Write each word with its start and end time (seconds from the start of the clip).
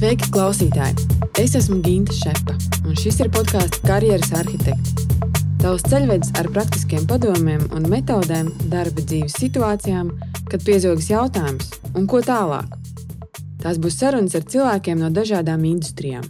Sveiki, 0.00 0.30
klausītāji! 0.32 1.18
Es 1.36 1.52
esmu 1.58 1.82
Ginta 1.84 2.14
Šepa, 2.16 2.54
un 2.88 2.94
šis 2.96 3.18
ir 3.20 3.28
podkāsts 3.34 3.82
Karjeras 3.84 4.30
arhitekts. 4.32 4.94
Tavs 5.60 5.82
ceļvedis 5.92 6.30
ar 6.40 6.46
praktiskiem 6.54 7.04
padomiem 7.04 7.66
un 7.76 7.84
metodēm 7.92 8.48
darba 8.72 9.04
dzīves 9.04 9.36
situācijām, 9.42 10.08
kad 10.48 10.64
piezogas 10.64 11.10
jautājums, 11.10 11.68
un 11.92 12.08
ko 12.08 12.22
tālāk. 12.24 12.72
Tās 13.60 13.76
būs 13.76 14.00
sarunas 14.00 14.38
ar 14.40 14.48
cilvēkiem 14.48 15.04
no 15.04 15.12
dažādām 15.12 15.68
industrijām, 15.68 16.24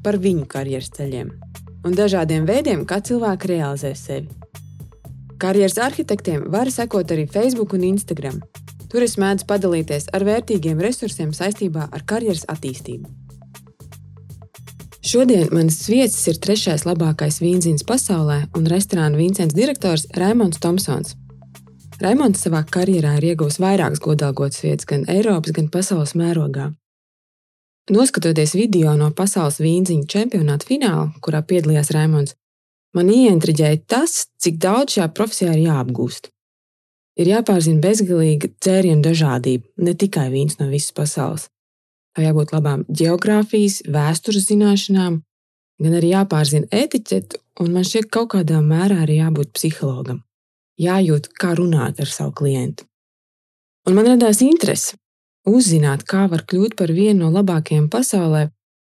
par 0.00 0.16
viņu 0.16 0.48
karjeras 0.48 0.88
ceļiem 0.96 1.28
un 1.84 2.00
dažādiem 2.00 2.48
veidiem, 2.48 2.88
kā 2.88 3.02
cilvēki 3.04 3.52
realizē 3.52 3.92
sevi. 4.00 4.32
Karjeras 5.36 5.76
arhitektiem 5.76 6.48
var 6.48 6.72
sekot 6.72 7.12
arī 7.12 7.28
Facebook 7.28 7.76
un 7.76 7.84
Instagram. 7.92 8.40
Tur 8.90 9.06
es 9.06 9.14
mēdzu 9.22 9.46
padalīties 9.46 10.08
ar 10.16 10.24
vērtīgiem 10.26 10.80
resursiem 10.82 11.30
saistībā 11.36 11.86
ar 11.94 12.02
karjeras 12.10 12.42
attīstību. 12.50 13.06
Šodien 15.10 15.46
manas 15.54 15.78
viesis 15.88 16.26
ir 16.28 16.40
trešais 16.42 16.82
labākais 16.84 17.38
vīnzins 17.40 17.86
pasaulē 17.88 18.42
un 18.58 18.66
restorāna 18.68 19.16
Vincents 19.16 19.54
direktors 19.56 20.08
Raimons 20.18 20.58
Thompsons. 20.60 21.14
Raimons 22.02 22.42
savā 22.42 22.64
karjerā 22.66 23.14
ir 23.18 23.28
ieguvis 23.30 23.60
vairākas 23.62 24.02
godalgotas 24.02 24.64
vietas 24.64 24.88
gan 24.90 25.06
Eiropas, 25.08 25.54
gan 25.56 25.70
pasaules 25.72 26.16
mērogā. 26.18 26.72
Noskatoties 27.94 28.56
video 28.58 28.96
no 28.98 29.12
pasaules 29.16 29.60
vīnziņu 29.62 30.10
čempionāta 30.10 30.66
fināla, 30.66 31.06
kurā 31.22 31.40
piedalījās 31.46 31.94
Raimons, 31.96 32.36
man 32.96 33.08
ieintriģēja 33.14 33.84
tas, 33.86 34.26
cik 34.42 34.60
daudz 34.60 34.98
šajā 34.98 35.08
profesijā 35.16 35.56
ir 35.56 35.64
jāapgūst 35.68 36.32
ir 37.20 37.30
jāpārzina 37.34 37.82
bezgalīga 37.84 38.50
dzērienu 38.56 39.04
dažādība, 39.04 39.66
ne 39.84 39.94
tikai 39.94 40.28
vīns 40.32 40.58
no 40.60 40.68
visas 40.70 40.94
pasaules. 40.96 41.48
Tā 42.16 42.24
jābūt 42.24 42.54
labām 42.54 42.84
geogrāfijas, 42.88 43.82
vēstures 43.86 44.48
zināšanām, 44.48 45.20
gan 45.80 45.96
arī 45.98 46.14
jāpārzina 46.14 46.66
etiķete, 46.74 47.38
un 47.62 47.74
man 47.76 47.86
šķiet, 47.86 48.08
ka 48.08 48.20
kaut 48.20 48.32
kādā 48.34 48.62
mērā 48.64 49.02
arī 49.04 49.20
jābūt 49.20 49.52
psihologam. 49.56 50.24
Jājūt, 50.80 51.28
kā 51.36 51.52
runāt 51.58 52.00
ar 52.00 52.08
savu 52.08 52.32
klientu. 52.40 52.86
Un 53.88 53.96
man 53.96 54.08
radās 54.08 54.40
interese 54.44 54.96
uzzināt, 55.48 56.04
kā 56.08 56.26
var 56.28 56.44
kļūt 56.48 56.76
par 56.76 56.92
vienu 56.92 57.24
no 57.24 57.30
labākajiem 57.34 57.88
pasaulē, 57.92 58.48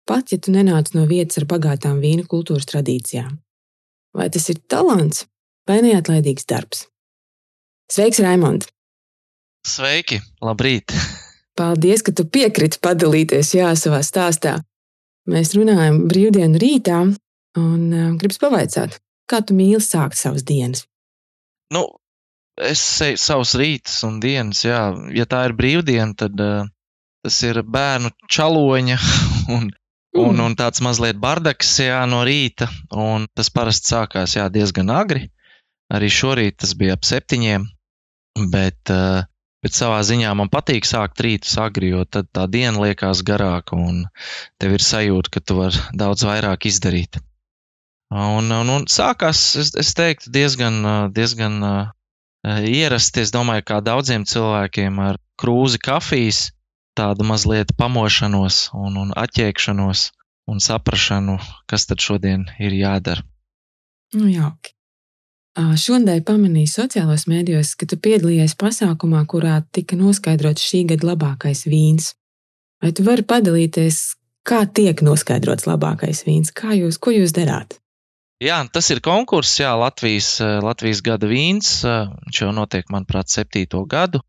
pat 0.08 0.32
ja 0.32 0.38
tu 0.40 0.54
nenāc 0.54 0.92
no 0.96 1.06
vietas 1.08 1.40
ar 1.40 1.46
bagātām 1.50 2.00
vīna 2.02 2.24
kultūras 2.28 2.68
tradīcijām. 2.70 3.36
Vai 4.16 4.28
tas 4.32 4.48
ir 4.50 4.62
talants 4.70 5.26
vai 5.68 5.80
neatlaidīgs 5.84 6.48
darbs? 6.50 6.86
Sveiks, 7.90 8.20
Raimond! 8.22 8.68
Sveiki, 9.66 10.20
labrīt! 10.46 10.92
Paldies, 11.58 12.04
ka 12.06 12.12
tu 12.14 12.22
piekriti 12.22 12.78
padalīties 12.78 13.48
jā, 13.56 13.72
savā 13.74 13.98
stāstā. 14.06 14.60
Mēs 15.26 15.56
runājam 15.58 16.04
brīvdienu 16.06 16.60
rītā, 16.62 17.00
un 17.58 17.80
uh, 17.90 18.12
gribas 18.20 18.38
pavaicāt, 18.38 19.00
kā 19.26 19.40
tu 19.42 19.56
mīli 19.58 19.80
sākt 19.82 20.20
savas 20.20 20.44
dienas? 20.46 20.84
Nu, 21.74 21.82
es 22.62 22.84
eju 23.08 23.18
savus 23.18 23.56
rītus 23.58 23.98
un 24.06 24.22
dienas, 24.22 24.62
jā. 24.68 24.84
Ja 25.10 25.26
tā 25.26 25.42
ir 25.48 25.56
brīvdiena, 25.58 26.14
tad 26.22 26.38
uh, 26.38 26.70
tas 27.26 27.40
ir 27.42 27.58
bērnu 27.66 28.14
čaloņa 28.30 29.00
un, 29.56 29.66
mm. 29.66 30.22
un, 30.28 30.44
un 30.46 30.56
tāds 30.62 30.78
mazliet 30.86 31.18
bardaks 31.18 31.74
jā, 31.82 31.98
no 32.06 32.22
rīta. 32.22 32.70
Un 32.94 33.26
tas 33.34 33.50
parasti 33.50 33.96
sākās 33.96 34.38
jā, 34.38 34.46
diezgan 34.46 34.94
agri. 34.94 35.26
Arī 35.90 36.06
šorīt 36.06 36.62
tas 36.62 36.78
bija 36.78 36.94
ap 36.94 37.02
septiņiem. 37.02 37.66
Bet, 38.38 38.90
eh, 38.92 39.24
bet 39.64 39.76
savā 39.76 40.00
ziņā 40.06 40.30
man 40.38 40.50
patīk 40.52 40.86
sākt 40.88 41.20
rītu 41.24 41.50
agri, 41.60 41.90
jo 41.94 42.04
tad 42.04 42.30
tā 42.32 42.46
diena 42.50 42.78
liekas 42.80 43.24
garāka 43.26 43.76
un 43.76 44.04
tev 44.58 44.76
ir 44.78 44.84
sajūta, 44.84 45.34
ka 45.34 45.40
tu 45.40 45.58
vari 45.58 45.82
daudz 45.92 46.24
vairāk 46.24 46.68
izdarīt. 46.70 47.20
Un, 48.10 48.50
un, 48.50 48.70
un 48.74 48.86
sākās, 48.90 49.40
es, 49.60 49.74
es 49.78 49.92
teiktu, 49.94 50.32
diezgan, 50.34 50.80
diezgan 51.14 51.60
uh, 51.62 51.92
ierasti. 52.42 53.22
Es 53.22 53.30
domāju, 53.30 53.62
kā 53.68 53.78
daudziem 53.86 54.24
cilvēkiem 54.26 54.98
ar 54.98 55.20
krūzi 55.38 55.78
kafijas, 55.78 56.48
tādu 56.98 57.26
mazliet 57.28 57.70
pamošanos 57.78 58.70
un, 58.74 58.98
un 59.04 59.14
atķēkšanos 59.14 60.08
un 60.50 60.58
saprašanu, 60.58 61.38
kas 61.70 61.86
tad 61.86 62.02
šodien 62.02 62.48
ir 62.58 62.74
jādara. 62.74 63.22
Nu, 64.16 64.26
jauki. 64.26 64.74
Šodien 65.80 66.22
pamanīju 66.26 66.70
sociālajos 66.70 67.26
mēdījos, 67.30 67.74
ka 67.78 67.88
tu 67.90 67.98
piedalījies 68.00 68.56
pasākumā, 68.60 69.24
kurā 69.30 69.60
tika 69.74 69.98
noskaidrots 69.98 70.64
šī 70.64 70.84
gada 70.92 71.12
labākais 71.12 71.66
vīns. 71.68 72.14
Vai 72.80 72.92
tu 72.96 73.04
vari 73.04 73.24
padalīties, 73.26 74.00
kā 74.46 74.62
tiek 74.66 75.02
noskaidrots 75.04 75.68
labākais 75.68 76.24
vīns? 76.26 76.54
Kā 76.56 76.72
jūs, 76.78 76.96
ko 77.02 77.12
jūs 77.12 77.34
darāt? 77.36 77.76
Jā, 78.40 78.62
tas 78.72 78.88
ir 78.88 79.02
konkurss, 79.04 79.58
jā, 79.60 79.74
Latvijas, 79.76 80.38
Latvijas 80.64 81.02
gada 81.04 81.28
vīns. 81.28 81.80
Viņš 81.84 82.40
jau 82.40 82.52
notiek, 82.56 82.88
manuprāt, 82.88 83.28
septīto 83.28 83.82
gadu. 83.84 84.22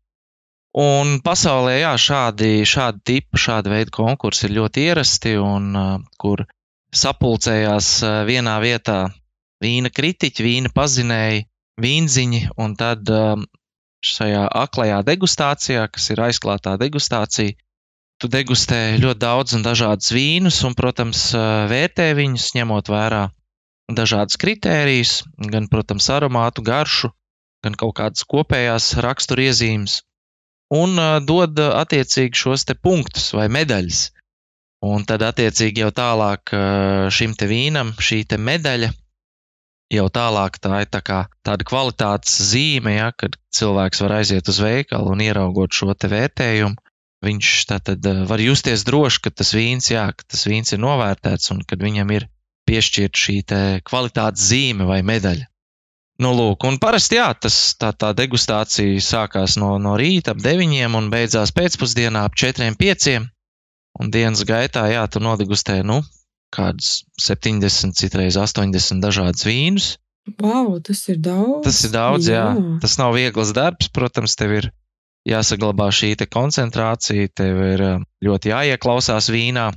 Un 0.76 1.18
pasaulē 1.24 1.78
jā, 1.80 1.94
šādi, 2.00 2.62
šādi 2.68 3.00
tipi, 3.08 3.40
šādi 3.40 3.72
veidi 3.72 3.92
konkursi 3.92 4.48
ir 4.48 4.56
ļoti 4.58 4.84
ierasti, 4.88 5.34
un 5.40 5.72
kur 6.20 6.44
sapulcējās 6.92 7.88
vienā 8.28 8.58
vietā 8.60 9.00
vīna 9.62 9.90
kritiķi, 9.94 10.44
vīna 10.46 10.72
pazinēji, 10.74 11.46
vīnziņi, 11.82 12.42
un 12.60 12.74
tad 12.78 13.08
um, 13.12 13.44
šajā 14.02 14.46
aklajā 14.62 15.02
degustācijā, 15.06 15.86
kas 15.92 16.10
ir 16.12 16.22
aizklātā 16.26 16.74
degustācija, 16.80 17.54
tu 18.20 18.30
degustē 18.30 18.98
ļoti 19.02 19.22
daudz 19.22 19.56
un 19.58 19.64
dažādus 19.66 20.12
vīnus, 20.14 20.60
un, 20.66 20.76
protams, 20.78 21.30
uh, 21.36 21.64
vērtē 21.70 22.12
viņus, 22.18 22.52
ņemot 22.58 22.90
vērā 22.92 23.26
dažādas 23.92 24.38
kritērijas, 24.40 25.20
gan, 25.52 25.68
protams, 25.70 26.08
aromātu, 26.14 26.64
garšu, 26.66 27.12
gan 27.64 27.76
kaut 27.78 27.96
kādas 27.98 28.26
kopējās 28.28 28.92
raksturiezīmes, 29.04 30.00
un 30.74 30.98
uh, 30.98 31.20
dod 31.22 31.58
uh, 31.62 31.76
attiecīgi 31.82 32.44
šos 32.44 32.66
te 32.68 32.78
punktus 32.78 33.30
vai 33.36 33.48
medaļas. 33.52 34.10
Un 34.82 35.04
tad, 35.06 35.22
attiecīgi, 35.22 35.84
jau 35.84 35.92
tālāk 35.94 36.50
šim 37.14 37.36
te 37.38 37.46
vīnam 37.46 37.92
šī 38.02 38.16
te 38.26 38.34
medaļa 38.34 38.88
jau 39.92 40.06
tālāk 40.12 40.58
tā 40.62 40.82
ir 40.84 40.90
tā 40.92 41.02
kā 41.04 41.18
tāda 41.46 41.66
kvalitātes 41.68 42.38
zīme, 42.52 42.96
ja, 42.96 43.10
kad 43.12 43.36
cilvēks 43.54 44.02
var 44.04 44.16
aiziet 44.20 44.48
uz 44.48 44.60
veikalu 44.62 45.12
un 45.14 45.24
ieraugot 45.24 45.76
šo 45.76 45.92
vērtējumu. 45.92 46.80
Viņš 47.22 47.48
tad 47.70 47.92
eh, 47.94 48.24
var 48.26 48.42
justies 48.42 48.82
droši, 48.88 49.22
ka 49.22 49.30
tas 49.30 49.52
vīns, 49.54 49.92
jā, 49.92 50.08
ka 50.16 50.26
tas 50.26 50.46
vīns 50.48 50.74
ir 50.74 50.82
novērtēts 50.82 51.52
un 51.54 51.62
kad 51.68 51.82
viņam 51.84 52.10
ir 52.16 52.26
piešķirta 52.66 53.24
šī 53.24 53.36
kvalitātes 53.86 54.48
zīme 54.50 54.88
vai 54.88 55.02
medaļa. 55.06 55.46
Nu, 56.22 56.30
lūk, 56.36 56.66
un 56.68 56.76
parasti 56.78 57.16
jā, 57.16 57.28
tas, 57.34 57.56
tā, 57.80 57.90
tā 57.98 58.12
degustācija 58.14 59.00
sākās 59.02 59.56
no, 59.58 59.74
no 59.82 59.94
rīta 59.98 60.34
ap 60.34 60.42
9 60.44 60.98
un 60.98 61.08
beidzās 61.10 61.54
pēcpusdienā 61.56 62.26
ap 62.28 62.36
4, 62.38 62.68
5. 62.78 63.14
Un 64.02 64.12
dienas 64.12 64.44
gaitā, 64.48 64.84
jā, 64.92 65.02
tu 65.10 65.20
nodegustē, 65.20 65.80
nu, 65.84 66.00
kādus 66.52 67.02
70, 67.20 67.96
citreiz 67.98 68.38
80 68.38 69.02
dažādus 69.02 69.46
vīnus. 69.48 69.88
Wow, 70.38 70.76
tas 70.84 71.00
ir 71.10 71.18
daudz. 71.18 71.64
Tas 71.66 71.80
ir 71.86 71.90
daudz, 71.94 72.28
jā. 72.30 72.44
jā. 72.54 72.66
Tas 72.82 72.94
nav 73.00 73.16
viegls 73.16 73.50
darbs. 73.56 73.88
Protams, 73.90 74.36
tev 74.38 74.54
ir 74.60 74.68
jāsaglabā 75.28 75.88
šī 75.94 76.14
koncentrācija, 76.30 77.30
tev 77.34 77.58
ir 77.66 77.82
eh, 77.86 77.98
ļoti 78.26 78.52
jāieklausās 78.52 79.30
vīnā, 79.32 79.70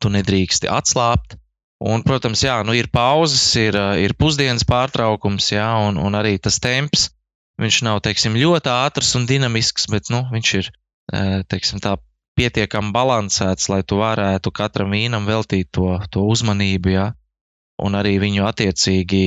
tu 0.00 0.12
nedrīksti 0.12 0.70
atslābt. 0.72 1.36
Un, 1.78 2.02
protams, 2.02 2.40
jā, 2.42 2.56
nu 2.66 2.74
ir 2.74 2.88
pauzes, 2.90 3.44
ir, 3.60 3.76
eh, 3.76 4.02
ir 4.06 4.16
pusdienas 4.18 4.66
pārtraukums, 4.68 5.52
jā, 5.52 5.68
un, 5.88 6.00
un 6.00 6.18
arī 6.18 6.38
tas 6.42 6.58
temps. 6.62 7.10
Viņš 7.58 7.80
nav 7.86 8.00
teiksim, 8.06 8.38
ļoti 8.38 8.70
ātrs 8.70 9.16
un 9.18 9.26
dinamisks, 9.26 9.88
bet 9.90 10.12
nu, 10.14 10.22
viņš 10.32 10.54
ir 10.60 10.70
eh, 10.70 11.40
teiksim, 11.50 11.82
tā, 11.82 11.96
pietiekami 12.38 12.92
balansēts, 12.94 13.68
lai 13.72 13.82
tu 13.82 13.98
varētu 14.00 14.52
katram 14.54 14.94
vīnam 14.94 15.26
veltīt 15.28 15.72
to, 15.74 15.96
to 16.14 16.24
uzmanību, 16.30 16.94
ja, 16.94 17.08
un 17.82 17.98
arī 17.98 18.16
viņu 18.22 18.46
attiecīgi 18.48 19.24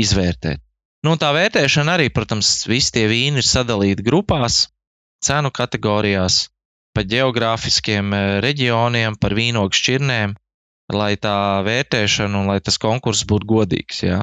izvērtēt. 0.00 0.62
Nu, 1.04 1.18
tā 1.20 1.34
vērtēšana 1.36 1.98
arī, 1.98 2.08
protams, 2.14 2.62
visi 2.70 2.94
tie 2.96 3.04
vīni 3.10 3.42
ir 3.42 3.46
sadalīti 3.46 4.06
grupās, 4.06 4.68
cenu 5.24 5.50
kategorijās, 5.52 6.46
pa 6.96 7.04
geogrāfiskiem 7.04 8.14
eh, 8.14 8.24
reģioniem, 8.44 9.18
par 9.20 9.34
vīnogu 9.36 9.76
šķirnēm, 9.76 10.32
lai 10.94 11.12
tā 11.20 11.36
vērtēšana 11.66 12.40
un 12.40 12.50
lai 12.52 12.60
tas 12.64 12.78
konkurss 12.80 13.26
būtu 13.28 13.50
godīgs. 13.50 14.02
Ja. 14.06 14.22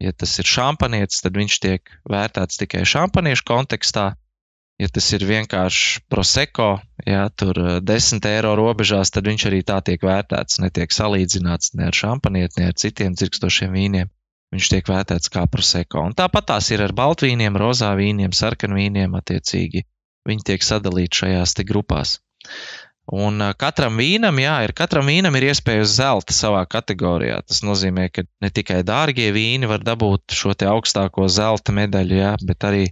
ja 0.00 0.12
tas 0.16 0.36
ir 0.40 0.48
šampanietis, 0.48 1.22
tad 1.24 1.36
viņš 1.36 1.60
tiek 1.64 1.94
vērtēts 2.10 2.60
tikai 2.62 2.84
šampaniešu 2.88 3.46
kontekstā, 3.50 4.12
Ja 4.82 4.88
tas 4.90 5.06
ir 5.14 5.22
vienkārši 5.22 6.00
proseko, 6.10 6.80
ja 7.06 7.28
tur 7.30 7.58
10 7.86 8.24
eh, 8.26 8.32
eiro 8.34 8.56
robežās, 8.58 9.12
tad 9.14 9.28
viņš 9.30 9.46
arī 9.50 9.60
tā 9.62 9.78
tiek 9.86 10.02
vērtēts. 10.02 10.58
Netiek 10.64 10.90
salīdzināts 10.90 11.76
ne 11.78 11.86
ar 11.92 11.94
šampanieti, 11.94 12.58
ne 12.58 12.72
ar 12.72 12.78
citiem 12.82 13.14
dzirkstošiem 13.14 13.70
vīniem. 13.76 14.10
Viņš 14.54 14.70
tiek 14.70 14.90
vērtēts 14.90 15.30
kā 15.34 15.44
proseko. 15.50 16.02
Un 16.08 16.16
tāpat 16.18 16.48
tās 16.50 16.70
ir 16.74 16.82
ar 16.82 16.94
baltvīniem, 16.94 17.54
rozā 17.58 17.92
vīniem, 17.98 18.34
sarkanvīniem 18.34 19.14
attiecīgi. 19.18 19.84
Viņi 20.26 20.46
tiek 20.50 20.66
sadalīti 20.66 21.22
šajās 21.22 21.54
grupās. 21.70 22.18
Un 23.14 23.42
katram 23.60 23.98
vīnam, 24.00 24.38
jā, 24.40 24.56
ir, 24.64 24.72
katram 24.74 25.06
vīnam 25.10 25.34
ir 25.38 25.50
iespēja 25.50 25.84
uz 25.84 25.94
zelta 26.00 26.34
savā 26.34 26.64
kategorijā. 26.66 27.42
Tas 27.46 27.62
nozīmē, 27.66 28.08
ka 28.10 28.24
ne 28.42 28.50
tikai 28.50 28.82
dārgie 28.82 29.30
vīni 29.34 29.70
var 29.70 29.84
dabūt 29.86 30.34
šo 30.34 30.54
augstāko 30.70 31.28
zelta 31.28 31.74
medaļu, 31.76 32.20
jā, 32.22 32.34
bet 32.48 32.64
arī 32.64 32.86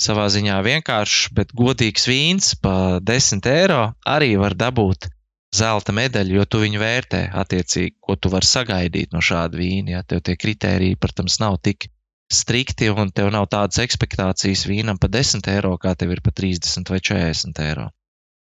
savā 0.00 0.28
ziņā 0.32 0.60
vienkāršs, 0.64 1.32
bet 1.36 1.52
godīgs 1.56 2.06
vīns 2.08 2.54
par 2.62 3.00
10 3.00 3.48
eiro 3.52 3.82
arī 4.08 4.34
var 4.40 4.56
dabūt 4.58 5.10
zelta 5.52 5.92
medaļu, 5.92 6.38
jo 6.38 6.44
tu 6.48 6.62
viņu 6.62 6.80
vērtē 6.80 7.22
attiecīgi, 7.42 7.96
ko 8.00 8.16
tu 8.16 8.32
vari 8.32 8.48
sagaidīt 8.48 9.12
no 9.12 9.20
šāda 9.20 9.58
vīna. 9.58 9.98
Ja 9.98 10.02
tev 10.02 10.22
tie 10.24 10.36
kriteriji, 10.40 10.96
protams, 11.00 11.38
nav 11.42 11.58
tik 11.62 11.90
strikti 12.32 12.88
un 12.88 13.12
tev 13.12 13.28
nav 13.34 13.50
tādas 13.52 13.82
expectācijas 13.82 14.64
vīnam 14.68 14.98
par 15.00 15.12
10 15.12 15.48
eiro, 15.52 15.76
kā 15.78 15.92
tev 15.98 16.14
ir 16.16 16.22
par 16.24 16.32
30 16.40 16.88
vai 16.88 17.00
40 17.04 17.64
eiro. 17.66 17.90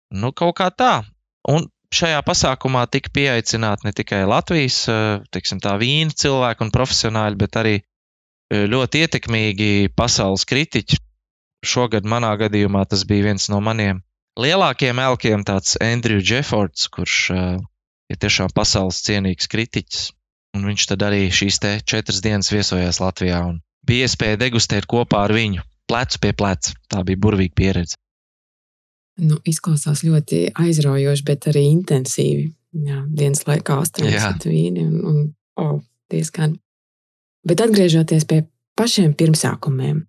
Nu, 0.09 0.31
kaut 0.31 0.57
kā 0.57 0.71
tā. 0.73 1.03
Un 1.47 1.67
šajā 1.93 2.19
pasākumā 2.25 2.85
tika 2.91 3.11
pieaicināti 3.13 3.87
ne 3.87 3.93
tikai 3.95 4.23
Latvijas 4.27 4.79
eh, 4.91 5.21
tiksim, 5.31 5.61
tā, 5.63 5.75
vīna 5.79 6.15
cilvēki 6.15 6.65
un 6.65 6.73
profesionāļi, 6.73 7.39
bet 7.39 7.59
arī 7.61 7.75
eh, 7.77 8.65
ļoti 8.71 9.03
ietekmīgi 9.05 9.71
pasaules 9.95 10.47
kritiķi. 10.49 10.99
Šogad 11.67 12.07
manā 12.07 12.33
gadījumā 12.39 12.85
tas 12.89 13.03
bija 13.09 13.29
viens 13.29 13.49
no 13.51 13.59
maniem 13.63 14.01
lielākiem 14.37 14.99
elkiem, 15.01 15.43
tāds 15.47 15.75
Andrew 15.81 16.21
Jeffords, 16.21 16.87
kurš 16.93 17.17
eh, 17.33 17.57
ir 18.13 18.21
tiešām 18.21 18.53
pasaules 18.55 19.01
cienīgs 19.05 19.49
kritiķis. 19.51 20.09
Un 20.57 20.65
viņš 20.69 20.87
tad 20.93 21.03
arī 21.05 21.27
šīs 21.33 21.59
četras 21.85 22.23
dienas 22.25 22.49
viesojās 22.53 23.01
Latvijā 23.03 23.43
un 23.45 23.59
bija 23.85 24.07
iespēja 24.07 24.39
degustēt 24.41 24.87
kopā 24.89 25.27
ar 25.27 25.35
viņu, 25.35 25.65
plecu 25.89 26.23
pie 26.23 26.33
pleca. 26.37 26.73
Tā 26.89 27.03
bija 27.05 27.19
burvīga 27.27 27.57
pieredze 27.59 27.99
nu, 29.23 29.39
izklausās 29.47 30.03
ļoti 30.05 30.43
aizraujoši, 30.57 31.25
bet 31.27 31.49
arī 31.51 31.65
intensīvi. 31.71 32.51
Jā, 32.87 33.01
dienas 33.09 33.45
laikā 33.47 33.79
80 33.81 34.45
vīni 34.45 34.83
un, 34.85 34.97
un 35.07 35.19
oh, 35.63 35.79
diezgan. 36.11 36.57
Bet 37.47 37.63
atgriežoties 37.63 38.27
pie 38.29 38.43
pašiem 38.77 39.15
pirmsākumiem, 39.17 40.03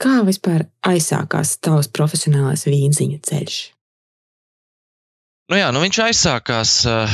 kā 0.00 0.20
vispār 0.26 0.66
aizsākās 0.86 1.58
tavs 1.64 1.90
profesionālais 1.92 2.66
vīnziņa 2.68 3.20
ceļš? 3.28 3.60
Nu 5.50 5.58
jā, 5.58 5.70
nu 5.74 5.80
viņš 5.82 5.98
aizsākās, 6.04 6.72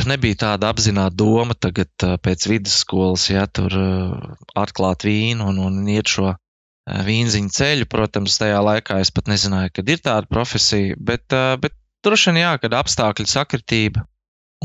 nebija 0.09 0.37
tāda 0.43 0.69
apzināta 0.69 1.17
doma 1.17 1.55
tagad 1.57 2.05
pēc 2.21 2.49
vidusskolas, 2.51 3.31
ja 3.33 3.47
tur 3.49 3.73
atklāt 4.53 5.07
vīnu 5.09 5.47
un, 5.49 5.63
un 5.71 5.79
iet 5.89 6.13
šo 6.13 6.35
Eh, 6.87 7.03
vīnziņu 7.03 7.51
ceļu. 7.51 7.87
Protams, 7.91 8.39
tajā 8.39 8.59
laikā 8.63 9.01
es 9.03 9.11
pat 9.15 9.31
nezināju, 9.31 9.73
ka 9.75 9.85
ir 9.91 10.03
tāda 10.03 10.31
profesija, 10.31 10.95
bet, 10.99 11.27
eh, 11.35 11.57
bet 11.59 11.75
droši 12.07 12.31
vien 12.31 12.43
jā, 12.45 12.53
kad 12.63 12.77
apstākļu 12.79 13.27
sakritība. 13.27 14.05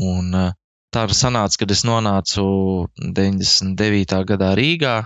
Un 0.00 0.34
eh, 0.34 0.52
tā 0.94 1.06
ir 1.08 1.16
sanāca, 1.18 1.58
kad 1.58 1.74
es 1.74 1.82
nonācu 1.88 2.44
99. 3.18 4.22
gadā 4.28 4.52
Rīgā 4.58 4.96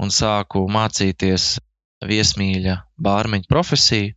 un 0.00 0.14
sāku 0.14 0.62
mācīties 0.70 1.58
viesmīļa 2.06 2.76
bārmeņa 3.00 3.48
profesiju. 3.50 4.14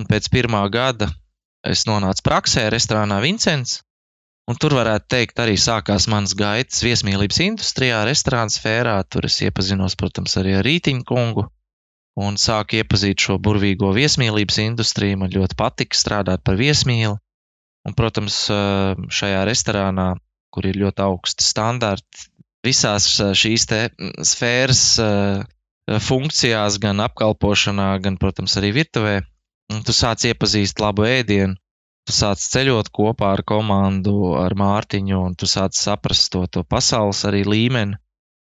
Un 0.00 0.08
pēc 0.08 0.28
pirmā 0.32 0.62
gada 0.72 1.10
es 1.68 1.84
nonācu 1.88 2.24
praksē, 2.24 2.68
restorānā 2.72 3.20
Vincents. 3.24 3.80
Un 4.50 4.58
tur 4.58 4.74
varētu 4.74 5.06
teikt, 5.14 5.38
arī 5.38 5.54
sākās 5.60 6.08
mans 6.10 6.32
gaitas 6.34 6.82
viesmīlības 6.82 7.38
industrijā, 7.44 8.00
restorāna 8.08 8.50
sfērā. 8.50 8.96
Tur 9.06 9.28
es 9.28 9.38
iepazinos, 9.44 9.94
protams, 10.00 10.34
arī 10.40 10.56
ar 10.58 10.66
Rītiņu 10.66 11.06
kungu, 11.06 11.46
un 12.18 12.40
sāku 12.40 12.80
iepazīt 12.80 13.22
šo 13.22 13.38
burvīgo 13.38 13.92
viesmīlības 13.94 14.58
industriju. 14.64 15.20
Man 15.22 15.32
ļoti 15.36 15.58
patika 15.60 15.98
strādāt 15.98 16.42
par 16.44 16.58
viesmīli. 16.58 17.14
Un, 17.86 17.94
protams, 17.98 18.44
šajā 18.50 19.46
restorānā, 19.46 20.12
kur 20.54 20.66
ir 20.68 20.78
ļoti 20.82 21.02
augsti 21.06 21.46
standarti, 21.46 22.28
visās 22.66 23.08
šīs 23.38 23.66
sfēras 24.26 24.84
funkcijās, 25.88 26.78
gan 26.82 27.02
apkalpošanā, 27.02 27.90
gan, 28.04 28.18
protams, 28.20 28.56
arī 28.60 28.72
virtuvē, 28.78 29.16
tu 29.86 29.94
sāc 29.96 30.26
iepazīt 30.28 30.80
labu 30.82 31.06
ēdienu. 31.08 31.58
Tu 32.02 32.14
sāc 32.16 32.40
ceļot 32.42 32.88
kopā 32.90 33.28
ar 33.36 33.44
komandu, 33.46 34.34
ar 34.34 34.56
Mārtiņu, 34.58 35.20
un 35.22 35.36
tu 35.38 35.46
sāc 35.46 35.76
saprast 35.78 36.32
to, 36.34 36.48
to 36.50 36.64
pasaules 36.66 37.22
arī 37.28 37.44
līmeni. 37.46 37.94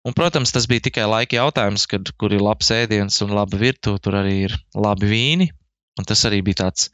Un, 0.04 0.12
protams, 0.12 0.50
tas 0.52 0.66
bija 0.69 0.82
tikai 0.88 1.06
laika 1.08 1.38
jautājums, 1.38 1.86
kad 1.88 2.10
kur 2.19 2.34
ir 2.34 2.42
labs 2.42 2.72
ēdiens 2.75 3.22
un 3.25 3.31
laba 3.38 3.56
virtuve, 3.60 4.02
tur 4.02 4.19
arī 4.20 4.34
ir 4.48 4.56
labi 4.75 5.08
vīni. 5.08 5.46
Un 5.98 6.08
tas 6.10 6.26
arī 6.26 6.42
bija 6.44 6.64
tāds 6.64 6.90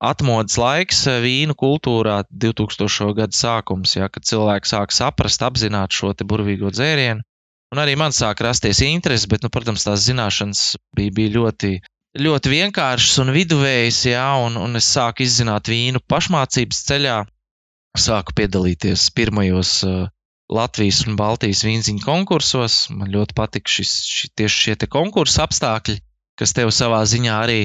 atmodas 0.00 0.56
laiks 0.58 1.04
eh, 1.10 1.20
vīnu 1.22 1.54
kultūrā, 1.58 2.22
2000. 2.30 3.12
gada 3.18 3.36
sākums, 3.36 3.94
ja, 3.98 4.08
kad 4.08 4.26
cilvēki 4.26 4.72
sāk 4.72 4.96
saprast, 4.96 5.44
apzināt 5.44 5.94
šo 5.94 6.14
burvīgo 6.24 6.72
dzērienu. 6.74 7.27
Un 7.74 7.80
arī 7.82 7.94
man 8.00 8.14
sāk 8.16 8.40
rasties 8.44 8.80
interese, 8.86 9.28
bet, 9.28 9.42
nu, 9.44 9.52
protams, 9.52 9.84
tās 9.84 10.06
zināšanas 10.08 10.62
bija, 10.96 11.12
bija 11.18 11.34
ļoti, 11.34 11.72
ļoti 12.16 12.52
vienkāršas 12.54 13.18
un 13.24 13.32
viduvējas, 13.34 13.98
ja, 14.08 14.28
un, 14.40 14.56
un 14.56 14.80
es 14.80 14.88
sāku 14.94 15.26
izzināt 15.26 15.68
vīnu 15.68 16.00
pašmācības 16.08 16.84
ceļā. 16.88 17.18
Sāku 17.98 18.32
piedalīties 18.38 19.08
pirmajos 19.16 19.72
uh, 19.84 20.06
Latvijas 20.48 21.02
un 21.04 21.16
Baltijas 21.18 21.60
vīnziņu 21.66 22.04
konkursos. 22.04 22.86
Man 22.94 23.12
ļoti 23.12 23.36
patīk 23.36 23.68
šis, 23.68 23.92
ši, 24.08 24.30
tieši 24.38 24.62
šie 24.64 24.76
konkursu 24.88 25.42
apstākļi, 25.44 25.98
kas 26.40 26.56
tev 26.56 26.72
savā 26.72 27.02
ziņā 27.04 27.34
arī 27.42 27.60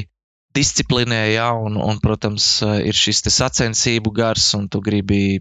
disciplinē, 0.53 1.21
ja, 1.33 1.47
un, 1.55 1.79
un, 1.79 2.01
protams, 2.03 2.59
ir 2.61 2.97
šis 2.97 3.23
sacensību 3.31 4.11
gars, 4.13 4.51
un 4.57 4.67
tu 4.69 4.83
gribi 4.85 5.39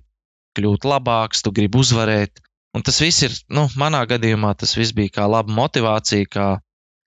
kļūt 0.56 0.86
labāks, 0.88 1.42
tu 1.42 1.52
gribi 1.52 1.82
uzvarēt. 1.82 2.40
Un 2.72 2.80
tas 2.80 3.02
viss 3.04 3.20
ir, 3.26 3.34
nu, 3.52 3.66
manā 3.76 4.00
gadījumā, 4.08 4.54
tas 4.56 4.72
viss 4.78 4.94
bija 4.96 5.18
kā 5.18 5.26
laba 5.28 5.52
motivācija, 5.52 6.28
kā 6.32 6.46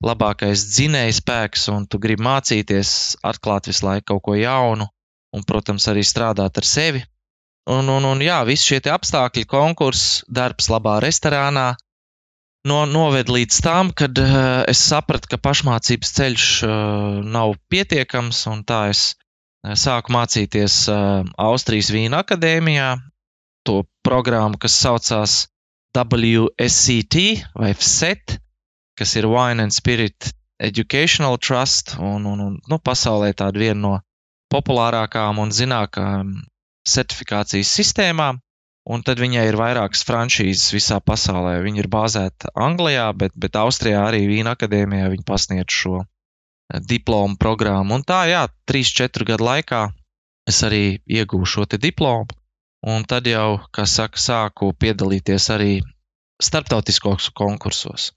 labākais 0.06 0.62
dzinējs 0.76 1.22
spēks, 1.24 1.66
un 1.74 1.88
tu 1.90 1.98
gribi 2.02 2.22
mācīties, 2.26 2.92
atklāt 3.26 3.72
visu 3.72 3.88
laiku 3.88 4.14
kaut 4.14 4.24
ko 4.28 4.36
jaunu, 4.38 4.86
un, 5.34 5.46
protams, 5.48 5.88
arī 5.90 6.04
strādāt 6.06 6.62
ar 6.62 6.68
sevi. 6.70 7.02
Un, 7.66 7.90
un, 7.90 8.06
un 8.06 8.22
jā, 8.22 8.44
visi 8.46 8.70
šie 8.70 8.80
apstākļi, 8.94 9.48
konkurss, 9.50 10.22
darbs 10.30 10.70
labā 10.70 11.00
restorānā, 11.02 11.72
no, 12.70 12.84
noved 12.86 13.32
līdz 13.34 13.58
tam, 13.66 13.90
kad 13.90 14.22
uh, 14.22 14.62
es 14.70 14.84
sapratu, 14.86 15.32
ka 15.34 15.42
pašmācības 15.42 16.14
ceļš 16.20 16.48
uh, 16.68 17.26
nav 17.26 17.56
pietiekams, 17.74 18.44
un 18.54 18.62
tā 18.70 18.84
es 18.94 19.04
uh, 19.16 19.74
sāku 19.74 20.13
mācīties 20.13 20.78
uh, 20.94 21.25
Austrijas 21.42 21.89
Vīna 21.96 22.22
akadēmijā, 22.22 22.94
to 23.66 23.82
programmu, 24.06 24.62
kas 24.62 24.78
saucās 24.78 25.42
WSCT 25.96 27.22
vai 27.56 27.72
FSET, 27.74 28.38
kas 29.00 29.16
ir 29.16 29.28
Wine 29.32 29.64
and 29.64 29.75
Spirit 29.75 30.32
Educational 30.60 31.38
Trust, 31.38 31.96
un, 32.00 32.25
un, 32.25 32.40
un 32.40 32.60
nu, 32.68 32.80
pasaulē 32.80 33.34
tāda 33.36 33.60
viena 33.60 33.80
no 33.80 33.94
populārākām 34.52 35.40
un 35.44 35.52
zināmākām 35.56 36.36
certifikācijas 36.88 37.72
sistēmām, 37.80 38.40
un 38.86 39.04
tad 39.04 39.20
viņai 39.20 39.46
ir 39.50 39.58
vairākas 39.60 40.06
franšīzes 40.08 40.74
visā 40.75 41.00
pasaulē. 41.02 41.58
Viņa 41.66 41.82
ir 41.84 41.90
bāzēta 41.92 42.54
Anglijā, 42.68 43.10
bet, 43.18 43.34
bet 43.36 43.58
Austrijā 43.60 44.06
arī 44.08 44.25
Vīna 44.30 44.54
akadēmijā 44.56 45.10
viņa 45.16 45.28
pasniedz 45.28 45.74
šo 45.74 46.00
eh, 46.04 46.80
diplomu 46.80 47.40
programmu. 47.42 47.98
Un 47.98 48.06
tā, 48.08 48.25
jā, 48.32 48.46
3-4 48.70 49.32
gadu 49.34 49.50
laikā 49.50 49.86
es 50.48 50.62
arī 50.68 51.00
ieguvu 51.10 51.50
šo 51.50 51.66
diplomu, 51.74 52.30
un 52.86 53.06
tad 53.10 53.27
jau, 53.27 53.58
kā 53.74 53.86
saka, 53.89 54.22
sāku 54.22 54.72
piedalīties 54.77 55.50
arī 55.56 55.80
starptautiskos 56.42 57.32
konkursos. 57.34 58.12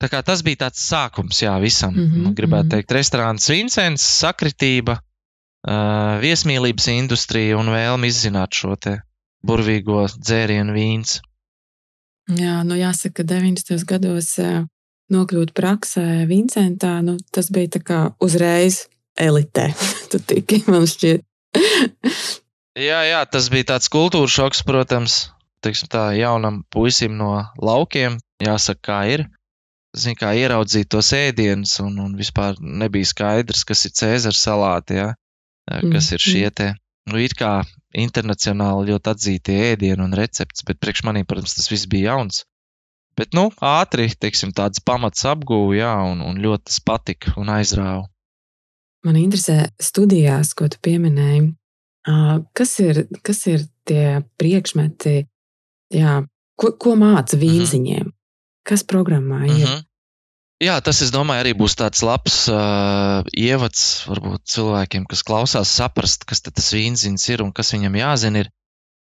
Tā 0.00 0.08
kā 0.08 0.22
tas 0.24 0.40
bija 0.40 0.64
tāds 0.64 0.80
sākums, 0.80 1.42
jā, 1.42 1.52
visam. 1.60 1.92
Mm 1.92 2.08
-hmm, 2.08 2.34
Gribētu 2.34 2.64
mm 2.64 2.68
-hmm. 2.68 2.70
teikt, 2.70 2.92
restorāns 2.92 3.50
Vincents, 3.50 4.02
sakritība, 4.20 4.96
uh, 4.96 6.20
viesmīlības 6.24 6.88
industrija 6.88 7.58
un 7.58 7.66
vēlme 7.66 8.06
izzināt 8.06 8.54
šo 8.54 8.76
burvīgo 9.46 10.06
dzērienu 10.06 10.72
vīns. 10.72 11.20
Jā, 12.28 12.62
nu 12.62 12.74
jāsaka, 12.74 13.14
ka 13.14 13.22
90. 13.22 13.84
gados 13.84 14.38
nokļūt 15.10 15.52
praksē 15.52 16.26
Vincentā, 16.26 17.02
nu, 17.02 17.16
tas 17.32 17.50
bija 17.50 17.68
tā 17.68 17.80
kā 17.82 18.14
uzreiz 18.20 18.86
elitē. 19.18 19.74
tu 20.10 20.18
tiki, 20.18 20.64
man 20.66 20.86
šķiet. 20.86 21.24
Jā, 22.82 23.02
jā, 23.08 23.20
tas 23.28 23.48
bija 23.52 23.72
tāds 23.74 23.90
kultūras 23.92 24.34
šoks, 24.34 24.64
protams, 24.66 25.18
teiksim 25.64 25.90
tā, 25.92 26.10
jaunam 26.18 26.62
puisim 26.72 27.16
no 27.18 27.34
laukiem, 27.60 28.18
jāsaka, 28.42 28.82
kā 28.90 29.00
ir. 29.14 29.26
Zin, 29.96 30.14
kā 30.14 30.30
ieraudzīt 30.38 30.86
tos 30.92 31.08
ēdienus, 31.16 31.80
un, 31.82 31.96
un 31.98 32.12
vispār 32.14 32.60
nebija 32.62 33.08
skaidrs, 33.10 33.64
kas 33.66 33.88
ir 33.88 33.96
Cēzara 33.98 34.38
salāti. 34.38 35.00
Ja? 35.00 35.08
kas 35.78 36.10
ir 36.14 36.22
šie 36.22 36.48
te, 36.50 36.72
nu, 37.10 37.18
it 37.22 37.36
kā 37.38 37.60
internacionāli 37.96 38.90
ļoti 38.90 39.12
atzītie 39.12 39.58
ēdieni 39.72 40.04
un 40.04 40.14
recepti, 40.16 40.64
bet 40.66 40.80
priekš 40.82 41.04
manī, 41.06 41.24
protams, 41.26 41.56
tas 41.58 41.70
viss 41.70 41.90
bija 41.90 42.14
jauns. 42.14 42.44
Bet, 43.18 43.34
nu, 43.36 43.48
ātri, 43.60 44.08
teiksim, 44.14 44.54
tāds 44.56 44.82
pamats 44.86 45.26
apgūvu, 45.28 45.74
jā, 45.80 45.92
un, 46.06 46.22
un 46.24 46.38
ļoti 46.40 46.70
tas 46.70 46.80
patika 46.86 47.34
un 47.40 47.50
aizrāva. 47.52 48.06
Man 49.04 49.16
interesē 49.16 49.70
studijās, 49.80 50.52
ko 50.54 50.68
tu 50.70 50.78
pieminēji. 50.84 51.50
Kas 52.56 52.78
ir, 52.80 53.04
kas 53.26 53.44
ir 53.50 53.66
tie 53.84 54.22
priekšmeti, 54.40 55.26
jā, 55.92 56.16
ko, 56.56 56.72
ko 56.80 56.96
māca 56.96 57.36
mhm. 57.36 57.44
vīziņiem? 57.44 58.06
Uh 58.06 58.12
-huh. 58.12 58.16
Kas 58.64 58.84
programmā 58.84 59.44
ir? 59.46 59.52
Mhm. 59.52 59.74
-huh. 59.74 59.84
Jā, 60.60 60.74
tas, 60.84 60.98
es 61.00 61.08
domāju, 61.08 61.40
arī 61.40 61.54
būs 61.56 61.72
tāds 61.72 62.02
labs 62.04 62.42
uh, 62.52 63.24
ievads 63.32 64.04
varbūt 64.04 64.42
cilvēkiem, 64.44 65.06
kas 65.08 65.22
klausās, 65.24 65.72
saprast, 65.72 66.26
kas 66.28 66.42
tas 66.44 66.66
vīnziņš 66.76 67.28
ir 67.32 67.42
un 67.42 67.52
kas 67.56 67.72
viņam 67.72 67.96
jāzina. 67.96 68.42
Ir. 68.44 68.50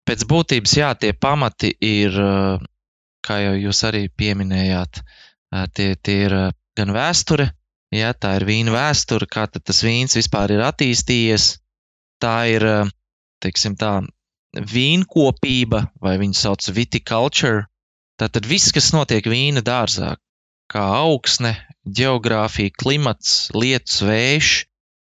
Pēc 0.08 0.24
būtības, 0.24 0.76
jā, 0.76 0.94
tie 0.96 1.12
pamati 1.12 1.74
ir, 1.84 2.16
uh, 2.16 2.64
kā 3.20 3.38
jau 3.42 3.52
jūs 3.60 3.84
arī 3.84 4.08
pieminējāt, 4.08 5.02
uh, 5.04 5.66
tie, 5.76 5.90
tie 6.00 6.16
ir 6.30 6.32
uh, 6.38 6.48
gan 6.80 6.94
vēsture, 6.96 7.50
jā, 7.92 8.14
tā 8.16 8.36
ir 8.40 8.48
vīna 8.48 8.72
vēsture, 8.72 9.28
kā 9.28 9.44
tas 9.52 9.84
vīns 9.84 10.16
vispār 10.16 10.56
ir 10.56 10.64
attīstījies. 10.64 11.58
Tā 12.24 12.36
ir, 12.48 12.64
teiksim 13.44 13.76
tā, 13.76 13.98
vīnkopība, 14.56 15.84
vai 16.00 16.16
viņu 16.22 16.38
sauc 16.38 16.68
viticulture. 16.72 17.66
Tātad 18.20 18.46
viss, 18.48 18.72
kas 18.72 18.92
notiek 18.94 19.26
vīna 19.28 19.60
dārzā, 19.66 20.14
kā 20.70 20.84
augsne, 21.02 21.52
geogrāfija, 21.84 22.72
klimats, 22.80 23.50
lietus, 23.52 24.00
vējš 24.06 24.52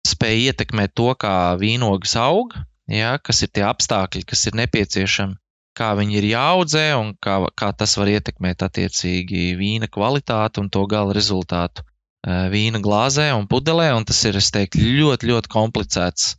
spēj 0.10 0.50
ietekmēt 0.50 0.94
to, 0.96 1.14
kā 1.20 1.56
vīnogas 1.60 2.16
aug, 2.20 2.54
ja, 2.92 3.18
kas 3.24 3.44
ir 3.46 3.54
tie 3.56 3.64
apstākļi, 3.68 4.26
kas 4.28 4.46
ir 4.50 4.58
nepieciešami, 4.60 5.38
kā 5.80 5.94
viņi 6.00 6.20
ir 6.20 6.28
jāaudzē 6.34 6.86
un 7.00 7.14
kā, 7.24 7.40
kā 7.56 7.72
tas 7.78 7.96
var 8.00 8.12
ietekmēt 8.12 8.66
attiecīgi 8.68 9.54
vīna 9.60 9.90
kvalitāti 9.92 10.62
un 10.64 10.70
to 10.70 10.86
gala 10.92 11.16
rezultātu 11.16 11.86
vīna 12.26 12.82
glāzē 12.84 13.30
un 13.36 13.48
pudelē. 13.48 13.92
Un 13.96 14.06
tas 14.08 14.20
ir, 14.28 14.40
teiktu, 14.40 14.82
ļoti, 15.00 15.32
ļoti 15.32 15.52
komplicēts 15.52 16.34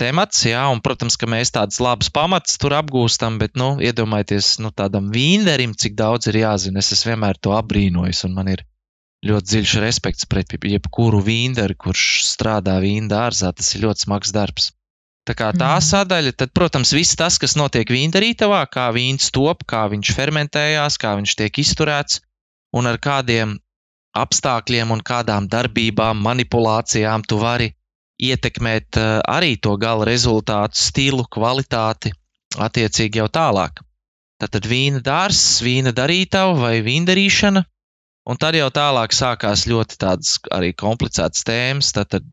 temats, 0.00 0.44
jā, 0.48 0.62
un, 0.72 0.82
protams, 0.84 1.16
ka 1.20 1.28
mēs 1.30 1.52
tādus 1.54 1.80
labus 1.82 2.10
pamatus 2.14 2.58
tur 2.60 2.76
apgūstam, 2.78 3.38
bet, 3.42 3.54
nu, 3.60 3.74
iedomājieties, 3.82 4.58
nu, 4.64 4.72
tādam 4.74 5.10
vīnderim, 5.14 5.74
cik 5.78 5.96
daudz 5.98 6.30
ir 6.30 6.40
jāzina. 6.42 6.82
Es 6.82 6.92
esmu 6.96 7.14
vienmēr 7.14 7.40
to 7.40 7.54
apbrīnojis, 7.56 8.24
un 8.28 8.36
man 8.38 8.50
ir 8.54 8.64
ļoti 9.24 9.50
dziļš 9.50 9.74
respekts 9.84 10.28
pret 10.30 10.54
jebkuru 10.58 11.22
vīnderi, 11.24 11.76
kurš 11.80 12.24
strādā 12.28 12.76
vīna 12.84 13.10
dārzā. 13.12 13.52
Tas 13.56 13.74
ir 13.74 13.86
ļoti 13.86 14.06
smags 14.06 14.34
darbs. 14.36 14.72
Tā 15.24 15.32
kā 15.32 15.54
tā 15.56 15.70
mm. 15.72 15.84
sadaļa, 15.86 16.32
tad, 16.36 16.50
protams, 16.52 16.92
viss 16.92 17.16
tas, 17.16 17.38
kas 17.40 17.56
notiek 17.56 17.88
vīndarītavā, 17.88 18.60
kā 18.68 18.90
vīns 18.92 19.30
top, 19.32 19.64
kā 19.64 19.86
viņš 19.88 20.10
fermentējās, 20.12 20.98
kā 21.00 21.14
viņš 21.16 21.36
tiek 21.40 21.60
izturēts 21.62 22.20
un 22.76 22.90
ar 22.90 23.00
kādiem 23.00 23.56
apstākļiem 24.14 24.92
un 24.92 25.00
kādām 25.00 25.48
darbībām, 25.48 26.20
manipulācijām 26.26 27.24
tu 27.24 27.40
vari 27.40 27.72
ietekmēt 28.22 28.98
eh, 29.00 29.18
arī 29.26 29.56
to 29.56 29.76
gala 29.80 30.06
rezultātu, 30.08 30.78
stilu, 30.78 31.26
kvalitāti, 31.36 32.12
attiecīgi 32.58 33.22
jau 33.22 33.28
tālāk. 33.32 33.82
Tātad 34.42 34.66
vīna 34.66 35.00
dārsts, 35.04 35.62
vīna 35.64 35.94
darītava 35.94 36.54
vai 36.58 36.74
vīndarīšana, 36.84 37.64
un 38.28 38.40
tad 38.40 38.58
jau 38.58 38.70
tālāk 38.74 39.14
sākās 39.14 39.66
ļoti 39.70 39.98
tādas 40.00 40.38
arī 40.52 40.72
komplicētas 40.74 41.46
tēmas. 41.46 41.92
Tātad 41.94 42.26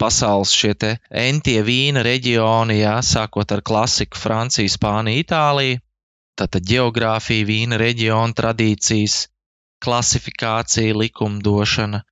pasaules 0.00 0.52
šie 0.52 0.74
entie 1.10 1.60
vīna 1.64 2.02
reģioni, 2.04 2.80
jā, 2.82 2.98
sākot 3.02 3.52
ar 3.56 3.62
klasiku 3.62 4.20
Franciju, 4.20 4.72
Spāniju, 4.72 5.24
Itāliju, 5.24 5.80
tātad 6.38 6.66
geogrāfija, 6.68 7.46
vīna 7.46 7.78
reģiona 7.80 8.34
tradīcijas, 8.36 9.28
klasifikācija, 9.84 10.96
likumdošana, 10.98 12.02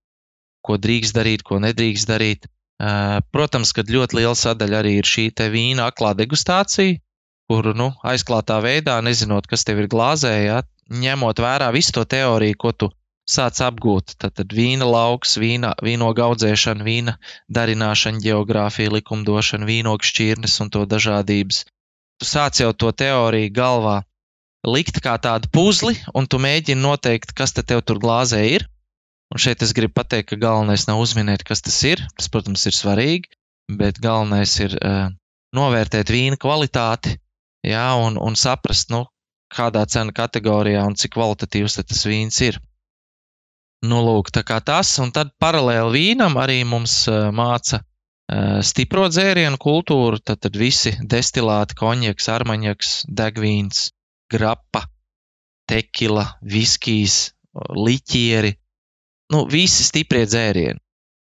ko 0.63 0.79
drīkst 0.79 1.17
darīt, 1.17 1.43
ko 1.43 1.59
nedrīkst 1.63 2.09
darīt. 2.09 2.49
Protams, 2.83 3.71
ka 3.77 3.85
ļoti 3.87 4.19
liela 4.19 4.35
sadaļa 4.39 4.79
arī 4.83 4.97
ir 4.99 5.07
šī 5.07 5.29
vīna 5.55 5.87
aklā 5.93 6.15
degustācija, 6.19 6.99
kur 7.51 7.69
nu, 7.79 7.93
aizklātā 8.03 8.59
veidā, 8.65 8.97
nezinot, 9.05 9.47
kas 9.47 9.63
tev 9.65 9.85
ir 9.85 9.89
glāzē, 9.93 10.33
ja, 10.47 10.63
ņemot 10.91 11.39
vērā 11.39 11.71
visu 11.77 11.93
to 11.93 12.05
teoriju, 12.05 12.59
ko 12.59 12.73
tu 12.73 12.91
sāc 13.29 13.61
apgūt. 13.63 14.17
Tad, 14.19 14.35
tad 14.39 14.55
vīna 14.57 14.89
lauks, 14.89 15.37
vīna, 15.39 15.75
vīnogu 15.83 16.25
audzēšana, 16.27 16.83
vīna 16.83 17.17
darināšana, 17.49 18.23
geogrāfija, 18.25 18.95
likumdošana, 18.99 19.69
vīnogu 19.69 20.09
šķirnes 20.11 20.59
un 20.65 20.73
to 20.75 20.83
dažādības. 20.87 21.65
Tu 22.19 22.29
sāc 22.29 22.61
jau 22.61 22.73
to 22.75 22.91
teoriju 22.91 23.53
galvā 23.55 24.01
likt 24.67 25.01
kā 25.03 25.17
tādu 25.23 25.51
puzli, 25.55 25.97
un 26.15 26.27
tu 26.27 26.39
mēģini 26.43 26.83
noteikt, 26.83 27.35
kas 27.35 27.55
te 27.55 27.63
tev 27.63 27.83
tur 27.87 28.03
glāzē 28.03 28.43
ir. 28.57 28.67
Un 29.33 29.41
šeit 29.41 29.63
es 29.65 29.73
gribu 29.73 29.97
pateikt, 29.97 30.29
ka 30.29 30.37
galvenais 30.37 30.85
nav 30.89 31.01
uzminēt, 31.01 31.45
kas 31.49 31.65
tas 31.65 31.79
ir. 31.89 32.03
Tas, 32.19 32.29
protams, 32.29 32.67
ir 32.69 32.77
svarīgi, 32.77 33.31
bet 33.79 34.01
galvenais 34.05 34.53
ir 34.61 34.77
uh, 34.77 35.07
novērtēt 35.57 36.13
vīna 36.13 36.37
kvalitāti 36.41 37.17
jā, 37.65 37.87
un, 37.97 38.19
un 38.21 38.37
saprast, 38.37 38.93
nu, 38.93 39.07
kādā 39.53 39.87
cenu 39.89 40.13
kategorijā 40.17 40.85
un 40.85 40.99
cik 41.01 41.15
kvalitatīvs 41.17 41.81
tas 41.81 42.05
vīns 42.09 42.43
ir. 42.45 42.61
Nu, 43.83 44.03
lūk, 44.05 44.31
tā 44.37 44.45
kā 44.47 44.61
tas, 44.63 44.93
un 45.03 45.11
tad 45.17 45.33
paralēli 45.43 45.97
vīnam 45.97 46.37
arī 46.39 46.61
mums 46.69 47.01
uh, 47.11 47.33
māca 47.35 47.81
uh, 47.81 48.61
stipro 48.61 49.09
dzērienu 49.11 49.59
kultūru, 49.59 50.21
tad, 50.21 50.45
tad 50.45 50.61
visi 50.61 50.93
destilāti, 51.01 51.79
konjaks, 51.81 52.29
armaņaks, 52.31 52.93
degvīns, 53.09 53.89
grapa, 54.31 54.85
tekila, 55.73 56.29
viskijas, 56.45 57.33
liķieri, 57.53 58.55
nu, 59.33 59.45
visi 59.51 59.85
stiprie 59.87 60.25
dzērieni. 60.29 60.81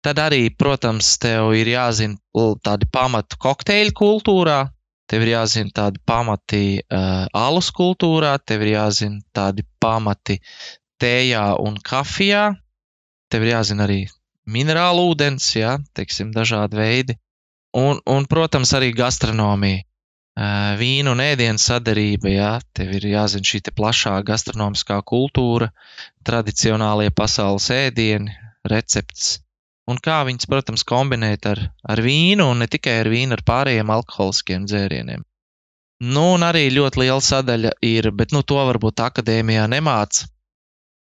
Tad 0.01 0.17
arī, 0.17 0.47
protams, 0.57 1.13
tev 1.21 1.51
ir 1.53 1.69
jāzina 1.69 2.17
tādi 2.65 2.87
pamati 2.89 3.37
kokteļu 3.41 3.93
kultūrā, 3.97 4.63
tev 5.11 5.25
ir 5.25 5.33
jāzina 5.35 5.69
tādi 5.77 6.01
pamati 6.09 6.63
uh, 6.81 7.27
alus 7.37 7.69
kultūrā, 7.77 8.33
tev 8.41 8.65
ir 8.65 8.73
jāzina 8.73 9.21
tādi 9.35 9.65
pamati 9.83 10.39
tējā 11.01 11.43
un 11.61 11.77
kafijā, 11.85 12.47
tev 13.29 13.45
ir 13.45 13.53
jāzina 13.53 13.85
arī 13.85 14.01
minerālu 14.49 15.11
ūdens, 15.11 15.51
jā, 15.55 15.77
teiksim, 15.93 16.33
dažādi 16.33 16.81
veidi. 16.81 17.17
Un, 17.77 18.01
un, 18.09 18.25
protams, 18.27 18.73
arī 18.75 18.89
gastronomija 18.97 19.85
vīnu 20.39 21.11
un 21.11 21.19
ēdienu 21.19 21.59
sadarība, 21.59 22.29
jā, 22.31 22.51
tev 22.73 22.93
ir 22.95 23.05
jāzina 23.11 23.43
šī 23.43 23.61
plašā 23.75 24.13
gastronomiskā 24.23 25.01
kultūra, 25.03 25.71
tradicionālie 26.23 27.11
pasaules 27.11 27.69
ēdieni, 27.69 28.31
recepts, 28.63 29.41
un 29.87 29.97
kā 29.97 30.23
viņas, 30.23 30.47
protams, 30.47 30.83
kombinēt 30.87 31.45
ar, 31.45 31.59
ar 31.83 32.01
vīnu 32.01 32.47
un 32.51 32.63
ne 32.63 32.67
tikai 32.67 33.01
ar 33.01 33.09
vīnu, 33.11 33.35
ar 33.35 33.43
pārējiem 33.43 33.91
alkoholiskiem 33.91 34.65
dzērieniem. 34.65 35.25
Nu, 36.01 36.33
un 36.33 36.41
arī 36.41 36.69
ļoti 36.73 37.03
liela 37.03 37.21
sadaļa 37.21 37.75
ir, 37.85 38.09
bet 38.11 38.31
nu, 38.31 38.41
to 38.41 38.57
varbūt 38.57 39.03
akadēmijā 39.05 39.67
nemāca. 39.69 40.25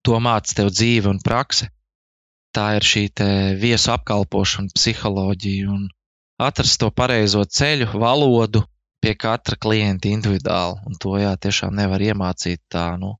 To 0.05 0.21
māca 0.21 0.53
tev 0.55 0.69
dzīve 0.71 1.09
un 1.09 1.19
prakse. 1.19 1.67
Tā 2.55 2.77
ir 2.77 2.85
šī 2.87 3.09
viesu 3.59 3.91
apkalpošana, 3.91 4.71
psiholoģija 4.71 5.67
un 5.73 5.89
atrast 6.39 6.79
to 6.79 6.87
pareizo 6.95 7.43
ceļu, 7.43 7.89
valodu, 7.99 8.61
pie 9.05 9.13
katra 9.21 9.57
klienta 9.61 10.09
individuāli. 10.09 10.81
Un 10.89 10.97
to 11.01 11.13
jā, 11.21 11.35
tiešām 11.37 11.75
nevar 11.77 12.01
iemācīt 12.01 12.63
tā, 12.73 12.87
nu, 13.01 13.13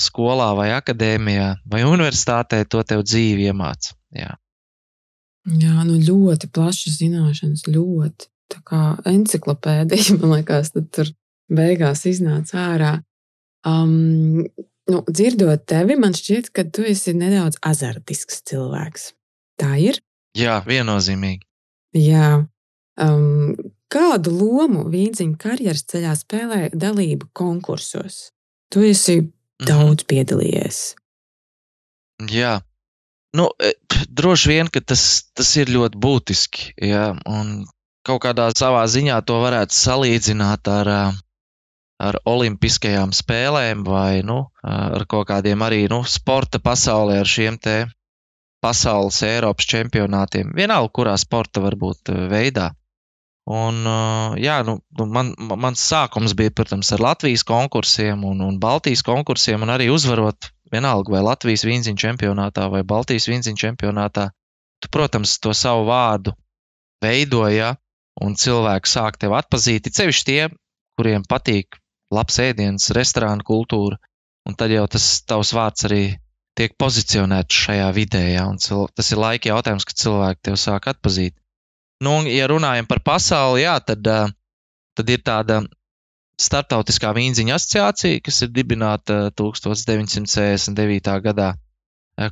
skolā 0.00 0.48
vai 0.56 0.70
akadēmijā 0.76 1.50
vai 1.72 1.82
universitātē. 1.88 2.62
To 2.72 2.82
tev 2.88 3.04
dzīve 3.04 3.50
iemāca. 3.50 3.92
Jā. 4.16 4.32
jā, 5.60 5.74
nu 5.84 5.98
ļoti 6.00 6.48
plašas 6.54 6.96
zināšanas, 7.02 7.66
ļoti. 7.68 8.30
Tā 8.54 8.62
kā 8.64 8.80
encyklopēdija, 9.10 10.16
man 10.22 10.38
liekas, 10.38 10.72
tur 10.94 11.12
beigās 11.52 12.06
iznāca 12.08 12.62
ārā. 12.70 12.94
Um, 13.66 14.46
nu, 14.88 15.02
dzirdot 15.10 15.66
tevi, 15.68 15.98
man 16.00 16.14
šķiet, 16.16 16.52
ka 16.54 16.64
tu 16.70 16.86
esi 16.86 17.16
nedaudz 17.18 17.58
azartisks 17.66 18.44
cilvēks. 18.48 19.10
Tā 19.60 19.74
ir? 19.82 20.00
Jā, 20.36 20.60
viennozīmīgi. 20.64 21.42
Jā. 21.96 22.44
Um, 23.00 23.56
Kādu 23.92 24.32
lomu 24.34 24.86
vīdziņa 24.90 25.38
karjeras 25.38 25.84
ceļā 25.90 26.14
spēlē 26.18 26.60
dalība 26.74 27.28
konkursos? 27.36 28.30
Tu 28.72 28.88
esi 28.90 29.20
mhm. 29.20 29.66
daudz 29.68 30.02
mm. 30.02 30.08
piedalījies. 30.10 30.80
Jā, 32.32 32.56
nu, 33.36 33.50
e, 33.60 33.74
droši 34.08 34.48
vien, 34.54 34.70
ka 34.72 34.80
tas, 34.80 35.02
tas 35.36 35.50
ir 35.60 35.70
ļoti 35.70 36.00
būtiski. 36.00 36.70
Jā, 36.88 37.10
un 37.28 37.66
kaut 38.06 38.22
kādā 38.24 38.48
savā 38.56 38.86
ziņā 38.88 39.20
to 39.28 39.36
varētu 39.42 39.76
salīdzināt 39.76 40.70
ar, 40.72 40.90
ar 42.08 42.18
olimpiskajām 42.24 43.12
spēlēm 43.16 43.84
vai 43.86 44.22
nu, 44.26 44.46
ar 44.62 45.04
kaut 45.10 45.28
kādiem 45.30 45.62
arī 45.66 45.84
nu, 45.92 46.02
sporta 46.08 46.62
pasaulē, 46.62 47.20
ar 47.20 47.28
šiem 47.28 47.60
te 47.60 47.76
pasaules, 48.64 49.20
Eiropas 49.26 49.68
čempionātiem. 49.70 50.54
Vienalga, 50.56 50.92
kurā 50.98 51.14
sporta 51.20 51.62
varbūt 51.62 52.14
veidā. 52.32 52.70
Un, 53.46 53.84
jā, 54.42 54.56
nu, 54.66 54.80
nu, 54.98 55.06
man, 55.06 55.30
mans 55.38 55.82
sākums 55.86 56.34
bija, 56.34 56.50
protams, 56.50 56.90
ar 56.96 57.02
Latvijas 57.04 57.44
konkursiem 57.46 58.24
un, 58.26 58.40
un 58.42 58.58
Baltijas 58.58 59.04
konkursiem, 59.06 59.62
un 59.62 59.70
arī 59.70 59.86
uzvarot 59.94 60.50
vienalga 60.72 61.14
vai 61.14 61.22
Latvijas 61.22 61.62
vīziņu 61.68 62.02
čempionātā 62.02 62.66
vai 62.72 62.82
Baltijas 62.82 63.28
vīziņu 63.30 63.62
čempionātā. 63.62 64.32
Tu, 64.82 64.90
protams, 64.92 65.38
to 65.38 65.54
savu 65.54 65.86
vārdu 65.86 66.34
veidoji, 67.04 67.60
ja? 67.60 67.76
un 68.20 68.34
cilvēki 68.34 68.90
sāk 68.90 69.18
tevi 69.20 69.36
atpazīt. 69.38 69.90
Sevišķi 69.92 70.26
tie, 70.26 70.42
kuriem 70.98 71.24
patīk 71.28 71.78
labs 72.14 72.38
ēdiens, 72.42 72.90
restorāna 72.96 73.44
kultūra, 73.46 73.98
un 74.48 74.56
tad 74.58 74.72
jau 74.72 74.86
tas 74.90 75.06
tavs 75.28 75.52
vārds 75.56 75.86
arī 75.88 76.02
tiek 76.56 76.76
pozicionēts 76.80 77.62
šajā 77.66 77.88
vidē. 77.94 78.22
Ja, 78.32 78.46
tas 78.96 79.12
ir 79.12 79.20
laika 79.20 79.52
jautājums, 79.52 79.84
kad 79.88 80.00
cilvēki 80.02 80.48
tevi 80.48 80.62
sāk 80.62 80.88
atpazīt. 80.94 81.36
Nu, 82.04 82.20
ja 82.28 82.46
runājam 82.50 82.86
par 82.88 83.00
pasauli, 83.00 83.62
jā, 83.64 83.78
tad, 83.80 84.04
tad 84.96 85.12
ir 85.12 85.22
tāda 85.24 85.62
Startautiskā 86.36 87.14
vīnziņa 87.16 87.54
asociācija, 87.56 88.20
kas 88.20 88.42
ir 88.44 88.50
dibināta 88.52 89.30
1969. 89.40 91.14
gadā, 91.24 91.54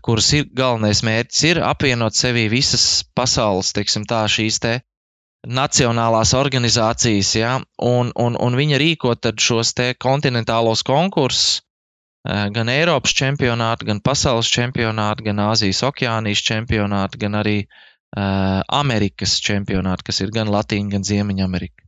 kuras 0.05 0.29
ir, 0.37 0.51
galvenais 0.53 1.01
mērķis 1.09 1.45
ir 1.49 1.61
apvienot 1.65 2.19
sevī 2.19 2.51
visas 2.53 2.85
pasaules, 3.17 3.73
teiksim 3.73 4.05
tā, 4.11 4.27
šīs 4.29 4.61
te 4.61 4.75
nacionālās 5.49 6.35
organizācijas, 6.37 7.33
ja, 7.41 7.55
un, 7.81 8.13
un, 8.13 8.37
un 8.37 8.59
viņa 8.61 8.81
rīko 8.81 9.17
šos 9.47 9.73
te 9.73 9.89
kontinentālos 9.97 10.85
konkursus, 10.85 11.63
gan 12.25 12.69
Eiropas 12.69 13.17
čempionātu, 13.17 13.89
gan 13.89 14.05
pasaules 14.05 14.53
čempionātu, 14.53 15.25
gan 15.31 15.41
Āzijas 15.49 15.81
okeānijas 15.89 16.45
čempionātu, 16.45 17.21
gan 17.25 17.41
arī 17.41 17.59
uh, 17.65 17.94
Amerikas 18.15 19.39
čempionātu, 19.43 20.07
kas 20.11 20.21
ir 20.23 20.31
gan 20.35 20.51
Latīņa, 20.55 20.91
gan 20.93 21.07
Ziemeņamerika. 21.07 21.83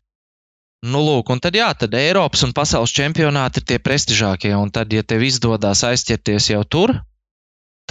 Nu, 0.87 1.01
lūk, 1.03 1.31
un 1.33 1.41
tad, 1.43 1.57
jā, 1.57 1.69
tad 1.79 1.95
Eiropas 1.97 2.45
un 2.47 2.53
pasaules 2.55 2.93
čempionāti 2.95 3.63
ir 3.63 3.67
tie 3.67 3.79
prestižākie. 3.83 4.53
Un 4.59 4.71
tad, 4.71 4.93
ja 4.93 5.03
tev 5.03 5.25
izdodas 5.25 5.83
aizķerties 5.87 6.51
jau 6.53 6.63
tur, 6.69 6.93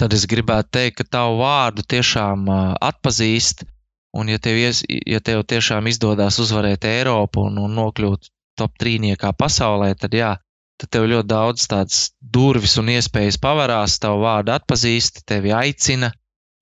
tad 0.00 0.14
es 0.16 0.26
gribētu 0.30 0.70
teikt, 0.78 1.00
ka 1.00 1.08
tavu 1.18 1.40
vārdu 1.42 1.84
tiešām 1.84 2.46
atpazīst. 2.80 3.66
Un, 4.16 4.30
ja 4.32 4.40
tev, 4.40 4.56
ies, 4.56 4.80
ja 4.88 5.20
tev 5.20 5.42
tiešām 5.44 5.90
izdodas 5.90 6.38
uzvarēt 6.40 6.86
Eiropu 6.88 7.48
un, 7.50 7.58
un 7.60 7.74
nokļūt 7.76 8.30
top 8.56 8.78
trīniekā 8.80 9.34
pasaulē, 9.36 9.90
tad 10.00 10.14
jā, 10.16 10.30
tad 10.80 10.92
tev 10.92 11.08
ļoti 11.10 11.28
daudz 11.28 11.66
tādas 11.68 12.06
durvis 12.20 12.78
un 12.80 12.94
iespējas 12.94 13.36
pavarās, 13.42 13.98
tavu 14.00 14.22
vārdu 14.24 14.54
atpazīst, 14.56 15.26
tevi 15.28 15.52
aicina 15.52 16.14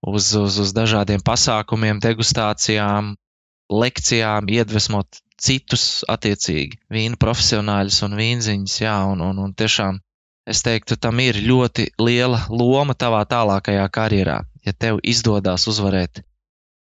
uz, 0.06 0.32
uz, 0.36 0.58
uz 0.60 0.72
dažādiem 0.76 1.22
pasākumiem, 1.24 2.00
degustācijām, 2.04 3.14
lekcijām, 3.72 4.50
iedvesmot 4.52 5.20
citus 5.40 6.04
attiecīgi 6.08 6.78
vīnu 6.92 7.18
profesionāļus 7.20 8.02
un 8.06 8.18
vīnziņus. 8.18 8.76
Jā, 8.84 8.98
un, 9.10 9.24
un, 9.24 9.40
un 9.46 9.54
tiešām 9.56 9.98
es 10.48 10.62
teiktu, 10.64 10.98
tam 11.00 11.20
ir 11.24 11.40
ļoti 11.40 11.90
liela 12.00 12.44
loma 12.52 12.94
tavā 12.94 13.24
tālākajā 13.28 13.88
karjerā, 13.92 14.38
ja 14.64 14.72
tev 14.76 15.00
izdodas 15.02 15.66
uzvarēt 15.70 16.22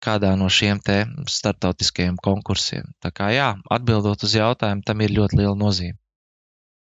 kādā 0.03 0.33
no 0.35 0.49
šiem 0.51 0.81
te 0.83 1.03
startautiskajiem 1.31 2.17
konkursiem. 2.19 2.89
Tā 2.99 3.13
kā 3.15 3.29
jā, 3.31 3.53
atbildot 3.71 4.25
uz 4.27 4.35
jautājumu, 4.35 4.83
tam 4.85 5.03
ir 5.05 5.15
ļoti 5.15 5.39
liela 5.39 5.55
nozīme. 5.55 5.95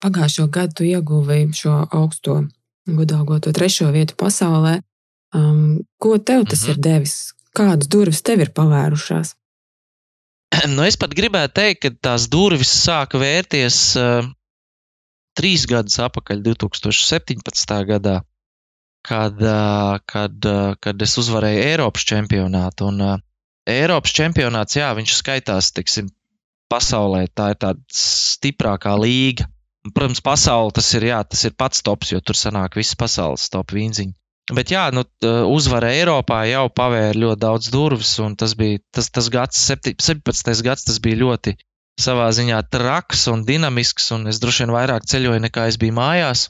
Pagājušo 0.02 0.48
gadu 0.50 0.80
tu 0.80 0.88
ieguvi 0.88 1.44
šo 1.54 1.84
augsto 1.92 2.40
godalgoto 2.88 3.52
trešo 3.54 3.92
vietu 3.94 4.16
pasaulē. 4.18 4.80
Um, 5.36 5.80
ko 5.98 6.18
tev 6.18 6.46
tas 6.46 6.62
mm 6.62 6.66
-hmm. 6.66 6.72
ir 6.72 6.78
devis? 6.88 7.34
Kādas 7.56 7.88
durvis 7.88 8.22
tev 8.22 8.42
ir 8.42 8.52
pavērušās? 8.52 9.36
Nu, 10.76 10.84
es 10.84 10.98
pat 10.98 11.16
gribētu 11.16 11.54
teikt, 11.54 11.82
ka 11.82 11.90
tās 12.10 12.28
durvis 12.28 12.72
sāka 12.86 13.20
vērties 13.20 13.96
uh, 14.00 14.28
trīs 15.38 15.66
gadus 15.66 16.00
atpakaļ, 16.00 16.44
2017. 16.44 17.86
gadā, 17.88 18.22
kad, 19.08 19.42
uh, 19.42 20.00
kad, 20.06 20.46
uh, 20.46 20.76
kad 20.80 21.02
es 21.02 21.18
uzvarēju 21.18 21.64
Eiropas 21.64 22.04
čempionātu. 22.04 22.92
Un, 22.92 23.02
uh, 23.02 23.18
Eiropas 23.70 24.12
čempionāts, 24.12 24.76
jā, 24.76 24.92
viņš 24.98 25.16
skaitās, 25.22 25.72
tiksim, 25.72 26.10
pasaulē, 26.72 27.26
tā 27.36 27.52
ir 27.54 27.60
tāda 27.62 27.82
stiprākā 27.94 28.96
līga. 29.00 29.48
Protams, 29.96 30.22
pasaule 30.22 30.74
tas 30.78 30.94
ir, 30.98 31.08
jā, 31.10 31.24
tas 31.26 31.44
ir 31.48 31.56
pats 31.58 31.82
tops, 31.82 32.12
jo 32.14 32.20
tur 32.22 32.38
sanāk 32.38 32.78
visas 32.78 32.98
pasaules 33.00 33.50
top 33.50 33.74
vīziņi. 33.74 34.14
Bet 34.52 34.72
jā, 34.74 34.86
nu, 34.92 35.06
uzvara 35.48 35.94
Eiropā 35.96 36.42
jau 36.50 36.66
pavēra 36.76 37.16
ļoti 37.16 37.40
daudz 37.40 37.70
durvis, 37.72 38.12
un 38.20 38.36
tas 38.36 38.56
bija 38.60 38.82
tas, 38.92 39.08
tas 39.14 39.30
gads, 39.32 39.60
17. 39.72 40.64
gads, 40.66 40.88
tas 40.88 40.98
bija 41.04 41.22
ļoti 41.22 41.56
savā 42.02 42.28
ziņā 42.36 42.60
traks 42.72 43.28
un 43.32 43.46
dinamisks, 43.48 44.10
un 44.16 44.28
es 44.32 44.42
droši 44.44 44.66
vien 44.66 44.74
vairāk 44.76 45.08
ceļoju 45.08 45.44
nekā 45.46 45.68
es 45.72 45.78
biju 45.80 45.96
mājās. 45.96 46.50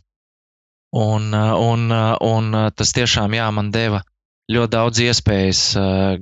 Un, 0.98 1.30
un, 1.34 1.92
un 1.94 2.56
tas 2.76 2.96
tiešām 2.98 3.38
jā, 3.38 3.48
man 3.56 3.70
deva 3.72 4.02
ļoti 4.52 4.72
daudz 4.74 5.04
iespējas 5.06 5.62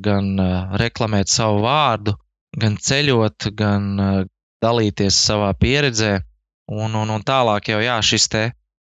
gan 0.04 0.36
reklamēt 0.78 1.32
savu 1.32 1.64
vārdu, 1.64 2.14
gan 2.60 2.76
ceļot, 2.78 3.50
gan 3.58 3.96
dalīties 4.62 5.24
savā 5.30 5.54
pieredzē. 5.58 6.20
Un, 6.70 6.94
un, 6.94 7.10
un 7.10 7.24
tālāk 7.26 7.72
jau 7.72 7.80
jā, 7.82 7.96
šis 8.06 8.28
te 8.30 8.44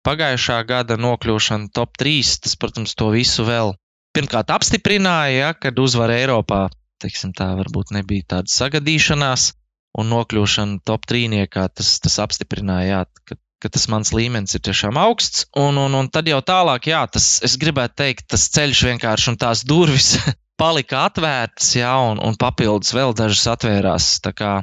pagājušā 0.08 0.62
gada 0.68 0.96
nokļūšana 1.00 1.72
top 1.76 1.98
3, 2.00 2.34
tas, 2.44 2.56
protams, 2.60 2.96
to 2.96 3.10
visu 3.12 3.44
vēl 3.44 3.74
pirmkārt 4.16 4.50
apstiprināja, 4.54 5.34
ja, 5.36 5.50
kad 5.54 5.78
uzvara 5.78 6.16
Eiropā, 6.22 6.66
teiksim 7.02 7.34
tā, 7.36 7.50
varbūt 7.58 7.92
nebija 7.94 8.26
tāda 8.36 8.52
sagadīšanās, 8.52 9.52
un 9.98 10.10
nokļūšana 10.14 10.80
top 10.88 11.04
3, 11.10 11.44
tas, 11.52 11.92
tas 12.04 12.18
apstiprināja, 12.24 12.88
jā, 12.88 13.02
ka, 13.28 13.38
ka 13.62 13.72
tas 13.74 13.88
mans 13.92 14.12
līmenis 14.16 14.56
ir 14.56 14.64
tiešām 14.68 14.98
augsts, 15.00 15.46
un, 15.56 15.78
un, 15.80 15.96
un 15.98 16.10
tad 16.12 16.30
jau 16.30 16.40
tālāk, 16.40 16.90
jā, 16.92 17.04
tas, 17.12 17.30
es 17.44 17.58
gribētu 17.60 17.98
teikt, 18.02 18.28
tas 18.32 18.48
ceļš 18.54 18.84
vienkārši 18.92 19.32
un 19.32 19.40
tās 19.40 19.64
durvis 19.68 20.14
palika 20.60 21.04
atvērtas, 21.08 21.74
jā, 21.78 21.92
un, 22.10 22.22
un 22.22 22.38
papildus 22.40 22.94
vēl 22.96 23.14
dažas 23.18 23.44
atvērās. 23.54 24.16
Tā 24.24 24.32
kā, 24.36 24.54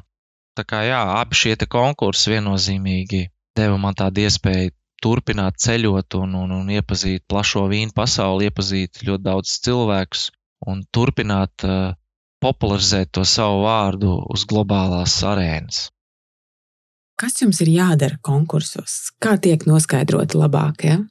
tā 0.57 0.65
kā 0.67 0.83
jā, 0.87 1.03
abi 1.19 1.37
šie 1.37 1.55
konkursi 1.69 2.33
viennozīmīgi 2.33 3.27
deva 3.55 3.77
man 3.79 3.95
tādu 3.95 4.25
iespēju 4.25 4.73
turpināt 5.05 5.59
ceļot 5.61 6.17
un, 6.17 6.33
un, 6.41 6.55
un 6.59 6.71
iepazīt 6.73 7.25
plašo 7.29 7.67
vīnu 7.71 7.93
pasauli, 7.95 8.49
iepazīt 8.49 9.03
ļoti 9.05 9.25
daudz 9.27 9.59
cilvēkus 9.65 10.29
un 10.71 10.81
turpināt 10.95 11.65
uh, 11.67 11.93
popularizēt 12.41 13.11
to 13.15 13.25
savu 13.27 13.63
vārdu 13.65 14.15
uz 14.33 14.45
globālās 14.49 15.17
arēnas. 15.25 15.89
Kas 17.15 17.37
jums 17.39 17.61
ir 17.63 17.71
jādara 17.71 18.19
konkursos? 18.25 19.13
Kā 19.23 19.37
tiek 19.39 19.63
noskaidroti 19.69 20.39
labākie? 20.39 20.95
Ja? 20.97 21.03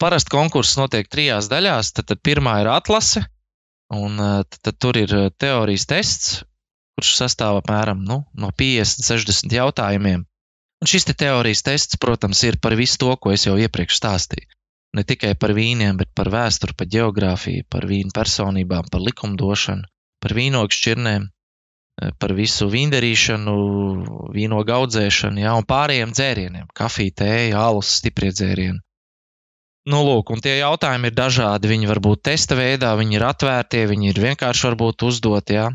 Parasti 0.00 0.32
konkurss 0.32 0.78
notiek 0.80 1.08
trijās 1.12 1.48
daļās. 1.52 1.92
Tad, 1.96 2.08
tad 2.08 2.20
pirmā 2.24 2.58
ir 2.62 2.70
atlase, 2.72 3.22
un 3.92 4.16
tad, 4.16 4.60
tad 4.64 4.78
tur 4.80 4.96
ir 5.00 5.12
teorijas 5.40 5.84
tests, 5.88 6.30
kurš 6.96 7.14
sastāv 7.18 7.60
apmēram 7.60 8.00
nu, 8.08 8.22
no 8.32 8.52
50, 8.56 9.04
60 9.04 9.56
jautājumiem. 9.56 10.24
Un 10.80 10.88
šis 10.88 11.04
te 11.08 11.14
teorijas 11.22 11.60
tests, 11.66 11.98
protams, 12.00 12.40
ir 12.48 12.56
par 12.64 12.74
visu 12.78 12.96
to, 13.02 13.12
ko 13.20 13.34
es 13.34 13.44
jau 13.44 13.58
iepriekš 13.60 13.98
stāstīju. 14.00 14.48
Ne 14.96 15.04
tikai 15.06 15.34
par 15.38 15.52
vīniem, 15.54 15.98
bet 16.00 16.10
par 16.16 16.30
vēsturi, 16.32 16.74
par 16.78 16.88
geogrāfiju, 16.90 17.66
par 17.70 17.84
vīnu 17.86 18.10
personībām, 18.16 18.88
par 18.90 19.04
likumdošanu, 19.04 19.86
par 20.24 20.34
vīnogu 20.34 20.74
šķirnēm, 20.74 21.28
eh, 21.28 22.14
par 22.18 22.34
visu 22.34 22.66
vīndarīšanu, 22.72 23.56
vīnogu 24.34 24.74
audzēšanu, 24.78 25.44
jā, 25.44 25.52
un 25.60 25.68
pārējiem 25.74 26.16
dzērieniem- 26.16 26.72
kafija, 26.80 27.16
tēja, 27.22 27.60
alus, 27.68 27.92
stiprie 28.00 28.32
dzērieni. 28.32 28.80
Nu, 29.90 30.02
lūk, 30.04 30.32
un 30.32 30.42
tie 30.44 30.58
jautājumi 30.58 31.08
ir 31.08 31.14
dažādi. 31.16 31.68
Viņi 31.70 31.88
var 31.88 32.00
būt 32.04 32.22
testa 32.28 32.56
veidā, 32.56 32.90
viņi 32.98 33.16
ir 33.16 33.22
atvērti, 33.24 33.86
viņi 33.88 34.10
ir 34.10 34.18
vienkārši 34.26 34.74
uzdoti, 35.08 35.56
jā, 35.56 35.70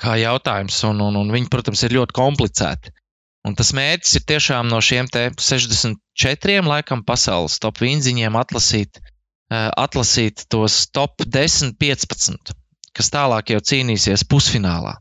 kā 0.00 0.16
jautājums, 0.16 0.84
un, 0.88 1.00
un, 1.00 1.16
un 1.16 1.30
viņi, 1.30 1.48
protams, 1.52 1.82
ir 1.84 1.96
ļoti 1.98 2.16
komplicēti. 2.16 2.94
Un 3.48 3.56
tas 3.56 3.70
mērķis 3.76 4.18
ir 4.18 4.24
tiešām 4.28 4.68
no 4.68 4.82
šiem 4.84 5.08
64 5.08 6.66
laikam 6.68 7.04
pasaules 7.08 7.56
top 7.62 7.80
vīnziņiem 7.80 8.36
atlasīt, 8.36 9.00
eh, 9.00 9.68
atlasīt 9.84 10.44
tos 10.52 10.82
top 10.92 11.24
10, 11.24 11.72
15, 11.80 12.52
kas 12.92 13.12
tālāk 13.14 13.54
jau 13.54 13.60
cīnīsies 13.70 14.26
pusfinālā. 14.28 14.98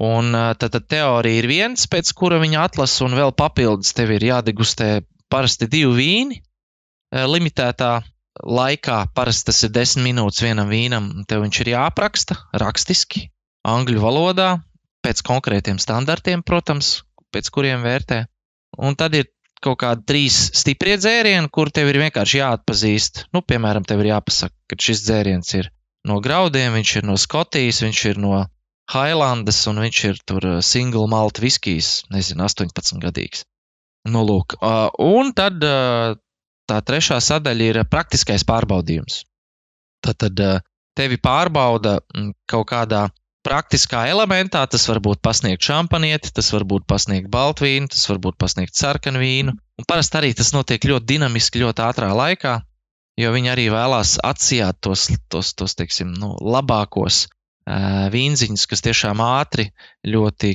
Un 0.00 0.32
eh, 0.34 0.54
tad, 0.54 0.72
tad 0.72 0.88
teorija 0.88 1.42
ir 1.42 1.48
viens, 1.50 1.84
pēc 1.92 2.12
kura 2.16 2.38
viņa 2.40 2.64
atlasa, 2.70 3.04
un 3.04 3.16
vēl 3.18 3.34
papildus 3.36 3.92
tev 3.92 4.14
ir 4.16 4.24
jādegustē 4.30 5.02
parasti 5.28 5.68
divi 5.68 5.92
vīni 5.98 6.38
eh, 6.40 7.26
limitētā 7.28 7.98
laikā. 8.48 9.02
Parasti 9.12 9.50
tas 9.50 9.60
ir 9.66 9.74
desmit 9.74 10.08
minūtes 10.08 10.40
vienam 10.46 10.72
vīnam, 10.72 11.10
un 11.18 11.28
tev 11.28 11.44
viņš 11.44 11.60
ir 11.66 11.74
jāapraksta 11.74 12.38
rakstiski, 12.64 13.26
angļu 13.68 14.00
valodā, 14.00 14.54
pēc 15.04 15.20
konkrētiem 15.26 15.76
standartiem, 15.82 16.40
protams, 16.46 17.02
pēc 17.34 17.50
kuriem 17.54 17.84
vērtē. 17.84 18.22
Un 18.84 18.96
tad 18.98 19.16
ir 19.18 19.28
kaut 19.64 19.80
kādi 19.82 20.04
trīs 20.06 20.36
stiprie 20.60 20.96
dzērieni, 21.00 21.50
kur 21.50 21.70
tev 21.74 21.90
ir 21.90 21.98
vienkārši 22.04 22.40
jāatpazīst. 22.40 23.24
Nu, 23.34 23.42
piemēram, 23.42 23.86
tev 23.88 24.04
ir 24.04 24.12
jāpasaka, 24.12 24.54
ka 24.70 24.78
šis 24.88 25.02
dzēriens 25.06 25.50
ir 25.58 25.70
no 26.08 26.20
graudiem, 26.24 26.76
viņš 26.78 26.94
ir 27.00 27.08
no 27.08 27.18
Skotijas, 27.18 27.82
viņš 27.84 28.04
ir 28.12 28.22
no 28.22 28.44
Hailandas 28.88 29.60
un 29.68 29.82
viņš 29.82 30.04
ir 30.08 30.20
tur 30.24 30.46
uh, 30.48 30.60
single 30.64 31.04
malt 31.10 31.40
viskijs, 31.42 32.06
nezinu, 32.14 32.46
18 32.46 33.02
gadīgs. 33.02 33.44
Nu, 34.08 34.22
lūk, 34.24 34.56
uh, 34.62 34.88
un 35.04 35.34
tad 35.36 35.60
uh, 35.66 36.14
tā 36.70 36.78
trešā 36.86 37.18
sadaļa 37.20 37.68
ir 37.72 37.82
praktiskais 37.90 38.46
pārbaudījums. 38.48 39.24
Tad, 40.04 40.22
tad 40.22 40.40
tevi 40.96 41.18
pārbauda 41.20 41.98
mm, 42.00 42.32
kaut 42.48 42.68
kādā 42.70 43.08
praktiskā 43.48 44.04
elementā 44.12 44.60
tas 44.68 44.84
var 44.90 45.00
būt 45.04 45.22
pasniegt 45.24 45.64
šampanieti, 45.64 46.32
tas 46.36 46.50
var 46.52 46.66
būt 46.68 46.84
pasniegt 46.90 47.30
baltvīnu, 47.32 47.88
tas 47.94 48.04
var 48.10 48.20
būt 48.26 48.36
pasniegt 48.40 48.76
sarkanu 48.76 49.22
vīnu. 49.22 49.54
Un 49.78 49.88
parasti 49.88 50.20
arī 50.20 50.34
tas 50.36 50.52
notiek 50.52 50.84
ļoti 50.84 51.08
dinamiski, 51.14 51.62
ļoti 51.64 51.84
ātrā 51.86 52.10
laikā, 52.18 52.58
jo 53.22 53.32
viņi 53.32 53.52
arī 53.54 53.66
vēlās 53.72 54.18
atsijāt 54.26 54.80
tos, 54.84 55.08
tos, 55.32 55.54
tos 55.56 55.78
teiksim, 55.78 56.12
nu, 56.20 56.34
labākos 56.44 57.24
uh, 57.24 58.06
vīnziņus, 58.12 58.68
kas 58.68 58.84
tiešām 58.84 59.24
ātri, 59.24 59.70
ļoti 60.04 60.54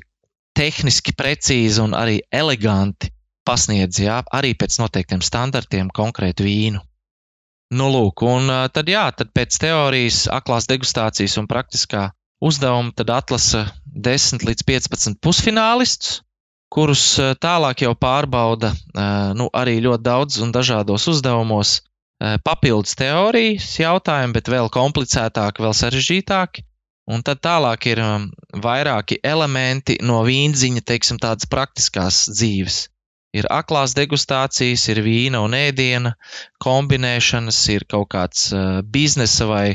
tehniski 0.54 1.16
precīzi 1.18 1.82
un 1.82 1.98
arī 1.98 2.20
eleganti 2.30 3.10
pasniedz, 3.48 4.04
jā, 4.06 4.22
arī 4.32 4.54
pēc 4.56 4.78
noteiktiem 4.84 5.24
standartiem 5.26 5.90
konkrētu 5.90 6.46
vīnu. 6.46 6.84
Nu, 7.74 7.88
lūk, 7.90 8.22
un 8.30 8.52
tad, 8.70 8.90
jā, 8.92 9.08
tad 9.18 9.32
pēc 9.34 9.58
teorijas, 9.64 10.28
aklās 10.30 10.70
degustācijas 10.70 11.40
un 11.42 11.50
praktiskā 11.50 12.12
uzdevuma 12.44 12.92
tad 12.98 13.12
atlasa 13.14 13.66
10 13.88 14.44
līdz 14.48 14.66
15 14.68 15.20
pusfinālistus, 15.24 16.22
kurus 16.74 17.06
tālāk 17.44 17.86
jau 17.86 17.94
pārbauda 17.96 18.74
nu, 19.38 19.50
arī 19.54 19.78
ļoti 19.86 20.04
daudz 20.04 20.40
un 20.44 20.54
dažādos 20.56 21.08
uzdevumos. 21.12 21.82
Papildus 22.44 22.96
teorijas 22.96 23.68
jautājumi, 23.82 24.34
bet 24.38 24.48
vēl 24.48 24.70
komplicētāki, 24.72 25.64
vēl 25.66 25.74
sarežģītāki. 25.76 26.64
Un 27.12 27.20
tad 27.20 27.42
tālāk 27.44 27.90
ir 27.92 28.00
vairāki 28.64 29.18
elementi 29.28 29.98
no 30.08 30.22
vīnziņa, 30.24 30.84
teiksim, 30.88 31.20
tādas 31.20 31.50
praktiskās 31.52 32.22
dzīves. 32.32 32.78
Ir 33.36 33.50
aklās 33.52 33.96
degustācijas, 33.98 34.86
ir 34.94 35.02
vīna 35.04 35.42
un 35.44 35.58
ēdiena 35.58 36.14
kombinēšanas, 36.64 37.60
ir 37.76 37.84
kaut 37.92 38.12
kāds 38.14 38.52
biznesa 38.94 39.50
vai 39.50 39.66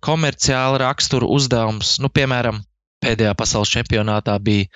komerciāla 0.00 0.80
rakstura 0.84 1.26
uzdevums. 1.26 1.96
Nu, 2.02 2.10
piemēram, 2.12 2.60
pēdējā 3.04 3.32
pasaules 3.38 3.72
čempionātā 3.72 4.36
bija 4.42 4.68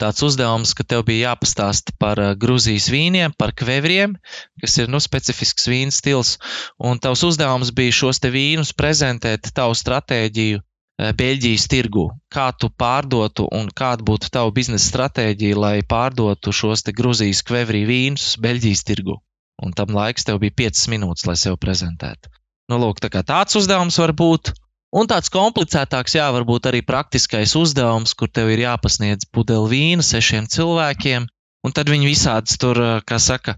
tāds 0.00 0.22
uzdevums, 0.26 0.72
ka 0.76 0.86
tev 0.88 1.04
bija 1.08 1.32
jāpastāsta 1.32 1.94
par 2.00 2.20
Grūzijas 2.40 2.88
vīniem, 2.92 3.34
par 3.38 3.52
kvevriem, 3.56 4.16
kas 4.62 4.78
ir 4.82 4.88
nu, 4.92 5.00
specifisks 5.02 5.68
vīnu 5.70 5.94
stils. 5.94 6.36
Un 6.78 7.02
tavs 7.02 7.24
uzdevums 7.28 7.74
bija 7.76 7.98
šos 8.00 8.22
vīnus 8.22 8.72
prezentēt, 8.72 9.52
tavu 9.54 9.76
stratēģiju 9.76 10.62
Beļģijas 10.96 11.66
tirgu. 11.68 12.06
Kā 12.32 12.46
tu 12.56 12.70
pārdotu 12.72 13.44
un 13.52 13.68
kāda 13.68 14.06
būtu 14.08 14.30
tava 14.32 14.52
biznesa 14.56 14.88
stratēģija, 14.88 15.58
lai 15.60 15.76
pārdotu 15.84 16.54
šos 16.56 16.86
Grūzijas 16.88 17.42
kvevrī 17.44 17.84
vīnus 17.84 18.38
Beļģijas 18.40 18.84
tirgu. 18.88 19.18
Un 19.60 19.76
tam 19.76 19.92
laiks 19.92 20.24
tev 20.24 20.40
bija 20.40 20.56
5 20.64 20.88
minūtes, 20.92 21.26
lai 21.28 21.36
sevi 21.36 21.60
prezentētu. 21.60 22.32
Nu, 22.70 22.78
lūk, 22.82 22.98
tā 23.02 23.10
tāds 23.22 23.58
uzdevums 23.58 23.98
var 24.02 24.12
būt. 24.16 24.52
Un 24.96 25.08
tāds 25.10 25.30
komplicētāks, 25.34 26.16
jā, 26.16 26.26
varbūt 26.34 26.68
arī 26.70 26.80
praktiskais 26.86 27.52
uzdevums, 27.58 28.14
kur 28.18 28.30
tev 28.32 28.50
ir 28.54 28.62
jāpasniedz 28.64 29.28
pudeli 29.34 29.68
vīna 29.72 30.06
sešiem 30.06 30.46
cilvēkiem, 30.50 31.26
un 31.66 31.74
tad 31.74 31.90
viņi 31.90 32.08
visādas 32.08 32.56
tur, 32.62 32.80
kā 33.06 33.18
saka, 33.22 33.56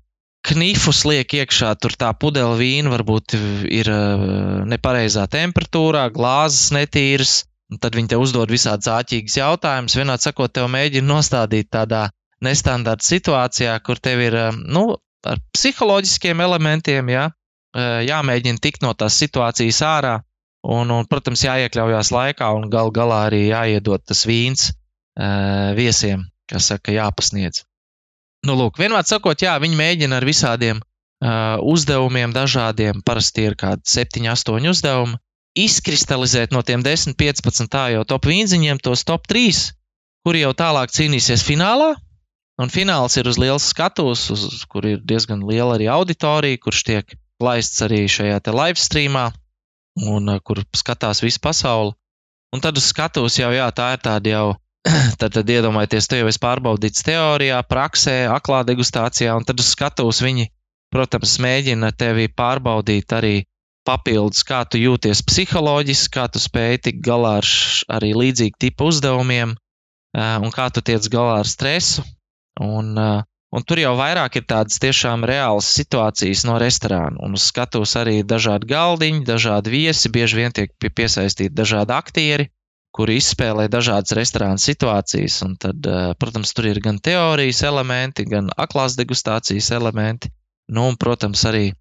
knifus 0.48 1.04
liek 1.08 1.34
iekšā, 1.40 1.74
tur 1.80 1.94
tā 2.00 2.10
pudeli 2.16 2.56
vīna 2.62 2.92
varbūt 2.94 3.36
ir 3.68 3.90
nepareizā 4.72 5.28
temperatūrā, 5.30 6.08
glāzes 6.14 6.72
netīras, 6.74 7.34
tad 7.80 7.96
viņi 7.96 8.14
tev 8.14 8.24
uzdod 8.24 8.52
visādas 8.52 8.88
āķīgas 8.92 9.38
jautājumus. 9.40 9.96
Vienādi 10.00 10.28
sakot, 10.28 10.52
tev 10.52 10.70
mēģina 10.72 11.08
nostādīt 11.12 11.70
tādā 11.74 12.08
nestandarta 12.44 13.04
situācijā, 13.04 13.76
kur 13.84 14.00
tev 14.00 14.24
ir, 14.24 14.38
nu, 14.64 14.88
ar 15.26 15.42
psiholoģiskiem 15.54 16.40
elementiem, 16.44 17.12
jā, 17.12 17.28
jāmēģina 17.76 18.62
tikt 18.62 18.83
no 18.83 18.94
tās 18.96 19.18
situācijas 19.20 19.83
ārā. 19.85 20.16
Un, 20.68 20.90
un, 20.90 21.07
protams, 21.07 21.44
jāiekļaujas 21.46 22.11
laikā 22.11 22.48
un 22.57 22.66
gal 22.72 22.90
galā 22.90 23.22
arī 23.28 23.44
jāiedod 23.46 24.02
tas 24.04 24.24
vīns 24.26 24.72
uh, 24.72 25.70
viesiem, 25.78 26.26
kas 26.50 26.66
saka, 26.72 26.92
jāpasniedz. 26.96 27.62
Nu, 28.46 28.57
lūk, 28.59 28.78
vienmēr 28.81 29.07
sakot, 29.07 29.38
jā, 29.42 29.54
viņi 29.62 29.78
mēģina 29.78 30.18
ar 30.18 30.26
visādiem 30.26 30.83
uh, 30.83 31.62
uzdevumiem, 31.62 32.35
dažādiem, 32.35 33.04
parasti 33.07 33.46
ir 33.48 33.57
kādi 33.59 33.87
7, 33.87 34.26
8 34.35 34.68
uzdevumi, 34.72 35.18
izkristalizēt 35.59 36.54
no 36.54 36.62
tiem 36.66 36.83
10, 36.87 37.16
15 37.18 37.70
tā 37.70 37.88
jau 37.94 38.04
top 38.07 38.28
vīnziņiem 38.31 38.83
tos 38.83 39.07
top 39.07 39.26
3, 39.31 39.62
kuri 40.26 40.42
jau 40.44 40.52
tālāk 40.59 40.94
cīnīsies 40.94 41.46
finālā. 41.46 41.94
Un 42.59 42.70
fināls 42.74 43.14
ir 43.14 43.28
uz 43.31 43.37
lielas 43.38 43.68
skatuves, 43.70 44.24
kur 44.66 44.87
ir 44.90 44.98
diezgan 45.07 45.44
liela 45.46 45.76
arī 45.76 45.87
auditorija, 45.94 46.59
kurš 46.59 46.81
tiek 46.88 47.14
laists 47.42 47.83
arī 47.87 48.05
šajā 48.11 48.40
live 48.53 48.81
streamā, 48.81 49.29
un 50.07 50.29
uh, 50.29 50.40
kur 50.40 50.62
skatās 50.77 51.22
visu 51.24 51.40
pasauli. 51.42 51.94
Un 52.55 52.62
tad 52.64 52.79
uz 52.81 52.87
skatuves 52.88 53.37
jau, 53.38 53.51
jā, 53.53 53.68
tā 53.77 53.92
ir 53.96 54.03
tāda 54.05 54.33
jau, 54.33 54.46
tad, 55.20 55.35
tad 55.37 55.51
iedomājieties, 55.53 56.09
te 56.09 56.22
jau 56.22 56.31
es 56.31 56.40
pārbaudīts 56.40 57.05
teorijā, 57.05 57.61
praksē, 57.68 58.22
aklā 58.33 58.62
degustācijā, 58.68 59.35
un 59.37 59.44
tad 59.44 59.61
uz 59.61 59.68
skatuves 59.74 60.22
viņi, 60.24 60.48
protams, 60.94 61.37
mēģina 61.44 61.92
tevi 61.92 62.31
pārbaudīt 62.33 63.12
arī 63.12 63.37
papildus, 63.88 64.44
kā 64.48 64.62
tu 64.68 64.81
jūties 64.81 65.22
psiholoģiski, 65.29 66.12
kā 66.16 66.27
tu 66.33 66.40
spēj 66.40 66.81
tikt 66.88 67.05
galā 67.05 67.38
ar 67.42 67.51
arī 67.98 68.14
līdzīgu 68.16 68.61
tipu 68.64 68.88
uzdevumiem, 68.92 69.55
uh, 69.55 70.37
un 70.40 70.53
kā 70.55 70.70
tu 70.72 70.85
tiec 70.85 71.05
galā 71.12 71.42
ar 71.42 71.48
stresu. 71.48 72.05
Un, 72.64 72.96
uh, 72.96 73.27
Un 73.48 73.64
tur 73.64 73.80
jau 73.80 73.94
vairāk 73.96 74.34
ir 74.37 74.44
tādas 74.44 74.76
tiešām 74.82 75.22
reālas 75.28 75.70
situācijas 75.72 76.44
no 76.44 76.58
restorāna. 76.61 77.16
Un 77.24 77.37
uz 77.38 77.46
skatuves 77.48 77.94
arī 77.96 78.18
ir 78.20 78.28
dažādi 78.28 78.68
galdiņi, 78.68 79.24
dažādi 79.24 79.72
viesi, 79.72 80.11
bieži 80.12 80.37
vien 80.42 80.52
tiek 80.52 80.74
piesaistīti 80.84 81.54
dažādi 81.56 81.96
aktieri, 81.96 82.48
kuri 82.92 83.16
izspēlē 83.22 83.68
dažādas 83.72 84.12
restorāna 84.18 84.61
situācijas. 84.61 85.40
Un 85.46 85.56
tad, 85.64 85.80
eh, 85.87 86.12
protams, 86.20 86.52
tur 86.52 86.68
ir 86.68 86.80
gan 86.84 87.00
teorijas 87.00 87.62
elementi, 87.64 88.28
gan 88.28 88.50
aklās 88.56 88.98
degustācijas 89.00 89.70
elementi, 89.80 90.28
nu, 90.68 90.88
un, 90.92 91.00
protams, 91.00 91.44
arī 91.48 91.72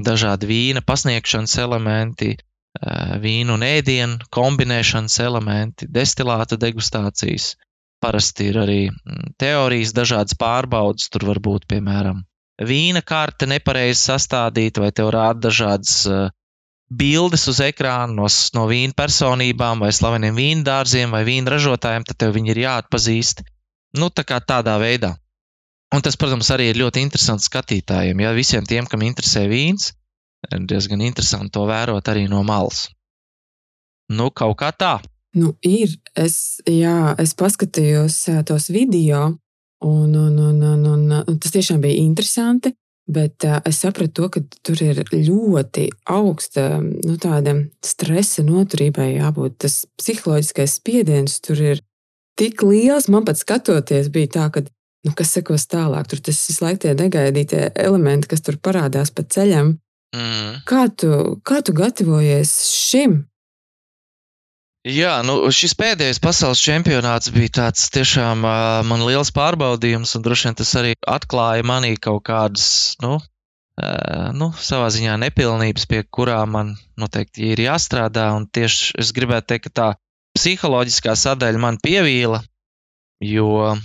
dažādi 0.00 0.48
vīna 0.48 0.80
pasniegšanas 0.80 1.58
elementi, 1.60 2.36
eh, 2.36 3.18
vīnu 3.20 3.58
un 3.58 3.66
ēdienu 3.66 4.30
kombinēšanas 4.32 5.20
elementi, 5.20 5.90
destilāta 6.00 6.56
degustācijas. 6.56 7.56
Parasti 8.00 8.48
ir 8.48 8.58
arī 8.62 8.80
mm, 8.88 9.34
teorijas, 9.40 9.94
dažādas 9.96 10.36
pārbaudas. 10.40 11.10
Tur 11.12 11.26
var 11.28 11.40
būt, 11.44 11.66
piemēram, 11.68 12.22
vīna 12.64 13.02
karte 13.04 13.48
nepareizi 13.50 14.00
sastādīta, 14.08 14.80
vai 14.84 14.92
tev 14.96 15.10
rāda 15.14 15.48
dažādas 15.48 15.96
uh, 16.08 16.28
bildes 16.90 17.46
uz 17.52 17.60
ekrāna 17.64 18.12
no, 18.16 18.26
no 18.56 18.66
vīna 18.70 18.96
personībām, 18.96 19.84
vai 19.84 19.92
slaveniem 19.94 20.36
vīna 20.36 20.66
dārziem, 20.66 21.12
vai 21.14 21.22
vīna 21.28 21.54
ražotājiem, 21.54 22.06
tad 22.08 22.18
tev 22.24 22.34
viņi 22.36 22.54
ir 22.54 22.62
jāatpazīst. 22.64 23.44
Nu, 24.00 24.10
tā 24.10 24.24
kā 24.26 24.40
tādā 24.40 24.76
veidā. 24.82 25.14
Un 25.94 26.02
tas, 26.06 26.16
protams, 26.18 26.50
arī 26.54 26.68
ir 26.70 26.78
ļoti 26.78 27.02
interesants 27.02 27.48
skatītājiem. 27.50 28.20
Ja 28.22 28.34
visiem 28.34 28.66
tiem, 28.66 28.86
kam 28.86 29.02
interesē 29.02 29.46
vīns, 29.50 29.90
ir 30.46 30.66
diezgan 30.70 31.02
interesanti 31.02 31.50
to 31.56 31.64
vērot 31.66 32.10
arī 32.12 32.28
no 32.30 32.44
malas. 32.46 32.88
Nu, 34.10 34.30
kaut 34.30 34.56
kā 34.62 34.70
tā. 34.74 34.98
Nu, 35.38 35.54
ir. 35.62 35.94
Es, 36.18 36.60
jā, 36.66 37.14
es 37.22 37.36
paskatījos 37.38 38.24
tos 38.48 38.70
video, 38.74 39.36
un, 39.84 40.14
un, 40.14 40.38
un, 40.38 40.62
un, 40.66 40.86
un, 40.90 41.38
tas 41.38 41.54
tiešām 41.54 41.82
bija 41.84 42.02
interesanti. 42.02 42.74
Bet 43.10 43.42
es 43.66 43.80
sapratu, 43.82 44.12
to, 44.14 44.28
ka 44.30 44.40
tur 44.62 44.80
ir 44.84 45.00
ļoti 45.10 45.88
augsta 46.14 46.78
nu, 46.78 47.16
stresa 47.82 48.44
noturībai 48.46 49.08
jābūt. 49.16 49.56
Tas 49.64 49.80
psiholoģiskais 49.98 50.76
spiediens 50.78 51.40
tur 51.42 51.58
ir 51.58 51.80
tik 52.38 52.62
liels. 52.62 53.08
Man 53.10 53.26
pat 53.26 53.40
skatoties, 53.40 54.12
bija 54.14 54.30
tā, 54.36 54.46
ka 54.54 54.62
nu, 54.62 55.14
kas 55.16 55.34
sekos 55.34 55.66
tālāk. 55.70 56.06
Tur 56.10 56.22
tas 56.22 56.38
visu 56.38 56.64
laiku 56.64 56.84
tie 56.84 56.94
negaidītie 56.94 57.64
elementi, 57.74 58.30
kas 58.30 58.44
tur 58.46 58.60
parādās 58.62 59.10
pa 59.10 59.26
ceļam. 59.26 59.74
Mm. 60.14 60.62
Kā, 60.68 60.86
tu, 60.94 61.40
kā 61.46 61.60
tu 61.66 61.74
gatavojies 61.74 62.54
šim? 62.68 63.24
Jā, 64.88 65.18
nu, 65.28 65.34
šis 65.52 65.74
pēdējais 65.76 66.22
pasaules 66.24 66.60
čempionāts 66.64 67.28
bija 67.34 67.52
tāds 67.58 67.90
tiešām 67.92 68.46
uh, 68.48 68.52
man 68.88 69.02
liels 69.04 69.28
pārbaudījums, 69.36 70.14
un 70.16 70.22
droši 70.24 70.46
vien 70.48 70.56
tas 70.56 70.70
arī 70.80 70.94
atklāja 71.04 71.66
manī 71.68 71.98
kaut 72.00 72.22
kādas, 72.24 72.96
nu, 73.04 73.18
uh, 73.20 74.30
nu, 74.32 74.48
savā 74.56 74.86
ziņā 74.88 75.18
nepilnības, 75.20 75.84
pie 75.84 76.00
kurām 76.08 76.56
man 76.56 76.70
noteikti 76.96 77.50
ir 77.52 77.60
jāstrādā. 77.66 78.30
Un 78.32 78.48
tieši 78.48 78.96
es 79.04 79.12
gribētu 79.12 79.50
teikt, 79.52 79.68
ka 79.68 79.74
tā 79.82 79.90
psiholoģiskā 80.38 81.12
sadaļa 81.12 81.60
man 81.60 81.76
pievīla, 81.84 82.40
jo, 83.20 83.76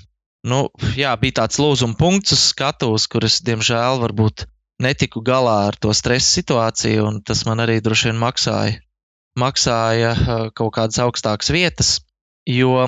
nu, 0.48 0.62
jā, 0.96 1.12
bija 1.20 1.42
tāds 1.42 1.60
lūzuma 1.60 2.00
punkts 2.00 2.38
uz 2.38 2.48
skatuves, 2.54 3.10
kur 3.12 3.28
es, 3.28 3.42
diemžēl, 3.44 4.00
varbūt 4.06 4.48
netiku 4.80 5.20
galā 5.20 5.66
ar 5.74 5.76
to 5.76 5.92
stresa 5.92 6.40
situāciju, 6.40 7.04
un 7.04 7.20
tas 7.20 7.44
man 7.44 7.68
arī 7.68 7.82
droši 7.84 8.14
vien 8.14 8.24
maksāja 8.24 8.80
maksāja 9.40 10.12
eh, 10.16 10.44
kaut 10.58 10.74
kādas 10.78 11.00
augstākas 11.04 11.52
vietas. 11.54 11.94
Jo, 12.46 12.86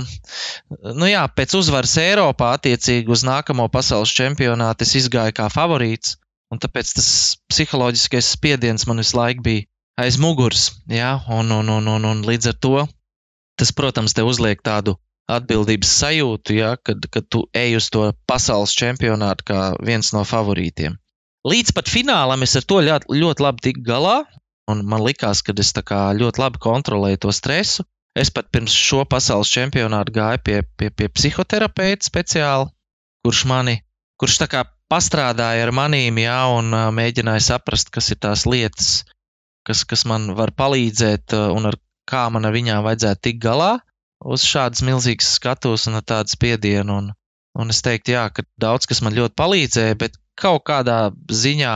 nu 0.94 1.08
jā, 1.10 1.24
pēc 1.34 1.56
uzvaras 1.58 1.96
Eiropā, 1.98 2.52
attiecīgi 2.60 3.10
uz 3.10 3.24
nākamo 3.26 3.66
pasaules 3.74 4.14
čempionātu, 4.14 4.86
es 4.86 4.94
izgāju 5.00 5.34
kā 5.40 5.48
favorīts, 5.50 6.20
un 6.54 6.62
tāpēc 6.62 6.92
tas 7.00 7.10
psiholoģiskais 7.50 8.30
spiediens 8.36 8.86
man 8.86 9.02
visu 9.02 9.18
laiku 9.18 9.42
bija 9.48 9.66
aiz 9.98 10.20
muguras. 10.22 10.70
Jā, 10.86 11.16
un, 11.34 11.50
un, 11.56 11.74
un, 11.74 11.90
un, 11.96 12.06
un 12.06 12.22
līdz 12.28 12.54
ar 12.54 12.62
to 12.62 12.76
tas, 13.58 13.74
protams, 13.74 14.14
te 14.14 14.22
uzliek 14.22 14.62
tādu 14.62 14.96
atbildības 15.28 15.90
sajūtu, 16.00 16.56
ja, 16.62 16.76
kad, 16.78 17.04
kad 17.12 17.26
tu 17.28 17.44
ej 17.58 17.80
uz 17.82 17.90
to 17.92 18.06
pasaules 18.30 18.76
čempionātu 18.78 19.50
kā 19.50 19.62
viens 19.84 20.14
no 20.16 20.24
favorītiem. 20.28 20.96
Līdz 21.48 21.74
pat 21.76 21.90
finālam 21.92 22.44
es 22.46 22.56
ar 22.60 22.66
to 22.68 22.80
ļoti, 22.86 23.18
ļoti 23.18 23.44
labi 23.44 23.66
tiku 23.66 23.84
galā, 23.88 24.18
un 24.72 24.84
man 24.86 25.04
likās, 25.06 25.42
ka 25.42 25.56
es 25.58 25.74
ļoti 25.74 26.42
labi 26.44 26.62
kontrolēju 26.64 27.24
to 27.26 27.32
stresu. 27.32 27.86
Es 28.18 28.32
pat 28.34 28.50
pirms 28.52 28.74
šo 28.74 29.04
pasaules 29.06 29.52
čempionātu 29.54 30.16
gāju 30.16 30.42
pie, 30.44 30.62
pie, 30.78 30.90
pie 30.90 31.08
psihoterapeita 31.08 32.08
speciāli, 32.08 32.72
kurš 33.24 33.44
mani, 33.46 33.78
kurš 34.18 34.40
tā 34.42 34.48
kā 34.50 34.64
pastrādāja 34.90 35.68
ar 35.68 35.74
manīm, 35.76 36.18
jā, 36.24 36.40
un 36.58 36.74
mēģināja 36.98 37.44
saprast, 37.52 37.92
kas 37.94 38.10
ir 38.10 38.18
tās 38.24 38.48
lietas, 38.50 39.04
kas, 39.68 39.84
kas 39.86 40.06
man 40.10 40.32
var 40.34 40.54
palīdzēt, 40.58 41.36
un 41.54 41.70
ar 41.70 41.78
kā 42.10 42.26
man 42.34 42.48
ar 42.48 42.56
viņām 42.56 42.86
vajadzētu 42.88 43.24
tikt 43.28 43.44
galā 43.44 43.72
uz 44.26 44.46
šādas 44.48 44.82
milzīgas 44.88 45.36
skatuves 45.38 45.86
un 45.92 46.00
tādu 46.02 46.34
spiedienu. 46.34 47.02
Un, 47.02 47.12
un 47.60 47.74
es 47.74 47.84
teiktu, 47.86 48.16
jā, 48.16 48.26
ka 48.34 48.48
daudz 48.58 48.90
kas 48.90 49.04
man 49.06 49.18
ļoti 49.18 49.38
palīdzēja, 49.38 50.00
bet 50.00 50.18
kaut 50.40 50.66
kādā 50.70 51.12
ziņā 51.30 51.76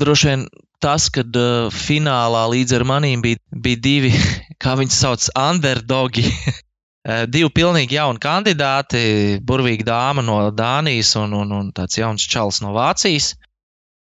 droši 0.00 0.30
vien 0.30 0.46
tas, 0.82 1.08
ka 1.12 1.24
uh, 1.24 1.70
finālā 1.72 2.44
līdz 2.52 2.76
ar 2.78 2.84
manīm 2.88 3.22
bija, 3.24 3.40
bija 3.66 3.80
divi, 3.86 4.12
kā 4.62 4.76
viņi 4.80 5.00
sauc, 5.00 5.30
underdogi. 5.38 6.28
Uh, 7.04 7.26
divi 7.28 7.50
pilnīgi 7.52 7.98
jauni 7.98 8.16
kandidāti, 8.16 9.00
burvīga 9.44 9.84
dāma 9.90 10.22
no 10.24 10.38
Dānijas 10.56 11.10
un, 11.20 11.34
un, 11.36 11.50
un 11.52 11.66
tāds 11.76 11.98
jauns 11.98 12.24
čalis 12.24 12.62
no 12.64 12.70
Vācijas. 12.72 13.34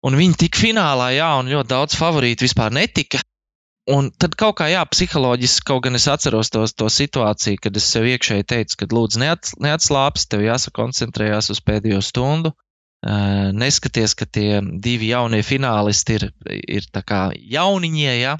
Un 0.08 0.16
viņi 0.16 0.38
tika 0.40 0.62
finālā, 0.62 1.10
jā, 1.12 1.28
un 1.42 1.52
ļoti 1.52 1.68
daudz 1.74 1.98
favorītu 2.00 2.48
vispār 2.48 2.72
netika. 2.72 3.20
Un 3.92 4.08
tad 4.16 4.38
kaut 4.40 4.56
kā, 4.62 4.70
jā, 4.72 4.86
psiholoģiski, 4.88 5.66
kaut 5.68 5.84
gan 5.84 6.00
es 6.00 6.08
atceros 6.08 6.54
to, 6.56 6.64
to 6.80 6.88
situāciju, 6.88 7.60
kad 7.66 7.76
es 7.76 7.90
sev 7.92 8.08
iekšēji 8.08 8.48
teicu, 8.48 8.78
ka 8.80 8.88
lūdzu 8.96 9.20
neats, 9.20 9.58
neatslāpst, 9.60 10.30
tev 10.32 10.46
jāsakoncentrējās 10.46 11.52
uz 11.52 11.60
pēdējo 11.60 12.00
stundu. 12.00 12.54
Uh, 13.04 13.52
neskaties, 13.52 14.14
ka 14.16 14.24
tie 14.24 14.62
divi 14.64 15.10
jaunie 15.12 15.42
finālisti 15.44 16.16
ir, 16.16 16.30
ir 16.48 16.86
kā 17.04 17.26
jauniņie, 17.36 18.14
ja? 18.22 18.38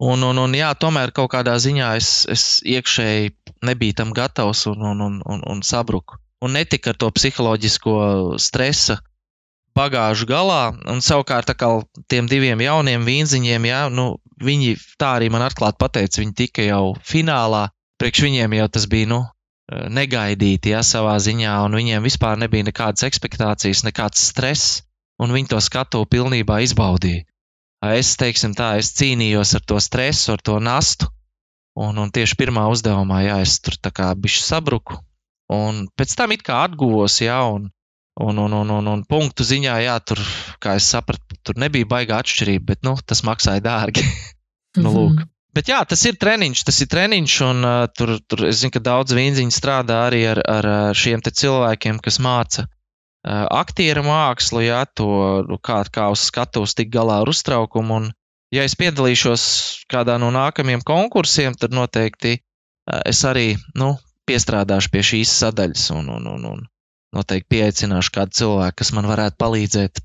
Un, 0.00 0.22
un, 0.24 0.38
un 0.40 0.54
jā, 0.56 0.70
tomēr 0.76 1.12
kaut 1.16 1.30
kādā 1.32 1.56
ziņā 1.60 1.90
es, 1.96 2.08
es 2.32 2.44
iekšēji 2.64 3.34
nebiju 3.64 3.96
tam 4.00 4.14
gatavs 4.16 4.66
un, 4.68 4.80
un, 4.80 5.02
un, 5.04 5.20
un, 5.24 5.44
un 5.44 5.62
sabruku. 5.64 6.16
Un 6.44 6.56
netika 6.56 6.92
ar 6.92 6.98
to 7.00 7.08
psiholoģisko 7.16 7.94
stresa 8.40 8.98
bagāžu 9.76 10.28
galā, 10.28 10.72
un 10.88 11.00
savukārt 11.04 11.52
tiem 12.08 12.28
diviem 12.28 12.60
jauniem 12.64 13.04
vīziņiem, 13.04 13.68
jā, 13.68 13.80
nu, 13.92 14.16
viņi 14.40 14.76
tā 15.00 15.16
arī 15.18 15.30
man 15.32 15.44
atklāti 15.44 15.80
pateica, 15.80 16.20
viņi 16.22 16.36
tika 16.36 16.64
jau 16.64 16.94
finālā. 17.04 17.66
Priekš 18.00 18.24
viņiem 18.26 18.56
jau 18.56 18.68
tas 18.72 18.88
bija 18.92 19.08
nu, 19.08 19.22
negaidīti, 19.70 20.72
jā, 20.74 20.82
savā 20.86 21.16
ziņā, 21.22 21.54
un 21.66 21.74
viņiem 21.78 22.04
vispār 22.06 22.38
nebija 22.38 22.68
nekādas 22.68 23.06
expectācijas, 23.08 23.82
nekāds 23.86 24.22
stress, 24.30 24.82
un 25.22 25.34
viņi 25.34 25.50
to 25.54 25.60
skatu 25.64 26.04
pilnībā 26.06 26.60
izbaudīja. 26.66 27.26
Es, 27.86 28.14
teiksim 28.18 28.54
tā, 28.56 28.76
es 28.80 28.92
cīnījos 28.96 29.54
ar 29.58 29.64
to 29.66 29.78
stresu, 29.82 30.34
ar 30.36 30.42
to 30.42 30.56
nastu, 30.62 31.10
un, 31.76 31.98
un 31.98 32.12
tieši 32.14 32.38
pirmā 32.38 32.66
uzdevumā, 32.72 33.20
jā, 33.26 33.40
es 33.44 33.58
tur 33.60 33.76
tā 33.82 33.92
kā 33.94 34.10
bišķi 34.14 34.44
sabruku, 34.46 35.00
un 35.52 35.86
pēc 35.98 36.14
tam 36.18 36.34
it 36.34 36.46
kā 36.46 36.62
atguvos, 36.66 37.20
jā, 37.22 37.40
un, 37.52 37.70
Un, 38.16 38.38
un, 38.40 38.52
un, 38.52 38.70
un, 38.72 38.86
un 38.88 39.02
punktu 39.04 39.44
ziņā, 39.44 39.74
jā, 39.84 39.94
tur, 40.00 40.16
kā 40.64 40.78
es 40.80 40.86
sapratu, 40.88 41.36
tur 41.44 41.58
nebija 41.60 41.84
baigā 41.84 42.22
atšķirība, 42.22 42.64
bet 42.70 42.86
nu, 42.88 42.94
tas 43.04 43.20
maksāja 43.28 43.60
dārgi. 43.60 44.00
nu, 44.80 44.88
lūk. 44.94 45.20
Bet 45.56 45.70
jā, 45.72 45.78
tas 45.88 46.02
ir 46.04 46.18
treniņš, 46.20 46.62
tas 46.68 46.78
ir 46.84 46.88
treniņš, 46.92 47.34
un 47.46 47.64
uh, 47.64 47.86
tur, 47.88 48.18
tur 48.28 48.44
es 48.44 48.58
zinu, 48.60 48.74
ka 48.74 48.82
daudz 48.84 49.14
vīziņu 49.16 49.54
strādā 49.56 50.02
arī 50.10 50.26
ar, 50.28 50.42
ar 50.44 50.68
šiem 50.92 51.22
cilvēkiem, 51.24 52.00
kas 52.04 52.18
māca 52.20 52.66
uh, 52.66 53.46
aktieru 53.56 54.02
mākslu, 54.04 54.66
jā, 54.66 54.82
to, 54.92 55.08
nu, 55.48 55.56
kā, 55.56 55.80
kā 55.88 56.10
uz 56.12 56.26
skatuves 56.28 56.76
tik 56.76 56.92
galā 56.92 57.22
ar 57.22 57.32
uztraukumu. 57.32 58.02
Un, 58.02 58.10
ja 58.52 58.68
es 58.68 58.76
piedalīšos 58.76 59.46
kādā 59.88 60.18
no 60.20 60.28
nākamajiem 60.36 60.84
konkursiem, 60.84 61.56
tad 61.56 61.72
noteikti 61.72 62.36
uh, 62.36 63.00
es 63.08 63.24
arī, 63.24 63.54
nu, 63.80 63.94
piestrādāšu 64.28 64.92
pie 64.92 65.06
šīs 65.14 65.32
sadaļas 65.40 65.88
un, 65.96 66.12
un, 66.18 66.32
un, 66.36 66.48
un 66.52 66.64
noteikti 67.16 67.56
pieaicināšu 67.56 68.12
kādu 68.12 68.42
cilvēku, 68.42 68.82
kas 68.82 68.92
man 68.92 69.08
varētu 69.08 69.40
palīdzēt 69.40 70.04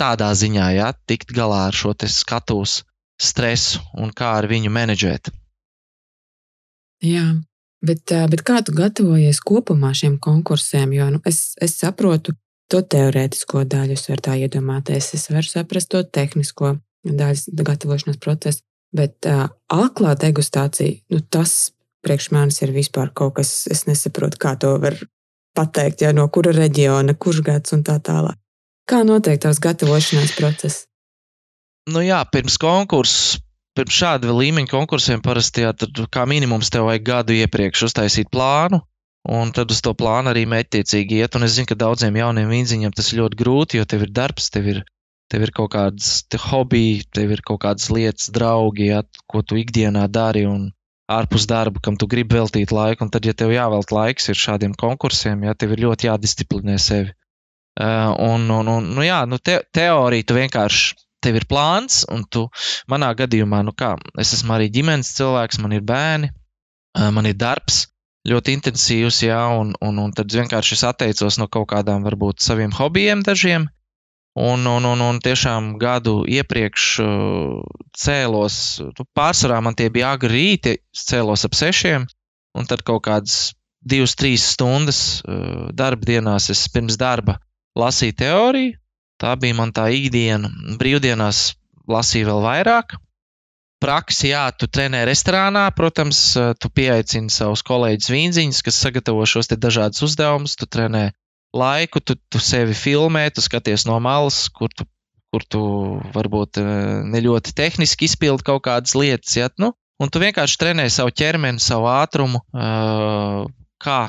tādā 0.00 0.32
ziņā, 0.32 0.72
ja 0.78 0.92
tikt 1.10 1.36
galā 1.36 1.66
ar 1.68 1.76
šo 1.76 1.92
skatuves 2.08 2.84
stresu 3.18 3.82
un 3.98 4.12
kā 4.14 4.32
ar 4.38 4.48
viņu 4.50 4.70
menedžēt. 4.72 5.30
Jā, 7.04 7.26
bet, 7.84 8.10
bet 8.30 8.42
kā 8.46 8.60
tu 8.66 8.74
gatavojies 8.74 9.40
kopumā 9.46 9.92
šiem 9.94 10.18
konkursiem? 10.22 10.92
Jo 10.96 11.10
nu, 11.14 11.22
es, 11.26 11.54
es 11.62 11.76
saprotu 11.78 12.34
to 12.68 12.82
teorētisko 12.82 13.64
daļu, 13.64 13.96
es 13.96 14.08
varu 14.10 14.24
tā 14.24 14.36
iedomāties, 14.38 15.12
es 15.16 15.28
varu 15.32 15.48
saprast 15.48 15.90
to 15.94 16.02
tehnisko 16.02 16.76
daļu, 17.06 17.54
gatavošanās 17.64 18.18
procesu, 18.22 18.64
bet 18.94 19.28
uh, 19.28 19.46
aklā 19.72 20.14
degustācija, 20.18 21.04
nu, 21.14 21.22
tas 21.22 21.72
priekš 22.04 22.30
manis 22.34 22.60
ir 22.62 22.74
vispār 22.74 23.12
kaut 23.16 23.38
kas, 23.38 23.66
es 23.70 23.86
nesaprotu, 23.88 24.40
kā 24.40 24.54
to 24.60 24.74
var 24.82 24.96
pateikt, 25.56 26.04
ja, 26.04 26.12
no 26.14 26.28
kura 26.32 26.52
reģiona, 26.54 27.16
kurš 27.18 27.42
gads 27.46 27.74
un 27.74 27.82
tā 27.86 27.98
tālāk. 28.04 28.38
Kā 28.88 29.02
notiek 29.04 29.40
tavs 29.42 29.60
gatavošanās 29.60 30.36
process? 30.38 30.86
Nu 31.88 32.02
jā, 32.04 32.18
pirms 32.28 32.58
konkursa, 32.60 33.40
pirms 33.78 33.96
šāda 33.96 34.34
līmeņa 34.34 34.68
konkursiem 34.68 35.22
parasti 35.24 35.64
jā, 35.64 35.72
tad 35.72 35.96
kā 36.12 36.26
minimums 36.28 36.68
tev 36.74 36.88
vajag 36.88 37.06
gadu 37.06 37.36
iepriekš 37.38 37.86
uztaisīt 37.88 38.28
plānu, 38.34 38.82
un 39.24 39.52
tad 39.56 39.72
uz 39.72 39.80
to 39.84 39.94
plānu 39.96 40.34
arī 40.34 40.44
mētiecīgi 40.50 41.22
iet. 41.22 41.38
Un 41.38 41.46
es 41.48 41.56
zinu, 41.56 41.70
ka 41.70 41.78
daudziem 41.80 42.18
jauniem 42.20 42.52
vīziņiem 42.52 42.92
tas 42.96 43.12
ir 43.12 43.22
ļoti 43.22 43.40
grūti, 43.40 43.80
jo 43.80 43.88
tev 43.88 44.04
ir 44.04 44.12
darbs, 44.20 44.50
tev 44.52 44.68
ir, 44.74 44.82
tev 45.32 45.46
ir 45.46 45.54
kaut 45.56 45.72
kādas 45.76 46.26
hobiji, 46.50 47.06
tev 47.14 47.32
ir 47.38 47.44
kaut 47.46 47.62
kādas 47.64 47.88
lietas, 47.94 48.28
draugi, 48.36 48.90
jā, 48.92 49.04
ko 49.30 49.40
tu 49.40 49.60
ikdienā 49.60 50.04
dari. 50.12 50.44
Un, 50.48 50.68
ārpus 51.08 51.46
darba, 51.48 51.80
kam 51.80 51.96
tu 51.96 52.06
gribi 52.06 52.36
veltīt 52.36 52.72
laiku. 52.74 53.06
Un 53.06 53.12
tad, 53.12 53.24
ja 53.24 53.32
tev 53.32 53.52
jāvelt 53.54 53.92
laiks 53.94 54.28
šādiem 54.28 54.76
konkursiem, 54.78 55.46
ja 55.48 55.56
tev 55.56 55.72
ir 55.74 55.86
ļoti 55.86 56.10
jādisciplinē 56.10 56.76
sevi. 56.82 57.14
Uh, 57.78 58.12
un, 58.26 58.48
un, 58.50 58.68
un 58.68 58.88
nu, 58.96 59.04
jā, 59.06 59.22
nu 59.30 59.38
te, 59.38 59.60
teorija 59.72 60.26
tu 60.26 60.36
vienkārši. 60.36 60.96
Tev 61.24 61.38
ir 61.40 61.46
plāns, 61.50 62.04
un 62.14 62.24
tu, 62.30 62.46
manā 62.90 63.10
gadījumā, 63.18 63.62
nu 63.66 63.74
kā, 63.74 63.96
es 64.22 64.34
esmu 64.36 64.54
arī 64.54 64.68
ģimenes 64.74 65.14
cilvēks, 65.16 65.58
man 65.64 65.74
ir 65.74 65.82
bērni, 65.86 66.30
man 67.16 67.26
ir 67.26 67.34
darbs, 67.38 67.88
ļoti 68.28 68.54
intensīvs, 68.58 69.24
jā, 69.26 69.40
un, 69.58 69.72
un, 69.82 69.98
un 70.04 70.14
tad 70.14 70.30
vienkārši 70.30 70.76
es 70.78 70.84
atteicos 70.86 71.40
no 71.42 71.48
kaut 71.50 71.66
kādām, 71.72 72.06
varbūt, 72.06 72.44
saviem 72.44 72.70
hobijiem 72.78 73.26
dažiem, 73.26 73.66
Un, 74.38 74.66
un, 74.66 74.84
un, 74.86 75.00
un 75.02 75.16
tiešām 75.18 75.72
gadu 75.82 76.20
iepriekš 76.30 76.82
cēlos, 77.98 78.58
nu, 78.84 79.06
pārsvarā 79.18 79.56
man 79.66 79.74
tie 79.74 79.88
bija 79.90 80.12
agri 80.14 80.30
rīti, 80.30 80.74
cēlos 80.94 81.42
ap 81.48 81.56
sešiem, 81.58 82.04
un 82.54 82.68
tad 82.70 82.84
kaut 82.86 83.02
kādas 83.08 83.38
divas, 83.82 84.14
trīs 84.14 84.44
stundas 84.52 85.00
darba 85.74 86.06
dienās 86.06 86.46
es 86.54 86.62
pirms 86.70 87.00
darba 87.00 87.40
lasīju 87.78 88.18
teoriju. 88.22 88.76
Tā 89.18 89.34
bija 89.40 89.56
man 89.58 89.74
tā 89.74 89.88
ikdiena. 89.94 90.50
Brīvdienās 90.78 91.52
lasīju 91.90 92.30
vēl 92.30 92.42
vairāk. 92.44 92.96
Praksi, 93.78 94.32
jā, 94.32 94.42
tu 94.58 94.66
trenē 94.66 95.04
restorānā, 95.06 95.68
protams, 95.74 96.20
tu 96.58 96.70
pieaicini 96.74 97.30
savus 97.30 97.62
kolēģus 97.66 98.10
vīnziņus, 98.10 98.62
kas 98.66 98.80
sagatavo 98.82 99.26
šos 99.26 99.50
dažādus 99.54 100.02
uzdevumus. 100.06 100.56
Tu 100.58 100.66
trenē 100.66 101.10
laiku, 101.54 102.00
tu, 102.00 102.16
tu 102.28 102.40
sevi 102.42 102.74
filmē, 102.74 103.28
tu 103.30 103.42
skaties 103.44 103.86
no 103.88 103.98
malas, 104.02 104.46
kur 104.52 104.72
tu, 104.74 104.86
kur 105.32 105.44
tu 105.44 105.62
varbūt 106.14 106.60
eh, 106.62 106.70
ne 107.08 107.22
ļoti 107.24 107.54
tehniski 107.56 108.08
izpildi 108.08 108.46
kaut 108.46 108.64
kādas 108.66 108.96
lietas. 108.98 109.36
Ja? 109.38 109.50
Nu, 109.60 109.72
un 110.02 110.12
tu 110.12 110.22
vienkārši 110.22 110.60
trenē 110.60 110.88
savu 110.92 111.14
ķermeni, 111.14 111.62
savu 111.62 111.88
ātrumu, 111.92 112.42
eh, 112.54 113.44
kā 113.82 114.00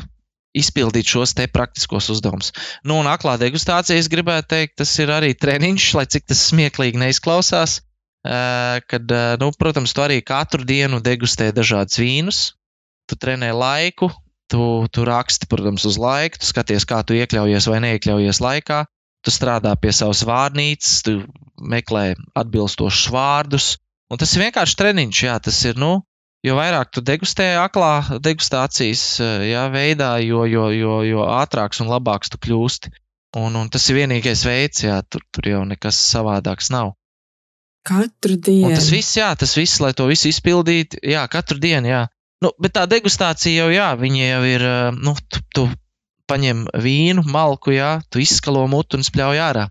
izpildīt 0.57 1.09
šos 1.09 1.35
te 1.38 1.47
praktiskos 1.51 2.09
uzdevumus. 2.13 2.53
Nu, 2.83 2.99
un 3.01 3.09
aklā 3.12 3.35
degustācija, 3.41 3.99
es 3.99 4.09
gribētu 4.12 4.49
teikt, 4.55 4.77
tas 4.81 4.93
ir 4.99 5.13
arī 5.13 5.33
treniņš, 5.38 5.91
lai 5.99 6.07
cik 6.09 6.29
tas 6.31 6.47
smieklīgi 6.51 7.01
neizklausās. 7.01 7.81
Eh, 8.27 8.79
kad, 8.89 9.13
nu, 9.39 9.51
protams, 9.55 9.93
tu 9.95 10.03
arī 10.03 10.19
katru 10.25 10.65
dienu 10.67 10.99
degustē 11.03 11.53
dažādus 11.55 12.01
vīnus, 12.01 12.41
tu 13.07 13.15
trenē 13.15 13.53
laiku, 13.55 14.09
Tu, 14.49 14.62
tu 14.89 15.05
raksti, 15.05 15.45
protams, 15.45 15.85
uz 15.85 15.99
laiku, 16.01 16.41
tu 16.41 16.47
skaties, 16.49 16.85
kā 16.89 17.03
tu 17.05 17.13
iekļaujies 17.13 17.67
vai 17.69 17.81
neiekļaujies 17.85 18.41
laikā. 18.41 18.79
Tu 19.21 19.33
strādā 19.35 19.75
pie 19.77 19.91
savas 19.93 20.23
vārnīcas, 20.25 20.93
tu 21.05 21.19
meklē 21.62 22.15
atbilstošus 22.39 23.12
vārdus. 23.13 23.67
Un 24.09 24.17
tas 24.17 24.33
ir 24.33 24.47
vienkārši 24.47 24.77
treniņš, 24.79 25.21
jā, 25.27 25.35
tas 25.45 25.59
ir, 25.69 25.77
nu, 25.77 25.99
jo 26.45 26.56
vairāk 26.58 26.91
tu 26.95 27.04
degustē 27.06 27.52
aklā 27.62 28.19
degustācijas 28.23 29.04
jā, 29.49 29.65
veidā, 29.73 30.15
jo, 30.23 30.45
jo, 30.49 30.69
jo, 30.75 30.99
jo 31.08 31.28
ātrāks 31.28 31.84
un 31.84 31.91
labāks 31.91 32.32
tu 32.34 32.41
kļūsti. 32.41 32.93
Un, 33.38 33.54
un 33.54 33.67
tas 33.69 33.84
ir 33.91 33.99
vienīgais 33.99 34.41
veids, 34.47 34.82
jā, 34.88 35.02
tur, 35.06 35.21
tur 35.30 35.49
jau 35.52 35.65
nekas 35.69 35.99
savādāks 36.10 36.71
nav. 36.73 36.95
Katru 37.86 38.39
dienu. 38.41 38.71
Un 38.71 38.73
tas 38.75 38.89
viss, 38.91 39.17
jā, 39.17 39.30
tas 39.38 39.54
viss, 39.58 39.80
lai 39.84 39.91
to 39.97 40.08
visu 40.10 40.32
izpildītu, 40.32 40.97
jā, 41.06 41.28
katru 41.32 41.60
dienu, 41.62 41.91
jā. 41.91 42.02
Nu, 42.43 42.52
bet 42.62 42.73
tā 42.78 42.86
degustācija 42.89 43.65
jau, 43.65 43.69
jā, 43.73 43.91
viņi 43.99 44.23
jau 44.23 44.41
ir, 44.49 44.65
nu, 44.97 45.13
tu, 45.30 45.43
tu 45.54 45.67
paņem 46.30 46.65
vīnu, 46.73 47.25
malku, 47.30 47.73
jā, 47.75 47.99
tu 48.10 48.21
izskalo 48.23 48.65
mutu 48.71 48.97
un 48.97 49.06
spļauj 49.06 49.41
ārā. 49.45 49.67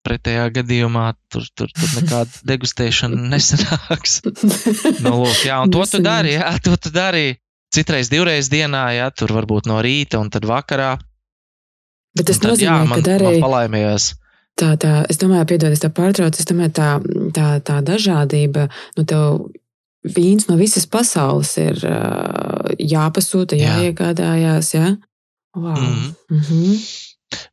Pretējā 0.00 0.46
gadījumā 0.56 1.10
tur, 1.28 1.44
tur, 1.52 1.68
tur 1.76 1.90
nekāda 1.98 2.40
degustēšana 2.50 3.20
nesanāks. 3.34 4.20
nu, 5.04 5.12
lūk, 5.20 5.44
jā, 5.44 5.60
un 5.60 5.72
to 5.74 5.84
tu 5.84 6.00
dari, 6.04 6.36
jā, 6.38 6.54
to 6.64 6.76
tu 6.80 6.92
dari. 6.94 7.36
Citreiz 7.70 8.08
divreiz 8.10 8.48
dienā, 8.50 8.88
jā, 8.96 9.10
tur 9.14 9.30
varbūt 9.36 9.68
no 9.70 9.76
rīta 9.84 10.18
un 10.18 10.30
tad 10.32 10.42
vakarā. 10.48 10.96
Bet 12.18 12.26
tas 12.26 12.40
tad, 12.40 12.56
nozīmē, 12.56 12.66
jā, 12.66 12.88
man, 12.90 13.04
ka 13.04 13.12
arī 13.14 13.36
palaimējās. 13.44 14.06
Tā, 14.58 14.72
tā, 14.80 14.94
es 15.12 15.20
domāju, 15.20 15.46
piedod, 15.52 15.70
es 15.70 15.84
tā 15.84 15.92
pārtraucu, 15.94 16.42
es 16.42 16.48
domāju, 16.48 16.72
tā, 16.74 16.88
tā, 17.36 17.46
tā 17.62 17.76
dažādība, 17.86 18.66
nu, 18.98 19.04
tev 19.06 19.52
vīns 20.16 20.48
no 20.48 20.56
visas 20.58 20.88
pasaules 20.90 21.52
ir 21.60 21.78
uh, 21.86 22.72
jāpasūta, 22.74 23.60
jāiegādājās, 23.60 24.74
jā? 24.74 24.96
Wow. 25.54 25.78
Mm 25.78 25.94
-hmm. 25.94 26.12
Mm 26.30 26.40
-hmm. 26.40 26.76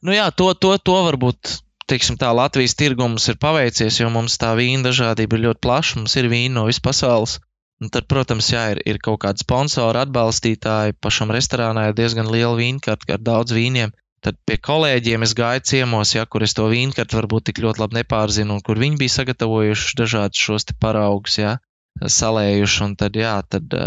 Nu 0.02 0.12
jā, 0.12 0.32
to, 0.32 0.54
to, 0.54 0.78
to 0.78 0.98
varbūt 1.06 1.67
teiksim, 1.92 2.18
tā 2.20 2.30
Latvijas 2.36 2.76
tirgums 2.78 3.28
ir 3.32 3.40
paveicies, 3.42 4.00
jo 4.02 4.10
mums 4.14 4.38
tā 4.42 4.54
vīna 4.60 4.90
dažādība 4.90 5.38
ir 5.38 5.46
ļoti 5.48 5.64
plaša. 5.64 6.00
Mums 6.02 6.18
ir 6.20 6.30
vīna 6.32 6.60
no 6.60 6.66
visas 6.68 6.84
pasaules. 6.84 7.38
Un 7.82 7.92
tad, 7.94 8.08
protams, 8.10 8.50
jā, 8.50 8.64
ir, 8.74 8.82
ir 8.90 8.98
kaut 9.04 9.22
kādi 9.24 9.44
sponsori, 9.44 10.02
atbalstītāji. 10.02 10.98
Pašam 11.04 11.32
restorānā 11.34 11.90
ir 11.90 11.98
diezgan 11.98 12.30
liela 12.34 12.56
vīnkarta 12.58 13.18
ar 13.18 13.22
daudz 13.22 13.54
vīniem. 13.54 13.94
Tad 14.26 14.40
pie 14.50 14.58
kolēģiem 14.58 15.24
es 15.28 15.36
gāju 15.38 15.62
ciemos, 15.72 16.16
ja, 16.16 16.26
kur 16.26 16.44
es 16.44 16.58
to 16.58 16.66
vīnkartu 16.72 17.20
varbūt 17.20 17.50
tik 17.50 17.62
ļoti 17.62 17.84
labi 17.84 18.00
nepārzinu, 18.00 18.58
un 18.58 18.66
kur 18.66 18.82
viņi 18.82 18.98
bija 19.04 19.14
sagatavojuši 19.20 20.00
dažādus 20.00 20.42
šos 20.48 20.66
paraugus, 20.82 21.38
ja, 21.38 21.54
salējuši. 22.02 22.82
Un 22.88 22.98
tad, 22.98 23.22
jā, 23.22 23.38
tad 23.46 23.78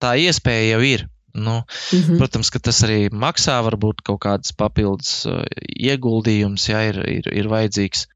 tā 0.00 0.16
iespēja 0.24 0.72
jau 0.72 0.82
ir. 0.94 1.04
Nu, 1.38 1.62
mm 1.62 1.98
-hmm. 1.98 2.18
Protams, 2.18 2.50
ka 2.50 2.58
tas 2.58 2.82
arī 2.86 3.08
maksā, 3.24 3.58
varbūt 3.64 4.02
kaut 4.06 4.20
kādas 4.24 4.52
papildus 4.52 5.26
uh, 5.26 5.42
ieguldījums, 5.78 6.68
ja 6.68 6.82
ir, 6.90 6.98
ir, 7.08 7.28
ir 7.32 7.48
vajadzīgs. 7.48 8.06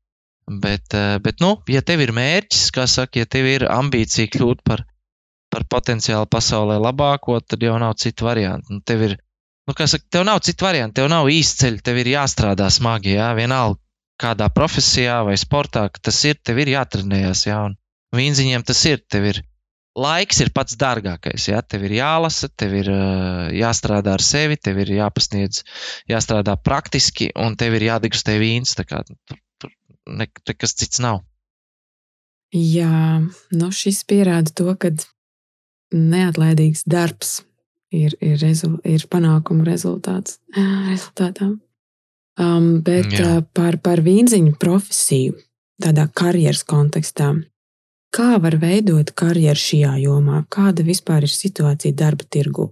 Bet, 0.62 0.94
uh, 0.94 1.18
bet 1.22 1.40
nu, 1.40 1.56
ja 1.68 1.82
tev 1.82 2.00
ir 2.00 2.12
mērķis, 2.12 2.70
kā 2.74 2.86
saka, 2.86 3.22
ja 3.22 3.26
tev 3.26 3.46
ir 3.46 3.66
ambīcija 3.70 4.26
kļūt 4.32 4.64
par, 4.64 4.84
par 5.50 5.64
potenciāli 5.70 6.26
pasaulē 6.26 6.80
labāko, 6.82 7.40
tad 7.40 7.62
jau 7.62 7.78
nav 7.78 7.94
citu 7.94 8.24
variantu. 8.24 8.74
Nu, 8.74 8.80
tev 8.80 9.02
ir, 9.02 9.16
nu, 9.68 9.74
kā 9.74 9.86
saka, 9.86 10.04
tev 10.10 10.24
nav 10.24 10.40
citu 10.40 10.64
variantu, 10.64 10.94
tev 11.00 11.08
nav 11.08 11.30
īsti 11.30 11.78
tev 11.82 12.02
ir 12.02 12.14
jāstrādā 12.16 12.70
smagi, 12.70 13.14
jā, 13.14 13.32
vienalga 13.38 13.78
kādā 14.22 14.48
profesijā 14.54 15.22
vai 15.26 15.36
sportā, 15.40 15.88
tas 16.02 16.18
ir, 16.28 16.38
tev 16.44 16.60
ir 16.62 16.74
jātrenējas, 16.76 17.46
jā, 17.48 17.58
un 17.68 17.76
vīnziņiem 18.16 18.64
tas 18.68 18.84
ir, 18.90 19.02
tev 19.10 19.28
ir 19.32 19.42
laiks 19.98 20.40
ir 20.44 20.52
pats 20.54 20.76
dārgākais. 20.80 21.48
Ja? 21.50 21.62
Tev 21.62 21.86
ir 21.88 21.96
jālasa, 21.98 22.48
tev 22.48 22.74
ir 22.80 22.90
uh, 22.92 23.48
jāstrādā 23.52 24.16
ar 24.16 24.24
sevi, 24.24 24.56
tev 24.56 24.80
ir 24.84 24.94
jāpasniedz, 24.96 25.62
jāstrādā 26.10 26.56
praktiski, 26.56 27.30
un 27.36 27.56
tev 27.60 27.76
ir 27.78 27.88
jādegustē 27.90 28.38
vīns. 28.40 28.76
Kā, 28.88 29.02
tur 29.06 29.40
tur 29.62 29.72
ne, 30.06 30.28
nekas 30.48 30.76
cits 30.78 31.02
nav. 31.02 31.22
Jā, 32.52 33.22
nu 33.56 33.70
šis 33.72 34.02
pierāda 34.08 34.52
to, 34.52 34.72
ka 34.76 34.92
neatlaidīgs 35.92 36.84
darbs 36.88 37.40
ir, 37.92 38.16
ir, 38.20 38.36
rezul, 38.42 38.76
ir 38.84 39.06
panākuma 39.12 39.64
rezultāts. 39.68 40.38
Rezultātā. 40.90 41.52
Um, 42.40 42.80
bet 42.84 43.12
Jā. 43.12 43.24
uh, 43.28 43.40
par, 43.52 43.76
par 43.84 44.00
vīnziņu 44.04 44.54
profesiju, 44.60 45.36
tādā 45.84 46.06
karjeras 46.16 46.62
kontekstā, 46.64 47.34
Kā 48.12 48.36
var 48.44 48.58
veidot 48.60 49.14
karjeru 49.16 49.56
šajā 49.56 49.96
jomā? 50.02 50.42
Kāda 50.52 50.84
vispār 50.84 51.24
ir 51.24 51.32
situācija 51.32 51.96
darba 51.96 52.26
tirgu? 52.28 52.68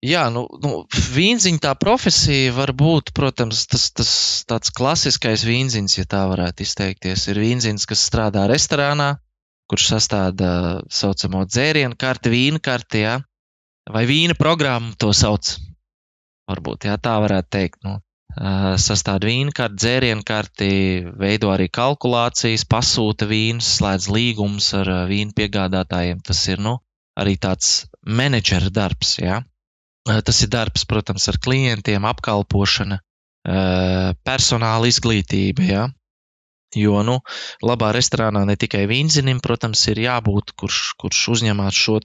Jā, 0.00 0.22
nu, 0.32 0.46
nu 0.64 0.70
vīnziņa 0.88 1.60
tā 1.60 1.74
profesija 1.76 2.54
var 2.56 2.72
būt, 2.72 3.12
protams, 3.12 3.66
tas, 3.68 3.90
tas 3.92 4.12
tāds 4.48 4.72
klasiskais 4.72 5.44
vīnziņš, 5.44 5.96
ja 5.98 6.06
tā 6.08 6.22
varētu 6.30 6.64
izteikties. 6.64 7.26
Ir 7.28 7.42
vīnziņš, 7.42 7.84
kas 7.90 8.06
strādā 8.08 8.46
restorānā, 8.48 9.10
kurš 9.68 9.90
sastāda 9.92 10.52
saucamo 10.88 11.44
dzērienu 11.44 12.00
karti, 12.00 12.32
vīna 12.32 12.64
karti, 12.64 13.04
jā, 13.04 13.18
vai 13.92 14.06
vīna 14.08 14.38
programmu 14.40 14.96
to 14.96 15.12
sauc. 15.12 15.58
Varbūt 16.48 16.88
jā, 16.88 16.96
tā 16.96 17.20
varētu 17.20 17.52
teikt. 17.58 17.84
Nu 17.84 18.00
sastāv 18.38 19.24
vīnu 19.26 19.52
karti, 19.54 19.76
dzērienu 19.80 20.24
karti, 20.26 20.70
veido 21.18 21.50
arī 21.50 21.68
kalkulācijas, 21.68 22.64
pasūta 22.70 23.26
vīnus, 23.26 23.76
slēdz 23.78 24.08
līgumus 24.12 24.72
ar 24.78 24.90
vīnu 25.10 25.34
piegādātājiem. 25.36 26.20
Tas 26.22 26.42
ir 26.48 26.60
nu, 26.62 26.78
arī 27.18 27.36
tāds 27.36 27.86
menedžera 28.06 28.70
darbs. 28.70 29.18
Ja? 29.18 29.42
Tas 30.06 30.42
ir 30.42 30.50
darbs, 30.52 30.86
protams, 30.88 31.28
ar 31.28 31.38
klientiem, 31.42 32.04
apkalpošana, 32.06 33.00
personāla 34.24 34.88
izglītība. 34.88 35.66
Ja? 35.66 35.88
Jo 36.76 37.02
nu, 37.02 37.18
labā 37.66 37.90
restorānā 37.96 38.44
ne 38.46 38.54
tikai 38.54 38.86
vīnzinim, 38.86 39.40
protams, 39.42 39.82
ir 39.90 40.04
jābūt, 40.06 40.54
kurš, 40.54 40.94
kurš 41.02 41.26
uzņemās 41.34 41.74
šo 41.74 41.98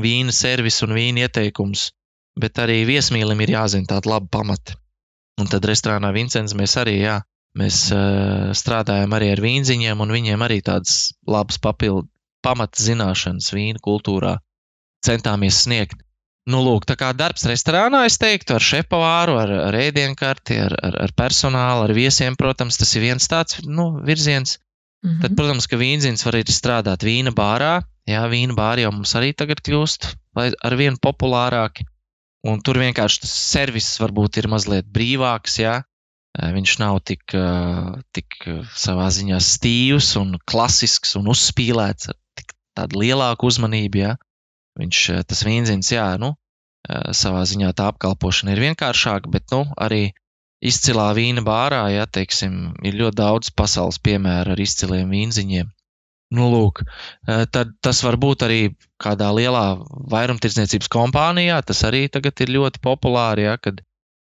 vīna 0.00 0.32
servisu 0.32 0.86
un 0.86 0.94
vīna 0.96 1.26
ieteikumus, 1.26 1.90
bet 2.40 2.58
arī 2.58 2.82
viesmīlim 2.88 3.40
ir 3.44 3.56
jāzina 3.56 3.88
tādi 3.94 4.08
labi 4.08 4.28
pamati. 4.32 4.81
Un 5.40 5.48
tad 5.48 5.64
restorānā 5.68 6.12
Vincents 6.12 6.54
mēs 6.58 6.76
arī, 6.80 6.98
jā, 7.02 7.18
mēs 7.58 7.86
uh, 7.94 8.52
strādājam 8.56 9.14
arī 9.16 9.32
ar 9.32 9.42
vīnziņiem, 9.44 10.00
un 10.04 10.12
viņiem 10.12 10.44
arī 10.44 10.60
tādas 10.64 11.12
labas 11.28 11.60
papildu 11.62 12.08
pamata 12.44 12.82
zināšanas 12.82 13.52
vīnu 13.54 13.82
kultūrā 13.82 14.36
centāmies 15.06 15.62
sniegt. 15.64 16.00
Nu, 16.50 16.58
lūk, 16.66 16.88
tā 16.90 16.96
kā 16.98 17.12
darbs 17.14 17.44
restorānā, 17.46 18.02
es 18.08 18.18
teiktu, 18.18 18.56
ar 18.56 18.64
šepavāru, 18.66 19.36
ar, 19.38 19.52
ar 19.68 19.76
ēdienkarti, 19.78 20.58
ar, 20.58 20.74
ar, 20.74 20.96
ar 21.04 21.12
personālu, 21.14 21.84
ar 21.86 21.92
viesiem, 21.94 22.34
protams, 22.38 22.80
tas 22.80 22.90
ir 22.98 23.04
viens 23.06 23.30
tāds 23.30 23.60
nu, 23.62 23.92
virziens. 24.02 24.58
Mm 25.02 25.10
-hmm. 25.10 25.20
Tad, 25.22 25.36
protams, 25.38 25.68
ka 25.70 25.78
vīnzins 25.78 26.26
var 26.26 26.34
arī 26.34 26.50
strādāt 26.50 27.06
vīna 27.06 27.30
bārā. 27.30 27.82
Jā, 28.10 28.26
vīna 28.26 28.54
bāri 28.58 28.82
jau 28.82 28.90
mums 28.90 29.14
arī 29.14 29.30
tagad 29.38 29.62
kļūst 29.62 30.10
ar 30.66 30.76
vien 30.76 30.98
populārāki. 30.98 31.86
Un 32.48 32.58
tur 32.64 32.80
vienkārši 32.82 33.22
tas 33.22 33.32
servis 33.52 33.88
varbūt 34.02 34.40
ir 34.42 34.48
mazliet 34.50 34.88
brīvāks. 34.90 35.60
Ja? 35.62 35.74
Viņš 36.32 36.74
nav 36.80 36.98
tik, 37.06 37.34
tik 38.16 38.48
savā 38.84 39.08
ziņā 39.14 39.38
stīvs 39.44 40.14
un 40.20 40.38
klasisks 40.48 41.14
un 41.20 41.30
uzspīlēts 41.30 42.10
ar 42.10 42.18
tādu 42.78 43.02
lielāku 43.04 43.50
uzmanību. 43.50 44.02
Ja? 44.02 44.16
Viņš 44.80 45.04
tas 45.28 45.44
vīnzins, 45.46 45.92
jā, 45.92 46.08
nu, 46.18 46.32
savā 47.14 47.44
ziņā 47.48 47.70
tā 47.78 47.90
apkalpošana 47.92 48.56
ir 48.56 48.62
vienkāršāka, 48.64 49.30
bet 49.30 49.52
nu, 49.54 49.66
arī 49.76 50.08
izcilā 50.62 51.10
vīna 51.18 51.44
bārā, 51.46 51.84
ja 51.92 52.06
teiksim, 52.06 52.72
ir 52.86 52.98
ļoti 52.98 53.18
daudz 53.20 53.52
pasaules 53.54 54.00
piemēru 54.02 54.54
ar 54.54 54.62
izciliem 54.64 55.12
vīnziņiem. 55.12 55.70
Nu, 56.32 56.48
lūk, 56.48 56.80
tad 57.52 57.74
tas 57.84 58.02
var 58.06 58.16
būt 58.20 58.44
arī 58.46 58.60
kādā 59.02 59.28
lielā 59.36 59.64
vairumtirdzniecības 60.12 60.88
kompānijā. 60.92 61.58
Tas 61.68 61.82
arī 61.88 62.06
tagad 62.12 62.40
ir 62.40 62.54
ļoti 62.56 62.80
populāri, 62.84 63.44
ja, 63.50 63.58
kad, 63.60 63.82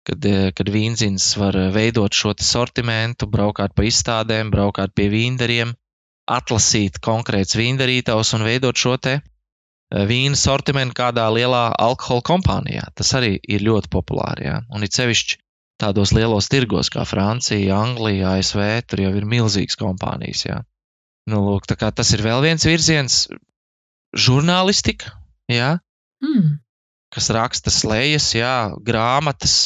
kad, 0.06 0.28
kad 0.54 0.70
vīnzins 0.70 1.32
var 1.40 1.58
veidot 1.74 2.14
šo 2.14 2.36
sortimentu, 2.38 3.26
braukāt 3.30 3.74
pa 3.74 3.88
izstādēm, 3.88 4.52
braukāt 4.54 4.94
pie 4.94 5.08
vīndariem, 5.10 5.74
atlasīt 6.30 7.00
konkrēts 7.02 7.58
vīndarītājs 7.58 8.34
un 8.38 8.46
veidot 8.46 8.78
šo 8.78 8.96
te 9.02 9.18
vīna 9.90 10.38
sortimentu 10.38 10.96
kādā 10.98 11.26
lielā 11.30 11.70
alkohola 11.78 12.24
kompānijā. 12.26 12.86
Tas 12.94 13.12
arī 13.18 13.36
ir 13.42 13.66
ļoti 13.66 13.90
populāri. 13.90 14.48
Ja. 14.50 14.60
Un 14.70 14.86
it 14.86 14.94
sevišķi 14.94 15.38
tādos 15.82 16.12
lielos 16.16 16.48
tirgos 16.50 16.90
kā 16.90 17.04
Francija, 17.06 17.76
Anglija, 17.78 18.36
ASV, 18.38 18.62
tur 18.86 19.04
jau 19.04 19.12
ir 19.14 19.28
milzīgas 19.28 19.78
kompānijas. 19.78 20.46
Ja. 20.48 20.62
Nu, 21.26 21.42
lūk, 21.42 21.66
tas 21.66 22.12
ir 22.14 22.22
vēl 22.22 22.44
viens 22.44 22.62
virziens, 22.66 23.26
žurnālistika, 24.14 25.10
jā, 25.50 25.76
mm. 26.22 26.52
kas 27.14 27.30
raksta 27.34 27.72
slēdzas, 27.74 28.28
grāmatas, 28.86 29.56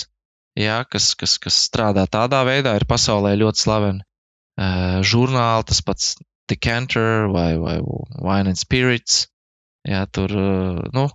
jā, 0.57 0.81
kas, 0.89 1.13
kas, 1.21 1.37
kas 1.43 1.59
strādā 1.69 2.07
tādā 2.09 2.41
veidā, 2.49 2.75
ir 2.79 2.89
pasaulē 2.89 3.35
ļoti 3.43 3.65
slaveni. 3.65 4.07
Uh, 4.61 5.01
žurnāli, 5.07 5.69
tas 5.69 5.81
pats 5.85 6.09
Decanter 6.51 7.31
vai, 7.33 7.55
vai 7.57 7.79
Wine 7.81 8.53
and 8.53 8.61
Spirits. 8.61 9.29
Jā, 9.89 10.03
tur, 10.11 10.33
uh, 10.37 10.81
nu, 10.93 11.07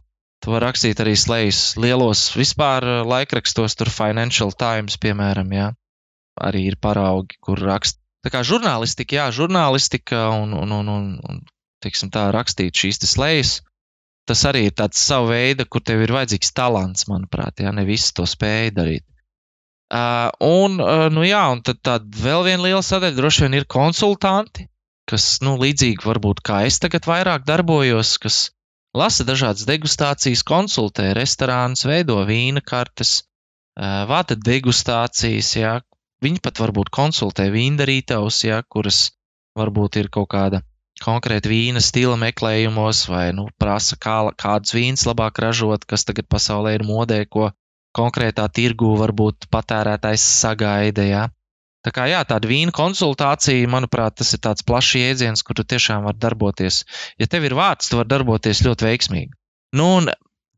tu 0.41 0.53
vari 0.53 0.65
rakstīt 0.65 1.01
arī 1.03 1.13
slēdzas 1.19 1.75
lielos 1.81 2.29
vispār 2.37 2.85
laikrakstos, 3.05 3.77
tur 3.77 3.91
Financial 3.93 4.53
Times, 4.53 4.97
piemēram, 5.01 5.51
jā. 5.53 5.67
Arī 6.41 6.65
ir 6.71 6.79
paraugi, 6.81 7.37
kur 7.41 7.61
raksta 7.61 8.04
Tā 8.25 8.31
kā 8.33 8.41
žurnālistika, 8.41 9.19
jā, 9.19 9.25
žurnālistika 9.29 10.25
un, 10.33 10.55
un, 10.57 10.71
un, 10.73 10.87
un, 10.89 11.09
un 11.29 11.41
teiksim, 11.85 12.09
tā 12.13 12.31
rakstīt 12.33 12.73
šīs 12.73 13.03
slēdzas, 13.05 13.59
tas 14.25 14.41
arī 14.49 14.63
ir 14.67 14.73
tāds 14.73 14.97
sava 14.97 15.35
veida, 15.35 15.67
kur 15.69 15.83
tev 15.85 16.01
ir 16.01 16.13
vajadzīgs 16.15 16.55
talants, 16.57 17.05
manuprāt, 17.11 17.61
ja 17.61 17.73
ne 17.75 17.85
visi 17.85 18.15
to 18.17 18.25
spēja 18.25 18.73
darīt. 18.79 19.05
Uh, 19.93 20.31
un, 20.41 20.79
uh, 20.81 21.05
nu 21.13 21.21
jā, 21.27 21.43
un 21.53 21.61
tad 21.61 21.77
tāda 21.85 22.23
vēl 22.23 22.47
viena 22.47 22.63
liela 22.65 22.81
sadaļa 22.81 23.19
droši 23.19 23.45
vien 23.45 23.59
ir 23.59 23.67
konsultanti, 23.69 24.65
kas, 25.05 25.27
nu, 25.45 25.53
līdzīgi 25.61 26.01
varbūt 26.01 26.41
kā 26.41 26.63
es 26.65 26.81
tagad 26.81 27.05
vairāk 27.05 27.45
darbojos, 27.45 28.15
kas 28.23 28.39
lasa 28.97 29.27
dažādas 29.27 29.67
degustācijas, 29.69 30.41
konsultē 30.47 31.11
restorānus, 31.13 31.85
veido 31.85 32.17
vīna 32.25 32.65
kartes, 32.65 33.19
vada 34.09 34.33
degustācijas, 34.39 35.51
jā. 35.59 35.75
Viņi 36.23 36.39
pat 36.43 36.61
varbūt 36.63 36.93
konsultē 36.95 37.49
vīndarītājus, 37.53 38.45
jā, 38.47 38.61
kuras 38.69 39.09
varbūt 39.59 39.99
ir 40.01 40.09
kaut 40.13 40.29
kāda 40.31 40.61
konkrēta 41.03 41.51
vīna 41.51 41.81
stila 41.83 42.15
meklējumos, 42.19 43.05
vai 43.11 43.27
nu, 43.35 43.49
prasa, 43.59 43.97
kā, 43.99 44.21
kādus 44.39 44.75
vīnus 44.75 45.05
labāk 45.09 45.41
ražot, 45.43 45.83
kas 45.85 46.07
tagad 46.07 46.29
pasaulē 46.31 46.75
ir 46.77 46.85
modē, 46.87 47.25
ko 47.27 47.51
konkrētā 47.95 48.47
tirgu 48.51 48.95
varbūt 48.99 49.49
patērētājs 49.51 50.23
sagaida. 50.41 51.03
Jā. 51.07 51.23
Tā 51.85 51.93
kā 51.93 52.07
jā, 52.09 52.23
tāda 52.25 52.49
vīna 52.49 52.73
konsultācija, 52.75 53.69
manuprāt, 53.69 54.17
tas 54.21 54.33
ir 54.33 54.41
tāds 54.41 54.65
plašs 54.65 54.95
jēdziens, 54.97 55.43
kur 55.45 55.59
tu 55.59 55.67
tiešām 55.67 56.07
vari 56.07 56.21
darboties. 56.21 56.81
Ja 57.21 57.27
tev 57.29 57.45
ir 57.45 57.57
vārds, 57.59 57.91
tu 57.91 57.99
vari 57.99 58.09
darboties 58.09 58.63
ļoti 58.65 58.87
veiksmīgi. 58.87 59.35
Nu, 59.77 59.91
un 59.99 60.09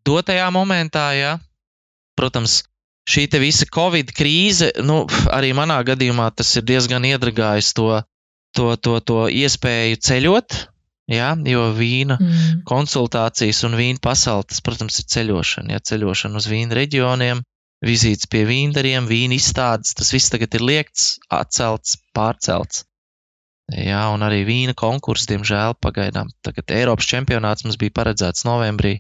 dotajā 0.08 0.48
momentā, 0.56 1.10
jā, 1.18 1.34
protams, 2.18 2.62
šī 3.08 3.28
visa 3.42 3.68
Covid 3.74 4.12
krīze, 4.16 4.72
nu, 4.84 5.06
arī 5.34 5.54
manā 5.58 5.80
gadījumā 5.88 6.30
tas 6.36 6.56
ir 6.60 6.66
diezgan 6.68 7.06
iedragājis 7.08 7.74
to, 7.78 8.02
to, 8.58 8.74
to, 8.76 9.00
to 9.00 9.28
iespēju 9.32 10.02
ceļot. 10.10 10.64
Jā, 11.08 11.30
jo 11.48 11.70
vīna 11.72 12.18
mm. 12.20 12.64
konsultācijas 12.68 13.62
un 13.64 13.78
vīna 13.80 14.02
pasaule, 14.04 14.44
tas, 14.44 14.60
protams, 14.60 14.98
ir 15.00 15.06
ceļošana. 15.14 15.72
Jā, 15.72 15.84
ceļošana 15.94 16.36
uz 16.36 16.50
vīna 16.52 16.76
reģioniem, 16.76 17.46
vizītes 17.88 18.28
pie 18.28 18.44
vīndariem, 18.50 19.08
vīna 19.08 19.38
izstādes, 19.40 19.96
tas 19.96 20.12
viss 20.12 20.34
tagad 20.34 20.60
ir 20.60 20.66
liekts, 20.68 21.14
atcelts, 21.32 21.96
pārcelts. 22.12 22.84
Jā, 23.72 24.02
un 24.12 24.24
arī 24.24 24.44
vīna 24.48 24.76
konkurss, 24.76 25.28
diemžēl, 25.32 25.78
pagaidām. 25.84 26.28
Tagad 26.44 26.76
Eiropas 26.76 27.08
čempionāts 27.08 27.64
mums 27.64 27.80
bija 27.80 27.96
paredzēts 28.02 28.44
novembrī. 28.48 28.98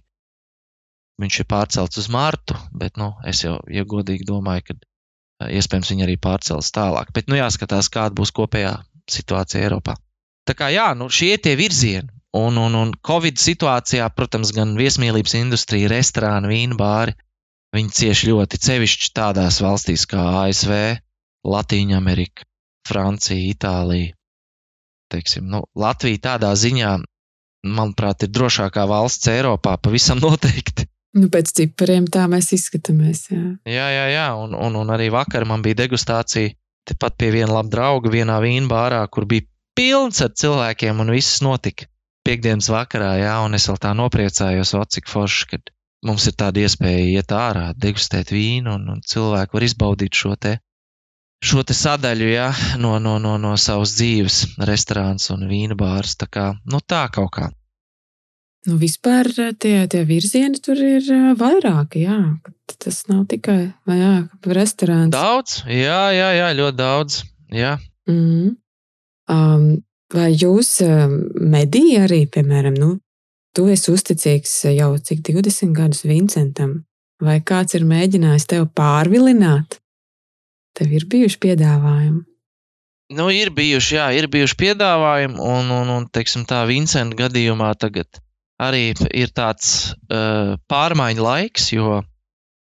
Viņš 1.21 1.39
ir 1.41 1.47
pārcelts 1.49 1.97
uz 1.97 2.09
martu, 2.13 2.57
bet, 2.77 2.97
nu, 3.01 3.11
es 3.25 3.41
jau, 3.41 3.55
ja 3.73 3.83
godīgi 3.89 4.27
domāju, 4.27 4.67
ka 4.67 5.47
iespējams 5.49 5.89
viņi 5.93 6.05
arī 6.05 6.17
pārcels 6.21 6.69
tālāk. 6.75 7.09
Bet, 7.15 7.29
nu, 7.31 7.39
jāskatās, 7.39 7.89
kāda 7.93 8.13
būs 8.17 8.33
kopējā 8.37 8.75
situācija 9.09 9.63
Eiropā. 9.65 9.97
Tā 10.47 10.53
kā, 10.57 10.69
jā, 10.73 10.91
nu, 10.97 11.09
šie 11.09 11.33
ir 11.35 11.41
tie 11.43 11.55
virzieni. 11.57 12.13
Un, 12.37 12.59
un, 12.61 12.75
un 12.77 12.91
Covid 13.07 13.39
situācijā, 13.41 14.05
protams, 14.13 14.51
gan 14.53 14.75
viesmīlības 14.77 15.33
industrija, 15.39 15.89
restorāni, 15.89 16.51
vīna 16.51 16.77
bāri, 16.77 17.15
Viņi 17.75 17.93
cieši 17.93 18.29
ļoti 18.31 18.59
sevišķi 18.63 19.09
tādās 19.17 19.59
valstīs 19.63 20.05
kā 20.09 20.21
ASV, 20.45 20.73
Latvija, 21.47 21.97
Amerika, 21.99 22.45
Francija, 22.87 23.43
Itālija. 23.51 24.13
Teiksim, 25.11 25.47
nu, 25.51 25.61
Latvija 25.75 26.23
tādā 26.29 26.53
ziņā, 26.55 26.93
manuprāt, 27.67 28.23
ir 28.23 28.31
drošākā 28.37 28.87
valsts 28.87 29.29
Eiropā, 29.31 29.75
pavisam 29.83 30.23
noteikti. 30.23 30.87
Nu, 31.17 31.31
pēc 31.33 31.51
cipariem 31.57 32.05
tā 32.13 32.27
mēs 32.29 32.51
izskatāmies. 32.53 33.27
Jā, 33.31 33.43
jā, 33.65 33.87
jā. 33.95 34.07
jā. 34.13 34.27
Un, 34.37 34.53
un, 34.53 34.77
un 34.83 34.93
arī 34.93 35.09
vakar 35.13 35.47
man 35.49 35.65
bija 35.65 35.81
degustācija 35.83 36.53
tepat 36.87 37.17
pie 37.19 37.31
viena 37.35 37.57
laba 37.57 37.71
drauga, 37.71 38.11
vienā 38.13 38.37
vīna 38.43 38.69
bārā, 38.71 39.01
kur 39.11 39.27
bija 39.27 39.47
pilns 39.77 40.21
ar 40.23 40.31
cilvēkiem, 40.31 41.01
un 41.03 41.11
viss 41.13 41.41
notika 41.45 41.89
piekdienas 42.27 42.69
vakarā, 42.71 43.11
jā, 43.21 43.33
un 43.45 43.55
es 43.57 43.67
vēl 43.69 43.81
tā 43.83 43.93
nopriecājos, 43.95 44.73
o, 44.75 44.83
cik 44.95 45.11
forši, 45.11 45.49
kad 45.51 45.73
mums 46.07 46.27
ir 46.29 46.35
tāda 46.39 46.63
iespēja 46.63 47.03
iet 47.19 47.33
ārā, 47.35 47.67
degustēt 47.75 48.31
vīnu, 48.35 48.77
un, 48.77 48.87
un 48.95 49.03
cilvēki 49.13 49.57
var 49.57 49.67
izbaudīt 49.67 50.19
šo 50.21 50.33
te, 50.39 50.57
šo 51.43 51.63
te 51.67 51.75
sadaļu 51.77 52.31
ja, 52.31 52.49
no, 52.81 52.97
no, 53.03 53.17
no, 53.23 53.37
no 53.41 53.53
savas 53.61 53.95
dzīves, 53.99 54.41
restorāns 54.69 55.29
un 55.35 55.47
vīna 55.51 55.77
bārs. 55.79 56.17
Tā 56.19 56.27
kā 56.31 56.49
nu, 56.65 56.81
tā 56.83 57.05
kaut 57.13 57.31
kā. 57.37 57.51
Nu, 58.67 58.75
vispār 58.81 59.29
eh, 59.39 59.53
tie, 59.55 59.75
tie 59.87 60.03
virzieni 60.07 60.59
tur 60.63 60.79
ir 60.81 61.07
eh, 61.07 61.31
vairāki. 61.39 62.03
Jā. 62.03 62.19
Tas 62.77 63.05
nav 63.07 63.25
tikai 63.31 63.71
restorāns. 64.43 65.15
Daudz, 65.15 65.61
jā, 65.71 66.01
jā, 66.11 66.29
jā 66.35 66.53
ļoti 66.59 66.77
daudz. 66.77 67.21
Jā. 67.55 67.77
Mm. 68.11 68.57
Um, 69.31 69.67
vai 70.13 70.29
jūs 70.35 70.77
eh, 70.83 71.07
mediji 71.39 72.01
arī, 72.03 72.25
piemēram, 72.31 72.75
nu, 72.75 72.97
Tu 73.57 73.63
esi 73.73 73.89
uzticīgs 73.89 74.51
jau 74.69 74.91
cik 75.01 75.23
20 75.25 75.71
gadus 75.73 76.03
Vincentam, 76.05 76.75
vai 77.17 77.39
kāds 77.41 77.73
ir 77.73 77.87
mēģinājis 77.89 78.45
tevi 78.51 78.67
pārvilināt? 78.77 79.79
Tev 80.77 80.93
ir 80.93 81.07
bijuši 81.09 81.39
piedāvājumi. 81.41 82.21
Nu, 83.17 83.25
ir 83.33 83.49
bijuši, 83.57 83.95
jā, 83.97 84.05
ir 84.13 84.27
bijuši 84.29 84.59
piedāvājumi, 84.61 85.41
un, 85.41 85.73
un, 85.73 85.89
un 85.95 86.05
teiksim, 86.13 86.45
tā 86.45 86.61
Vincenta 86.69 87.17
gadījumā 87.17 87.71
tagad 87.81 88.21
arī 88.61 88.91
ir 89.13 89.33
tāds 89.37 89.93
uh, 89.93 90.55
pārmaiņu 90.69 91.23
laiks, 91.23 91.71
jo 91.75 92.01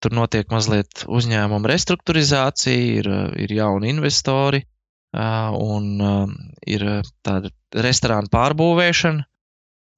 tur 0.03 0.17
notiek 0.17 0.51
mazliet 0.53 1.07
uzņēmuma 1.09 1.71
restruktūrizācija, 1.73 2.99
ir, 3.01 3.09
ir 3.41 3.55
jauni 3.57 3.95
investori 3.95 4.63
uh, 4.63 5.55
un 5.57 5.89
uh, 6.01 6.35
ir 6.69 6.85
tāda 7.25 7.51
restorāna 7.73 8.31
pārbūvēšana 8.33 9.25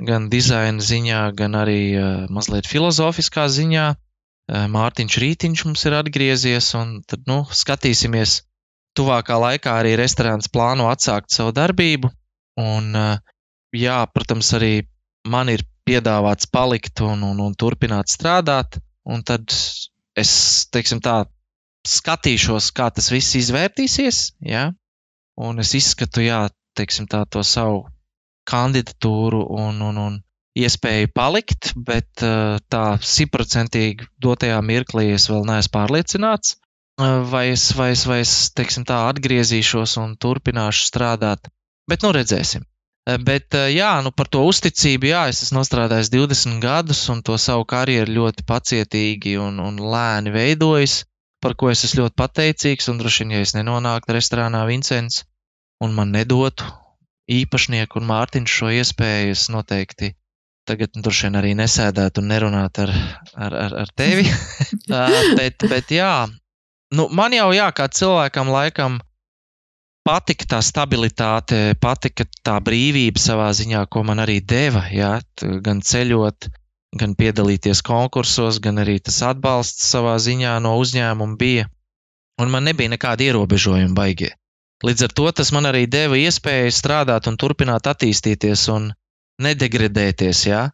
gan 0.08 0.28
dizaina 0.30 0.82
ziņā, 0.82 1.22
gan 1.38 1.56
arī 1.58 1.80
uh, 1.98 2.26
mazliet 2.30 2.68
filozofiskā 2.70 3.48
ziņā. 3.50 3.86
Uh, 3.94 4.66
Mārtiņš 4.70 5.18
Rītiņš 5.24 5.64
mums 5.66 5.84
ir 5.88 5.96
atgriezies, 5.98 6.70
un 6.78 7.00
tad 7.06 7.26
nu, 7.30 7.42
skatīsimies. 7.50 8.42
Tuvākā 8.98 9.36
laikā 9.38 9.76
arī 9.78 9.92
restorāns 9.98 10.48
plāno 10.50 10.88
atsākt 10.90 11.30
savu 11.34 11.52
darbību. 11.54 12.10
Un, 12.58 12.88
uh, 12.98 13.18
jā, 13.74 13.98
protams, 14.14 14.48
arī 14.58 14.72
man 15.28 15.50
ir 15.52 15.62
piedāvāts 15.88 16.48
palikt 16.52 17.02
un, 17.06 17.24
un, 17.24 17.40
un 17.48 17.56
turpināt 17.58 18.12
strādāt. 18.12 18.78
Un 19.08 19.24
tad 19.24 19.48
es 20.18 20.30
teiksim, 20.72 21.00
tā, 21.04 21.22
skatīšos, 21.88 22.70
kā 22.76 22.90
tas 22.94 23.10
viss 23.12 23.38
izvērtīsies. 23.38 24.22
Ja? 24.44 24.70
Un 25.38 25.62
es 25.62 25.74
izskatu 25.78 26.24
jā, 26.24 26.46
teiksim, 26.76 27.08
tā, 27.10 27.24
to 27.30 27.44
savu 27.46 27.86
kandidatūru 28.48 29.42
un, 29.58 29.82
un, 29.84 30.00
un 30.04 30.16
iespēju 30.58 31.10
palikt, 31.14 31.72
bet 31.76 32.24
eh, 32.24 32.56
tā 32.72 32.84
simtprocentīgi 33.04 34.08
dotajā 34.22 34.58
mirklī 34.64 35.10
es 35.14 35.28
vēl 35.30 35.46
neesmu 35.48 35.74
pārliecināts. 35.76 36.56
Eh, 36.98 37.20
vai 37.32 37.48
es, 37.52 37.68
vai 37.78 37.92
es, 37.94 38.04
vai 38.10 38.22
es 38.24 38.34
teiksim, 38.56 38.86
tā 38.88 39.04
atgriezīšos 39.12 39.98
un 40.02 40.16
turpināšu 40.20 40.88
strādāt, 40.88 41.52
bet 41.90 42.04
nu 42.06 42.12
redzēsim. 42.16 42.66
Eh, 43.08 43.16
bet 43.24 43.56
jā, 43.72 43.92
nu 44.04 44.12
par 44.12 44.28
to 44.28 44.42
uzticību, 44.44 45.08
jā, 45.08 45.22
es 45.32 45.40
esmu 45.46 45.62
strādājis 45.64 46.10
20 46.12 46.58
gadus 46.60 47.00
un 47.12 47.22
to 47.24 47.38
savu 47.40 47.64
karjeru 47.68 48.18
ļoti 48.18 48.44
pacietīgi 48.48 49.38
un, 49.40 49.62
un 49.64 49.80
lēni 49.80 50.34
veidojis, 50.34 51.00
par 51.40 51.56
ko 51.56 51.70
es 51.72 51.86
esmu 51.88 52.04
ļoti 52.04 52.18
pateicīgs. 52.20 52.90
Un 52.92 53.00
droši 53.00 53.24
vien, 53.24 53.38
ja 53.38 53.46
es 53.46 53.54
nenonāktu 53.56 54.16
restorānā 54.16 54.66
Vincents 54.68 55.24
un 55.80 55.96
man 55.96 56.12
nedotu 56.12 56.68
īpašnieku 57.32 58.00
un 58.00 58.08
Mārtiņš 58.08 58.60
šo 58.60 58.72
iespēju 58.80 59.36
es 59.36 59.48
noteikti 59.52 60.14
tagad 60.68 60.92
nu, 60.96 61.02
droši 61.04 61.28
vien 61.28 61.40
arī 61.40 61.54
nesēdētu 61.56 62.20
un 62.20 62.28
nerunātu 62.28 62.84
ar, 62.84 62.94
ar, 63.46 63.56
ar, 63.64 63.76
ar 63.84 63.92
tevi. 63.96 64.28
bet, 65.38 65.64
bet 65.70 65.92
jā, 65.96 66.12
nu, 66.92 67.08
man 67.08 67.36
jau 67.36 67.48
jā, 67.56 67.70
kā 67.72 67.88
cilvēkam 67.88 68.52
laikam 68.52 68.98
patika 70.08 70.46
tā 70.54 70.58
stabilitāte, 70.64 71.74
patika 71.80 72.24
tā 72.46 72.56
brīvība 72.64 73.20
savā 73.20 73.50
ziņā, 73.56 73.84
ko 73.92 74.04
man 74.08 74.22
arī 74.24 74.38
deva. 74.40 74.86
Jā, 74.92 75.18
gan 75.64 75.82
ceļot, 75.84 76.48
gan 77.00 77.14
piedalīties 77.18 77.82
konkursos, 77.84 78.60
gan 78.64 78.80
arī 78.84 78.98
tas 79.04 79.20
atbalsts 79.28 79.90
savā 79.92 80.16
ziņā 80.24 80.56
no 80.64 80.78
uzņēmuma 80.80 81.36
bija. 81.40 81.68
Un 82.40 82.52
man 82.54 82.64
nebija 82.70 82.94
nekāda 82.94 83.26
ierobežojuma 83.26 83.96
baigie. 83.98 84.32
Līdz 84.86 85.08
ar 85.08 85.14
to 85.20 85.26
tas 85.34 85.50
man 85.52 85.66
arī 85.66 85.84
deva 85.90 86.16
iespēju 86.16 86.70
strādāt 86.72 87.26
un 87.28 87.36
turpināt 87.36 87.90
attīstīties 87.90 88.68
un 88.72 88.92
nedegradēties. 89.42 90.44
Ja? 90.46 90.68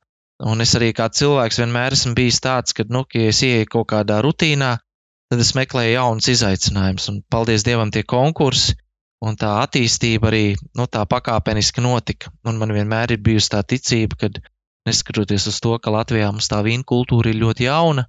Un 0.45 0.61
es 0.61 0.76
arī 0.76 0.93
kā 0.95 1.09
cilvēks 1.09 1.62
vienmēr 1.62 1.97
esmu 1.97 2.12
bijis 2.18 2.43
tāds, 2.45 2.76
ka, 2.76 2.85
nu, 2.93 3.07
ja 3.16 3.32
es 3.32 3.41
ieeju 3.43 3.70
kaut 3.78 3.89
kādā 3.95 4.20
rutīnā, 4.22 4.74
tad 5.32 5.41
es 5.41 5.55
meklēju 5.57 5.97
jaunus 5.97 6.30
izaicinājumus. 6.37 7.09
Un, 7.11 7.22
paldies 7.32 7.64
Dievam, 7.66 7.91
tie 7.95 8.05
konkursi 8.05 8.76
un 9.25 9.39
tā 9.41 9.51
attīstība 9.62 10.29
arī 10.31 10.45
nu, 10.77 10.87
tā 10.91 11.05
pakāpeniski 11.09 11.85
notika. 11.85 12.33
Un 12.49 12.61
man 12.61 12.75
vienmēr 12.77 13.14
ir 13.16 13.22
bijusi 13.25 13.53
tā 13.55 13.62
ticība, 13.66 14.18
ka 14.20 14.31
neskatoties 14.89 15.49
uz 15.51 15.61
to, 15.64 15.77
ka 15.81 15.93
Latvijā 15.95 16.29
mums 16.33 16.51
tā 16.53 16.61
vīna 16.66 16.85
kultūra 16.87 17.33
ir 17.33 17.41
ļoti 17.41 17.68
jauna, 17.68 18.07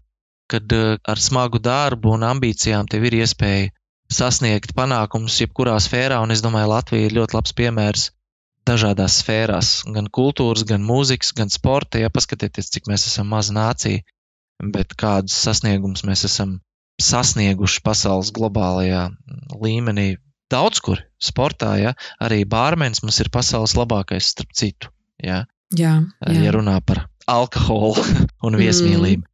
kad 0.51 0.75
uh, 0.75 0.97
ar 1.01 1.21
smagu 1.21 1.61
darbu 1.63 2.13
un 2.17 2.27
ambīcijām 2.27 2.89
tev 2.91 3.07
ir 3.07 3.21
iespēja 3.21 3.71
sasniegt 4.11 4.75
panākumus 4.77 5.39
jebkurā 5.41 5.77
sfērā, 5.81 6.19
un 6.21 6.35
es 6.35 6.43
domāju, 6.45 6.69
Latvija 6.75 7.07
ir 7.07 7.17
ļoti 7.17 7.37
labs 7.37 7.55
piemērs 7.57 8.09
dažādās 8.65 9.19
sfērās, 9.21 9.71
gan 9.93 10.09
kultūras, 10.13 10.65
gan 10.67 10.85
mūzikas, 10.85 11.33
gan 11.37 11.51
sporta. 11.53 12.01
Ja 12.01 12.11
paskatieties, 12.13 12.71
cik 12.73 12.89
mēs 12.89 13.07
esam 13.09 13.29
maza 13.33 13.53
nācija, 13.55 14.01
bet 14.73 14.95
kādus 14.97 15.37
sasniegumus 15.45 16.05
mēs 16.07 16.25
esam 16.29 16.59
sasnieguši 17.01 17.83
pasaules 17.85 18.31
globālajā 18.35 19.09
līmenī. 19.61 20.15
Daudz 20.51 20.81
kur 20.85 21.01
sportā, 21.21 21.73
ja 21.81 21.95
arī 22.21 22.43
bārmenis 22.45 23.01
mums 23.03 23.17
ir 23.23 23.31
pasaules 23.33 23.73
labākais, 23.77 24.29
starp 24.35 24.53
citu. 24.53 24.91
Ja, 25.23 25.45
jā, 25.73 25.97
jā. 26.21 26.37
ja 26.45 26.53
runā 26.53 26.77
par 26.85 27.07
alkoholu 27.31 28.03
un 28.45 28.57
viesmīlību. 28.59 29.25
Mm. 29.25 29.31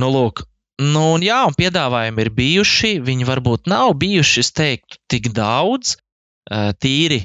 Nu, 0.00 0.08
lūk, 0.10 0.46
nu, 0.80 1.04
un 1.18 1.24
jā, 1.24 1.42
un 1.46 1.54
piedāvājumi 1.58 2.24
ir 2.24 2.32
bijuši. 2.34 2.96
Viņi 3.04 3.28
varbūt 3.28 3.70
nav 3.70 3.92
bijuši, 4.00 4.40
es 4.42 4.50
teiktu, 4.56 4.98
tik 5.12 5.30
daudz, 5.36 5.98
tīri 6.82 7.24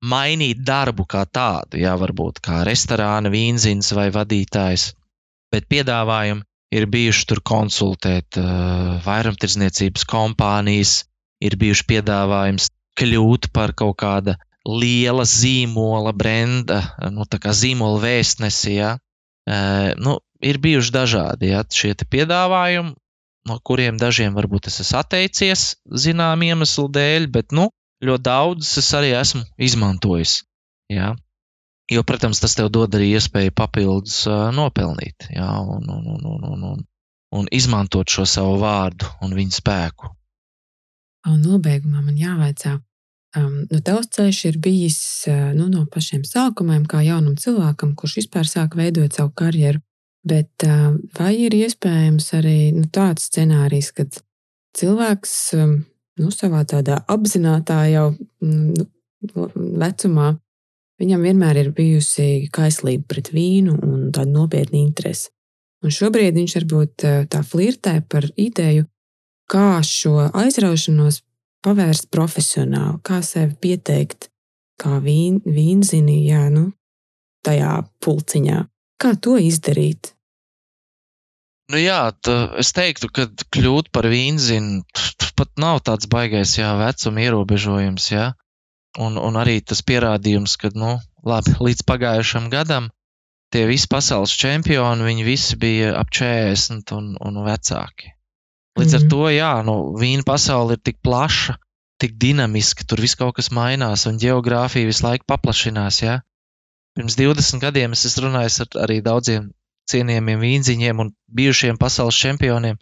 mainīt 0.00 0.62
darbu 0.64 1.04
kā 1.08 1.26
tādu, 1.28 1.80
jā, 1.80 1.92
varbūt 2.00 2.40
kā 2.44 2.62
restorāna 2.64 3.32
vīnzins 3.32 3.92
vai 3.96 4.08
vadītājs, 4.14 4.90
bet 5.52 5.68
piedāvājumi 5.68 6.44
ir 6.76 6.86
bijuši 6.86 7.26
tur 7.28 7.40
konsultēt 7.44 8.38
uh, 8.40 9.00
vairumtirdzniecības 9.04 10.06
kompānijas, 10.08 10.92
ir 11.42 11.56
bijuši 11.60 11.86
piedāvājums 11.88 12.70
kļūt 12.98 13.50
par 13.54 13.74
kaut 13.76 13.98
kāda 14.02 14.36
liela 14.68 15.24
zīmola, 15.24 16.12
brenda, 16.16 16.82
nu, 17.12 17.24
tā 17.28 17.40
kā 17.42 17.54
zīmola 17.56 18.00
vēstnesi. 18.02 18.74
Ja? 18.76 18.96
Uh, 19.48 19.92
nu, 20.00 20.18
ir 20.44 20.60
bijuši 20.60 20.94
dažādi 20.94 21.52
ja, 21.52 21.62
šie 21.64 21.94
piedāvājumi, 21.94 22.94
no 23.48 23.56
kuriem 23.64 23.98
dažiem 24.00 24.36
varbūt 24.36 24.68
es 24.68 24.80
esmu 24.84 25.00
atteicies 25.00 25.64
zinām 26.04 26.44
iemeslu 26.44 26.88
dēļ, 26.92 27.30
bet 27.32 27.56
nu, 27.56 27.70
ļoti 28.04 28.26
daudzus 28.28 28.78
es 28.82 28.92
arī 28.96 29.14
esmu 29.16 29.42
izmantojis. 29.58 30.42
Ja? 30.92 31.14
Jo, 31.90 32.04
protams, 32.06 32.38
tas 32.42 32.54
tev 32.54 32.70
dod 32.70 32.94
arī 32.94 33.10
iespēju 33.16 33.56
papildus 33.56 34.22
uh, 34.28 34.48
nopelnīt 34.54 35.30
jā, 35.34 35.48
un, 35.58 35.88
un, 35.90 36.06
un, 36.14 36.22
un, 36.34 36.44
un, 36.52 36.64
un, 36.74 36.84
un 37.40 37.50
izmantot 37.50 38.08
šo 38.12 38.28
savu 38.28 38.60
vārdu 38.62 39.08
un 39.24 39.34
viņa 39.34 39.58
spēku. 39.58 40.12
Un 41.28 41.42
nobeigumā 41.44 42.00
man 42.00 42.16
jāvaicā, 42.16 42.78
um, 43.36 43.66
nu, 43.68 43.80
tavs 43.84 44.08
ceļš 44.16 44.40
ir 44.48 44.58
bijis 44.62 45.00
uh, 45.28 45.50
nu, 45.56 45.68
no 45.72 45.84
pašiem 45.90 46.24
sākumiem, 46.24 46.86
kā 46.88 47.02
jaunam 47.04 47.36
cilvēkam, 47.40 47.94
kurš 47.98 48.22
vispār 48.22 48.48
sāk 48.48 48.76
veidot 48.78 49.12
savu 49.16 49.34
karjeru. 49.36 49.82
Bet 50.24 50.64
uh, 50.68 50.96
vai 51.16 51.34
ir 51.46 51.56
iespējams 51.56 52.32
arī 52.36 52.58
nu, 52.76 52.86
tāds 52.92 53.28
scenārijs, 53.30 53.92
kad 53.96 54.20
cilvēks 54.76 55.34
um, 55.56 55.74
nu, 56.20 56.32
savā 56.32 56.64
tādā 56.68 57.00
apzinātā 57.08 57.82
jau 57.92 58.06
nu, 58.44 58.88
vecumā 59.54 60.34
Viņam 61.00 61.22
vienmēr 61.24 61.62
ir 61.62 61.70
bijusi 61.72 62.48
kaislība 62.52 63.06
pret 63.08 63.30
vīnu 63.32 63.76
un 63.86 64.00
tāda 64.12 64.28
nopietna 64.28 64.76
interese. 64.82 65.30
Un 65.80 65.94
šobrīd 65.96 66.36
viņš 66.36 66.56
varbūt 66.58 67.04
eh, 67.08 67.20
tā 67.32 67.40
flirtē 67.46 67.94
par 68.04 68.26
ideju, 68.36 68.84
kā 69.50 69.80
šo 69.86 70.30
aizraušanos 70.30 71.22
pavērst 71.64 72.08
profesionāli, 72.14 73.00
kā 73.04 73.20
sevi 73.26 73.56
pieteikt, 73.64 74.30
kā 74.80 75.00
vīn, 75.04 75.40
vīnzini, 75.44 76.22
jā, 76.28 76.46
nu, 76.54 76.70
tajā 77.46 77.80
pulciņā. 78.04 78.64
Kā 79.00 79.14
to 79.16 79.36
izdarīt? 79.40 80.14
Nu 81.70 81.78
jā, 81.80 82.00
tā, 82.24 82.36
es 82.60 82.72
teiktu, 82.76 83.08
ka 83.14 83.28
kļūt 83.54 83.90
par 83.94 84.08
vīnzini 84.10 84.82
pat 85.38 85.52
nav 85.60 85.80
tāds 85.86 86.08
baisais, 86.10 86.56
jā, 86.58 86.72
vecuma 86.80 87.22
ierobežojums. 87.24 88.10
Jā. 88.12 88.30
Un, 89.00 89.16
un 89.22 89.38
arī 89.38 89.60
tas 89.62 89.84
pierādījums, 89.86 90.56
ka, 90.60 90.72
nu, 90.74 90.96
labi, 91.24 91.54
līdz 91.62 91.84
pagājušam 91.86 92.50
gadam 92.52 92.90
tie 93.54 93.66
visi 93.70 93.88
pasaules 93.90 94.34
čempioni, 94.42 95.06
viņi 95.06 95.26
visi 95.26 95.58
bija 95.60 95.94
ap 95.98 96.10
40 96.14 96.94
un, 96.96 97.12
un 97.18 97.40
vecāki. 97.46 98.12
Līdz 98.80 98.94
mm 98.94 98.98
ar 98.98 99.04
mhm. 99.04 99.10
to, 99.12 99.22
jā, 99.34 99.52
nu, 99.66 99.76
vīna 100.00 100.24
pasaule 100.26 100.76
ir 100.76 100.82
tik 100.88 101.00
plaša, 101.04 101.58
tik 102.00 102.16
dinamiska, 102.16 102.86
tur 102.88 103.02
viss 103.04 103.18
kaut 103.20 103.36
kas 103.36 103.50
mainās, 103.52 104.06
un 104.08 104.20
geogrāfija 104.20 104.88
visu 104.88 105.04
laiku 105.04 105.28
paplašinās. 105.28 106.00
Jā. 106.00 106.20
Pirms 106.96 107.16
20 107.20 107.60
gadiem 107.62 107.92
es 107.96 108.16
runājis 108.18 108.62
ar 108.64 108.78
arī 108.86 109.00
daudziem 109.04 109.50
cienījamiem 109.90 110.40
vīnziņiem 110.46 111.02
un 111.04 111.12
bijušiem 111.36 111.78
pasaules 111.80 112.18
čempioniem. 112.18 112.80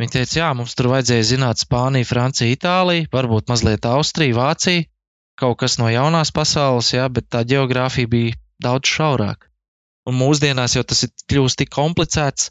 Viņi 0.00 0.14
teica, 0.14 0.36
jā, 0.38 0.48
mums 0.56 0.76
tur 0.76 0.88
vajadzēja 0.92 1.26
zināt 1.34 1.60
Spāniju, 1.60 2.08
Franciju, 2.08 2.54
Itāliju, 2.56 3.08
varbūt 3.12 3.50
mazliet 3.52 3.84
Austriju, 3.84 4.38
Vāciju, 4.38 4.86
kaut 5.40 5.58
kas 5.60 5.76
no 5.80 5.90
jaunās 5.92 6.32
pasaules, 6.36 6.92
jā, 6.94 7.04
bet 7.12 7.28
tā 7.32 7.42
geogrāfija 7.48 8.08
bija 8.08 8.38
daudz 8.64 8.88
šaurāka. 8.88 9.50
Un 10.08 10.16
mūsdienās 10.16 10.76
jau 10.76 10.84
tas 10.88 11.04
ir 11.04 11.12
kļūst 11.28 11.60
tik 11.60 11.72
komplicēts, 11.74 12.48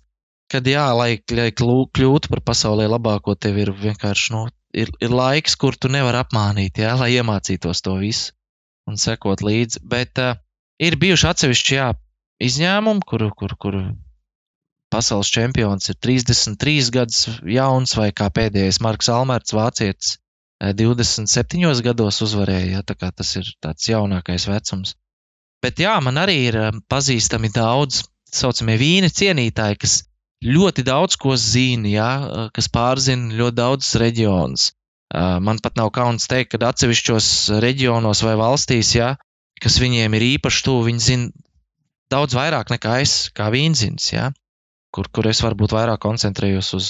kad 0.51 0.67
jā, 0.67 0.85
lai, 0.97 1.11
lai 1.35 1.49
kļūtu 1.53 2.31
par 2.31 2.41
pasaulē 2.45 2.87
labāko, 2.89 3.35
tev 3.35 3.59
ir 3.61 3.71
vienkārši 3.75 4.33
nu, 4.35 4.43
ir, 4.73 4.91
ir 5.01 5.13
laiks, 5.13 5.55
kur 5.59 5.77
tu 5.77 5.91
nevari 5.91 6.21
apmānīt, 6.23 6.81
jā, 6.83 6.95
lai 6.99 7.11
iemācītos 7.15 7.83
to 7.85 7.95
visu 8.01 8.33
un 8.89 8.97
sekot 8.97 9.43
līdzi. 9.45 9.83
Bet 9.89 10.21
uh, 10.21 10.37
ir 10.81 10.97
bijuši 11.01 11.27
atsevišķi 11.31 11.75
jā, 11.77 11.89
izņēmumi, 12.49 13.05
kur, 13.07 13.27
kur, 13.37 13.55
kur 13.61 13.79
pasaules 14.89 15.29
čempions 15.29 15.91
ir 15.91 15.99
33 16.01 16.89
gadus 16.95 17.27
jauns, 17.45 17.93
vai 17.97 18.09
kā 18.15 18.31
pēdējais 18.33 18.81
Marks 18.81 19.11
Almērts, 19.13 19.53
vācietis, 19.53 20.17
27 20.59 21.83
gados 21.85 22.19
uzvarēja. 22.25 22.81
Ja, 22.81 23.11
tas 23.15 23.35
ir 23.39 23.47
tāds 23.63 23.87
jaunākais 23.87 24.49
vecums. 24.49 24.95
Bet 25.63 25.79
jā, 25.79 25.93
man 26.03 26.19
arī 26.19 26.37
ir 26.49 26.57
pazīstami 26.91 27.51
daudz 27.51 28.03
tā 28.03 28.41
saucamie 28.43 28.77
vīni 28.77 29.09
cienītāji, 29.09 29.77
kas 29.81 29.93
ļoti 30.45 30.85
daudz 30.87 31.17
ko 31.19 31.35
zina, 31.35 31.89
ja, 31.89 32.11
kas 32.55 32.69
pārzina 32.71 33.33
ļoti 33.35 33.57
daudzus 33.59 33.97
reģionus. 33.99 34.71
Man 35.11 35.57
pat 35.63 35.75
nav 35.79 35.89
kauns 35.91 36.29
teikt, 36.29 36.53
ka 36.53 36.69
atsevišķos 36.69 37.59
reģionos 37.63 38.21
vai 38.23 38.35
valstīs, 38.39 38.93
ja, 38.95 39.15
kas 39.59 39.79
viņiem 39.81 40.15
ir 40.15 40.27
īpaši 40.35 40.63
tuvu, 40.67 40.85
viņi 40.87 41.05
zina 41.05 41.31
daudz 42.13 42.37
vairāk 42.37 42.71
nekā 42.73 42.99
es, 43.03 43.29
kā 43.35 43.49
vīnzins, 43.53 44.11
ja, 44.13 44.29
kur, 44.93 45.09
kur 45.11 45.27
es 45.29 45.41
varbūt 45.45 45.73
vairāk 45.75 46.01
koncentrējos 46.05 46.73
uz, 46.77 46.89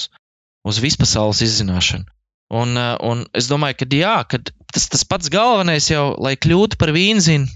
uz 0.64 0.80
vispasaules 0.84 1.42
izzināšanu. 1.44 2.06
Un, 2.50 2.74
un 3.06 3.24
es 3.36 3.46
domāju, 3.46 3.78
ka 3.78 3.86
jā, 3.94 4.14
ka 4.26 4.40
tas, 4.42 4.88
tas 4.90 5.04
pats 5.06 5.30
galvenais 5.30 5.86
jau, 5.90 6.16
lai 6.18 6.34
kļūtu 6.34 6.78
par 6.80 6.90
vīnzinu, 6.96 7.46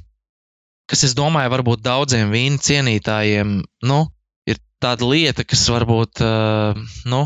kas, 0.90 1.02
es 1.08 1.16
domāju, 1.18 1.50
varbūt 1.50 1.82
daudziem 1.82 2.30
vīnu 2.30 2.60
cienītājiem, 2.62 3.56
nu, 3.90 3.98
tāda 4.84 5.08
lieta, 5.08 5.46
kas 5.48 5.64
varbūt, 5.72 6.20
uh, 6.20 6.76
nu, 7.08 7.24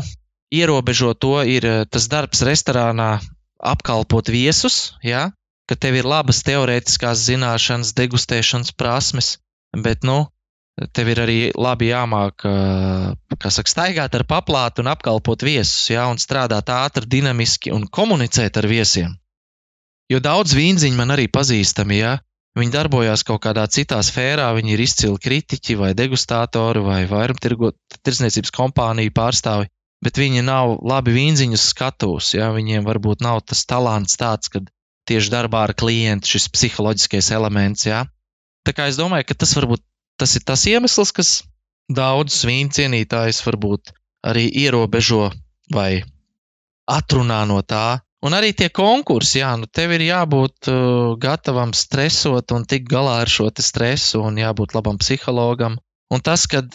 ierobežo 0.49 1.13
to, 1.13 1.39
ir 1.43 1.65
eh, 1.67 1.83
tas 1.85 2.07
darbs 2.09 2.41
restorānā, 2.45 3.19
apkalpot 3.59 4.31
viesus, 4.31 4.95
ja, 5.03 5.29
ka 5.69 5.75
tev 5.75 5.99
ir 5.99 6.07
labas 6.07 6.41
teorētiskās 6.47 7.27
zināšanas, 7.27 7.93
degustēšanas 7.97 8.73
prasmes, 8.79 9.35
bet, 9.75 10.07
nu, 10.07 10.23
tev 10.95 11.11
ir 11.11 11.21
arī 11.25 11.39
labi 11.59 11.91
jāmāk, 11.91 12.45
kā 13.35 13.51
saka, 13.51 13.69
staigāt 13.73 14.15
ar 14.15 14.23
paplātu 14.25 14.81
un 14.81 14.89
apkalpot 14.93 15.43
viesus, 15.43 15.89
ja, 15.91 16.07
un 16.09 16.17
strādāt 16.21 16.71
ātri, 16.71 17.09
dinamiski 17.19 17.75
un 17.75 17.85
komunicēt 17.85 18.57
ar 18.57 18.69
viesiem. 18.71 19.17
Jo 20.09 20.23
daudz 20.23 20.55
vīnziņu 20.57 20.97
man 20.97 21.13
arī 21.13 21.27
pazīstami, 21.29 21.99
ja 21.99 22.15
viņi 22.59 22.73
darbojās 22.75 23.23
kaut 23.27 23.41
kādā 23.43 23.65
citā 23.71 23.99
sfērā, 24.05 24.47
viņi 24.57 24.75
ir 24.75 24.83
izcili 24.83 25.21
kritiķi 25.23 25.77
vai 25.79 25.91
degustātori 25.97 26.83
vai 26.85 27.01
vairumtirdzniecības 27.09 28.53
kompāniju 28.55 29.13
pārstāvi, 29.15 29.69
bet 30.05 30.19
viņi 30.19 30.45
nav 30.47 30.77
labi 30.87 31.15
vīnziņus 31.17 31.69
skatus, 31.73 32.33
ja 32.37 32.51
viņiem 32.55 32.87
varbūt 32.87 33.23
nav 33.25 33.41
tas 33.49 33.65
talants 33.69 34.19
tāds, 34.19 34.51
kad 34.51 34.69
tieši 35.09 35.33
darbā 35.33 35.65
ar 35.67 35.75
klientu 35.77 36.35
šis 36.35 36.49
psiholoģiskais 36.53 37.31
elements, 37.35 37.87
ja. 37.89 38.05
Tā 38.67 38.75
kā 38.77 38.89
es 38.91 38.99
domāju, 38.99 39.29
ka 39.29 39.39
tas 39.41 39.55
varbūt 39.57 39.83
tas 40.19 40.35
ir 40.35 40.43
tas 40.45 40.65
iemesls, 40.67 41.13
kas 41.15 41.29
daudzus 41.89 42.43
vīnu 42.45 42.75
cienītājus 42.75 43.41
varbūt 43.47 43.93
arī 44.29 44.45
ierobežo 44.65 45.29
vai 45.73 46.03
atrunā 46.89 47.41
no 47.49 47.61
tā. 47.63 48.01
Un 48.25 48.35
arī 48.35 48.51
tie 48.51 48.67
konkursi, 48.67 49.39
jā, 49.39 49.53
nu 49.55 49.67
tev 49.71 49.93
ir 49.95 50.03
jābūt 50.03 50.67
uh, 50.67 51.15
gatavam 51.19 51.71
stresot 51.71 52.51
un 52.51 52.65
tikt 52.67 52.89
galā 52.91 53.21
ar 53.23 53.31
šo 53.31 53.47
stresu, 53.63 54.19
un 54.27 54.39
jābūt 54.41 54.75
labam 54.75 54.99
psihologam. 54.99 55.77
Un 56.11 56.23
tas, 56.25 56.43
ka 56.51 56.65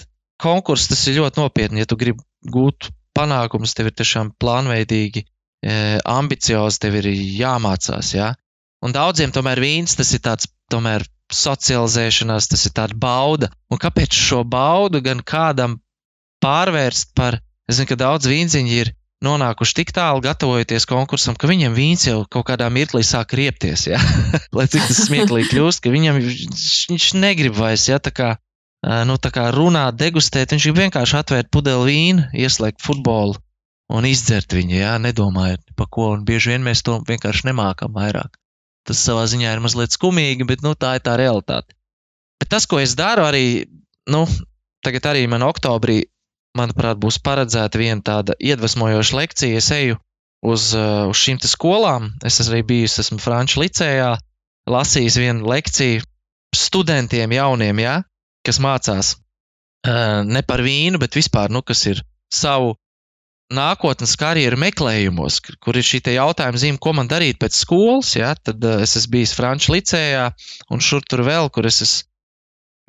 konkurss 0.40 0.88
tas 0.88 1.02
ir 1.10 1.18
ļoti 1.20 1.42
nopietni, 1.42 1.82
ja 1.82 1.90
tu 1.90 1.98
gribi 2.00 2.24
gūt 2.48 2.88
panākumus, 3.14 3.74
tev 3.76 3.90
ir 3.90 3.96
tiešām 3.98 4.32
plānveidīgi, 4.40 5.24
e, 5.24 5.76
ambiciozi, 6.00 6.80
tev 6.80 6.98
ir 7.02 7.10
jāmācās. 7.12 8.14
Jā. 8.16 8.32
Un 8.84 8.96
daudziem 8.96 9.32
tomēr 9.34 9.60
vīns 9.60 9.96
tas 9.98 10.12
ir 10.16 10.24
tāds 10.24 10.48
tomēr 10.72 11.04
socializēšanās, 11.32 12.48
tas 12.50 12.66
ir 12.68 12.74
tāds 12.76 12.96
bauda. 13.00 13.50
Un 13.72 13.80
kāpēc 13.80 14.16
šo 14.16 14.42
baudu 14.48 15.00
gan 15.04 15.22
kādam 15.24 15.78
pārvērst 16.44 17.14
par, 17.16 17.38
es 17.68 17.78
zinu, 17.78 17.92
ka 17.92 18.00
daudz 18.00 18.28
vīnziņi 18.28 18.80
ir 18.80 18.92
nonākuši 19.24 19.76
tik 19.80 19.92
tālu, 19.96 20.22
gatavojoties 20.24 20.86
konkursam, 20.88 21.36
ka 21.38 21.48
viņam 21.50 21.74
vīns 21.76 22.06
jau 22.08 22.20
kaut 22.30 22.46
kādā 22.50 22.68
mirklī 22.72 23.02
sāk 23.06 23.34
riepties. 23.38 23.86
Ja? 23.90 24.00
Lai 24.56 24.66
cik 24.70 24.86
tas 24.88 25.04
smieklīgi 25.08 25.50
kļūst, 25.52 25.82
ka 25.84 25.92
viņam 25.94 26.20
viņš 26.20 27.08
negrib 27.18 27.56
vairs 27.58 27.88
ja? 27.90 27.98
kā, 27.98 28.34
nu, 29.08 29.18
tā 29.18 29.32
kā 29.34 29.48
runāt, 29.56 29.98
degustēt. 30.00 30.54
Viņš 30.54 30.68
grib 30.68 30.80
vienkārši 30.84 31.18
atvērt 31.22 31.50
pudeli 31.54 31.90
vīnu, 31.90 32.28
ieslēgt 32.44 32.84
futbolu 32.84 33.40
un 33.94 34.06
izdzert 34.08 34.54
viņu, 34.56 34.78
ja? 34.78 34.94
nedomājot 35.02 35.74
par 35.78 35.90
ko. 35.90 36.12
Un 36.18 36.24
bieži 36.28 36.54
vien 36.54 36.64
mēs 36.66 36.84
to 36.86 37.00
vienkārši 37.08 37.50
nemākam 37.50 37.96
vairāk. 37.96 38.38
Tas 38.84 39.00
savā 39.00 39.24
ziņā 39.30 39.54
ir 39.56 39.62
mazliet 39.64 39.96
skumīgi, 39.96 40.44
bet 40.48 40.64
nu, 40.64 40.74
tā 40.76 40.98
ir 40.98 41.04
tā 41.04 41.16
realitāte. 41.16 41.72
Bet 42.40 42.50
tas, 42.52 42.66
ko 42.68 42.82
es 42.82 42.92
daru, 42.98 43.24
arī 43.24 43.64
nu, 44.12 44.26
tagad 44.84 45.08
arī 45.14 45.24
man 45.30 45.46
oktobrī, 45.46 46.02
manuprāt, 46.58 46.98
būs 47.02 47.18
paredzēta 47.22 47.80
viena 47.80 48.02
tāda 48.04 48.36
iedvesmojoša 48.38 49.18
lekcija. 49.18 49.60
Es 49.60 49.70
eju 49.74 49.98
uz, 50.44 50.70
uh, 50.76 51.10
uz 51.10 51.18
šīm 51.20 51.40
skolām. 51.42 52.12
Es 52.24 52.40
arī 52.46 52.62
biju, 52.66 52.90
esmu 53.02 53.20
Franču 53.22 53.62
licējā, 53.64 54.14
lasījis 54.70 55.18
vienu 55.20 55.50
lekciju 55.50 56.04
studentiem, 56.54 57.34
jauniem, 57.34 57.82
ja, 57.82 57.98
kas 58.46 58.60
mācās 58.62 59.16
uh, 59.16 60.22
ne 60.22 60.42
par 60.46 60.62
vīnu, 60.64 61.00
bet 61.02 61.18
vispār, 61.18 61.50
nu, 61.50 61.64
kas 61.66 61.84
ir 61.90 62.02
savu 62.32 62.76
nākotnes 63.54 64.14
karjeru 64.18 64.56
meklējumos, 64.58 65.42
kur 65.62 65.76
ir 65.76 65.84
šī 65.84 66.00
jautājuma 66.14 66.60
zīme, 66.60 66.80
ko 66.80 66.94
man 66.96 67.10
darīt 67.10 67.38
pēc 67.42 67.58
skolas. 67.58 68.14
Ja, 68.16 68.32
tad 68.38 68.62
uh, 68.64 68.80
es 68.84 68.96
esmu 69.00 69.18
bijis 69.18 69.34
Franču 69.36 69.74
licējā, 69.74 70.30
un 70.70 70.82
šur 70.82 71.04
tur 71.08 71.26
vēl, 71.26 71.50
kur 71.50 71.66
es 71.70 71.82
esmu 71.84 72.10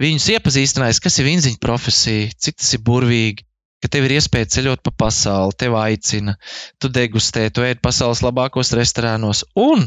viņus 0.02 0.30
iepazīstinājis, 0.36 1.02
kas 1.04 1.20
ir 1.20 1.28
viņa 1.30 1.58
profesija, 1.64 2.32
cik 2.36 2.58
tas 2.60 2.74
ir 2.76 2.82
burvīgi, 2.84 3.46
ka 3.86 3.92
tev 3.94 4.08
ir 4.08 4.16
iespēja 4.18 4.50
ceļot 4.58 4.82
pa 4.82 4.96
pasauli, 5.06 5.54
tev 5.62 5.78
aicina, 5.78 6.34
tu 6.82 6.90
degustē, 6.90 7.46
tu 7.54 7.62
ēd 7.62 7.84
pasaules 7.86 8.24
labākos 8.26 8.74
restorānos, 8.74 9.44
un 9.54 9.86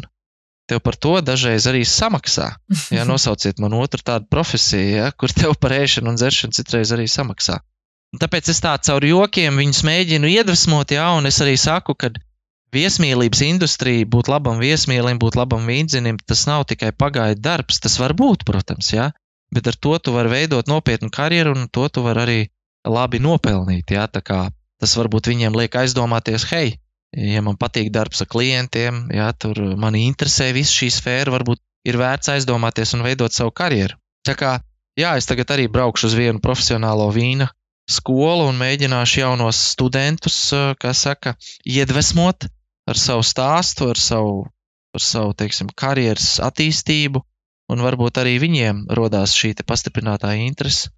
tev 0.70 0.82
par 0.84 0.94
to 1.01 1.16
dažreiz 1.24 1.66
arī 1.66 1.82
samaksā. 1.88 2.53
Ja 2.94 3.07
nosauciet 3.11 3.59
man 3.59 3.74
otru 3.74 4.05
tādu 4.05 4.30
profesiju, 4.30 4.94
ja, 5.01 5.11
kur 5.11 5.34
tev 5.34 5.57
par 5.59 5.74
ēšanu 5.80 6.12
un 6.12 6.20
dzeršanu 6.20 6.55
citreiz 6.55 6.94
arī 6.94 7.09
samaksā. 7.11 7.59
Un 8.14 8.22
tāpēc 8.22 8.49
es 8.53 8.62
tā 8.64 8.72
caur 8.86 9.05
jokiem 9.05 9.59
viņus 9.61 9.82
mēģinu 9.84 10.30
iedvesmot, 10.38 10.94
jā, 10.96 11.11
un 11.18 11.28
es 11.28 11.40
arī 11.44 11.59
saku, 11.61 11.96
ka 11.99 12.12
viesmīlības 12.72 13.42
industrija, 13.49 14.07
būt 14.09 14.30
labam 14.32 14.61
viesmīlim, 14.62 15.18
būt 15.20 15.36
labam 15.40 15.66
vīdzinim, 15.68 16.20
tas 16.24 16.46
nav 16.49 16.64
tikai 16.70 16.92
pagaidu 16.96 17.42
darbs. 17.44 17.80
Tas 17.84 17.99
var 18.01 18.14
būt, 18.16 18.46
protams, 18.49 18.92
jā, 18.94 19.11
bet 19.53 19.68
ar 19.68 19.76
to 19.76 19.96
tu 19.99 20.14
vari 20.16 20.32
veidot 20.32 20.70
nopietnu 20.70 21.11
karjeru, 21.12 21.57
un 21.57 21.68
to 21.72 21.88
tu 21.92 22.05
vari 22.05 22.24
arī 22.24 22.40
labi 22.89 23.20
nopelnīt. 23.22 23.93
Kā 24.24 24.41
tas 24.80 24.95
varbūt 24.99 25.30
viņiem 25.32 25.57
liek 25.59 25.74
aizdomāties, 25.76 26.47
hei, 26.53 26.76
ja 27.12 27.43
man 27.45 27.59
patīk 27.61 27.91
darbs 27.95 28.22
ar 28.24 28.30
klientiem, 28.30 29.07
jā, 29.14 29.30
tur 29.39 29.61
mani 29.80 30.07
interesē 30.09 30.51
viss 30.57 30.74
šī 30.74 30.91
sfēra, 30.95 31.34
varbūt 31.39 31.61
ir 31.89 31.99
vērts 32.01 32.32
aizdomāties 32.34 32.95
un 32.97 33.05
veidot 33.07 33.34
savu 33.34 33.55
karjeru. 33.55 33.99
Tā 34.26 34.34
kā, 34.39 34.59
jā, 34.99 35.14
es 35.16 35.28
tagad 35.28 35.55
arī 35.55 35.68
braukšu 35.72 36.11
uz 36.11 36.18
vienu 36.18 36.43
profesionālo 36.45 37.09
vīna 37.14 37.49
skolu 37.89 38.51
un 38.51 38.59
mēģināšu 38.61 39.22
jaunos 39.22 39.61
studentus, 39.72 40.39
kā 40.53 40.93
saka, 40.93 41.34
iedvesmot 41.64 42.45
ar 42.89 43.01
savu 43.01 43.24
stāstu, 43.24 43.89
ar 43.95 44.01
savu, 44.01 44.43
ar 44.97 45.05
savu 45.05 45.32
teiksim, 45.39 45.72
karjeras 45.72 46.36
attīstību, 46.45 47.24
un 47.72 47.84
varbūt 47.84 48.20
arī 48.20 48.36
viņiem 48.43 48.86
rodās 48.97 49.32
šī 49.36 49.55
pastiprinātā 49.64 50.34
interese 50.45 50.93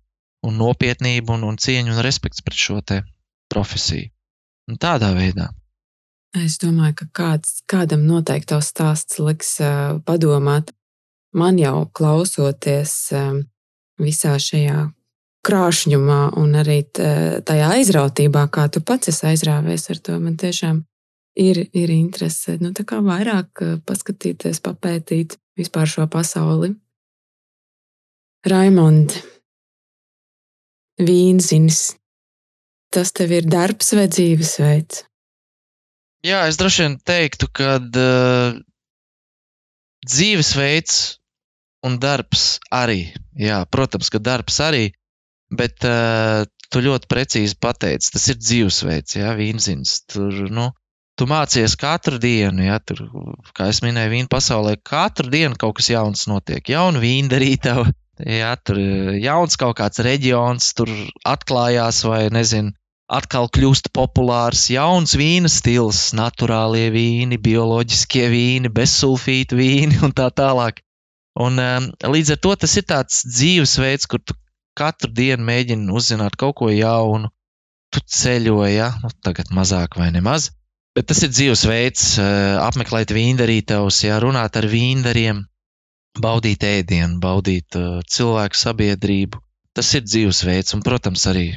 un 0.47 0.57
nopietnība 0.61 1.35
un, 1.37 1.47
un 1.49 1.59
cieņa 1.61 1.95
un 1.95 2.03
respekts 2.05 2.45
pret 2.45 2.57
šo 2.57 2.81
profesiju. 3.51 4.11
Un 4.71 4.79
tādā 4.79 5.11
veidā. 5.17 5.51
Es 6.37 6.61
domāju, 6.63 6.95
ka 7.01 7.07
kāds, 7.13 7.63
kādam 7.67 8.05
noteikti 8.07 8.53
tavs 8.53 8.71
stāsts 8.71 9.19
liks 9.19 9.57
uh, 9.65 9.99
padomāt. 10.07 10.71
Man 11.35 11.59
jau 11.59 11.89
klausoties 11.91 12.95
uh, 13.17 13.41
visā 13.99 14.37
šajā 14.39 14.91
krāšņumā 15.47 16.21
un 16.39 16.55
arī 16.61 16.83
tajā 16.93 17.71
aizrautībā, 17.79 18.45
kā 18.53 18.69
tu 18.69 18.83
pats 18.85 19.09
esi 19.13 19.27
aizrāvies 19.33 19.89
ar 19.91 20.01
to. 20.05 20.19
Man 20.21 20.37
tiešām 20.41 20.83
ir, 21.41 21.63
ir 21.73 21.93
interese 21.95 22.59
nu, 22.61 22.73
vairāk 22.77 23.65
paskatīties, 23.89 24.61
papētīt 24.65 25.39
vispār 25.59 25.89
šo 25.89 26.07
pasauli. 26.13 26.75
Raimond, 28.47 29.17
vīnzinis, 31.01 31.81
tas 32.95 33.13
tev 33.17 33.33
ir 33.37 33.49
darbs 33.49 33.95
vai 33.97 34.07
dzīvesveids? 34.11 35.05
Jā, 36.27 36.45
es 36.51 36.59
droši 36.61 36.85
vien 36.85 36.99
teiktu, 37.01 37.49
ka 37.57 37.79
uh, 37.81 38.57
dzīvesveids 40.05 40.97
un 41.89 41.97
darbs 42.01 42.59
arī. 42.69 43.07
Jā, 43.41 43.63
protams, 43.73 44.13
ka 44.13 44.21
darbs 44.21 44.59
arī, 44.61 44.91
Bet 45.51 45.83
uh, 45.83 46.47
tu 46.71 46.83
ļoti 46.85 47.11
precīzi 47.11 47.57
pateici, 47.59 48.13
tas 48.15 48.29
ir 48.31 48.39
dzīvesveids, 48.39 49.17
ja 49.19 49.35
vīnzins. 49.39 49.97
Tur, 50.11 50.45
nu, 50.55 50.69
tu 51.19 51.27
mācies 51.31 51.75
katru 51.79 52.21
dienu, 52.23 52.63
ja 52.69 52.79
tur, 52.79 53.03
kā 53.57 53.67
es 53.73 53.83
minēju, 53.83 54.13
vīna 54.15 54.31
pasaulē, 54.31 54.77
katru 54.87 55.33
dienu 55.33 55.59
kaut 55.59 55.81
kas 55.81 55.91
jauns 55.91 56.29
notiek. 56.31 56.63
Jauna 56.71 57.03
vīna 57.03 57.35
darītava, 57.35 57.89
ja 58.27 58.55
tur 58.57 58.79
jauns 59.21 59.57
kaut 59.61 59.79
kāds 59.79 60.03
reģions, 60.05 60.73
tur 60.79 60.91
atklājās 61.27 62.05
vai 62.09 62.29
nezinu. 62.35 62.75
Atkal 63.11 63.49
kļūst 63.51 63.89
populārs 63.91 64.69
jauns 64.71 65.17
vīna 65.19 65.51
stils, 65.51 66.13
naturālie 66.15 66.93
vīni, 66.95 67.41
bioloģiskie 67.43 68.29
vīni, 68.31 68.71
bezsulfītu 68.71 69.59
vīni 69.59 69.99
un 70.07 70.15
tā 70.15 70.29
tālāk. 70.31 70.79
Un, 71.41 71.59
um, 71.59 71.89
līdz 72.15 72.37
ar 72.37 72.41
to 72.45 72.55
tas 72.63 72.77
ir 72.79 72.87
tāds 72.87 73.25
dzīvesveids, 73.27 74.07
kur 74.11 74.23
tu 74.23 74.37
katru 74.79 75.11
dienu 75.15 75.47
mēģini 75.49 75.91
uzzināt 75.91 76.39
kaut 76.39 76.61
ko 76.61 76.71
jaunu. 76.71 77.31
Tu 77.91 78.03
ceļoji, 78.07 78.75
ja? 78.77 78.93
nu, 79.03 79.11
tagad 79.27 79.51
mazāk 79.55 79.99
vai 79.99 80.13
nemaz. 80.15 80.53
Bet 80.95 81.09
tas 81.11 81.23
ir 81.27 81.33
dzīvesveids, 81.35 82.05
eh, 82.23 82.59
apmeklēt 82.63 83.11
vīndarītavus, 83.15 84.05
ja 84.07 84.19
runāt 84.23 84.59
ar 84.59 84.67
vīndariem, 84.71 85.45
baudīt 86.19 86.65
ēdienu, 86.67 87.21
baudīt 87.23 87.77
uh, 87.79 88.01
cilvēku 88.07 88.59
sabiedrību. 88.59 89.41
Tas 89.77 89.93
ir 89.95 90.03
dzīvesveids, 90.03 90.75
un, 90.75 90.83
protams, 90.83 91.27
arī 91.31 91.53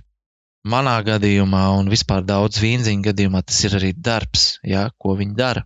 manā 0.69 0.95
gadījumā, 1.05 1.63
un 1.79 1.89
vispār 1.91 2.23
daudz 2.25 2.61
vīnziņu 2.61 3.07
gadījumā, 3.09 3.41
tas 3.41 3.63
ir 3.65 3.77
arī 3.79 3.91
darbs, 3.97 4.59
ja, 4.63 4.87
ko 4.97 5.17
viņi 5.19 5.35
dara. 5.37 5.65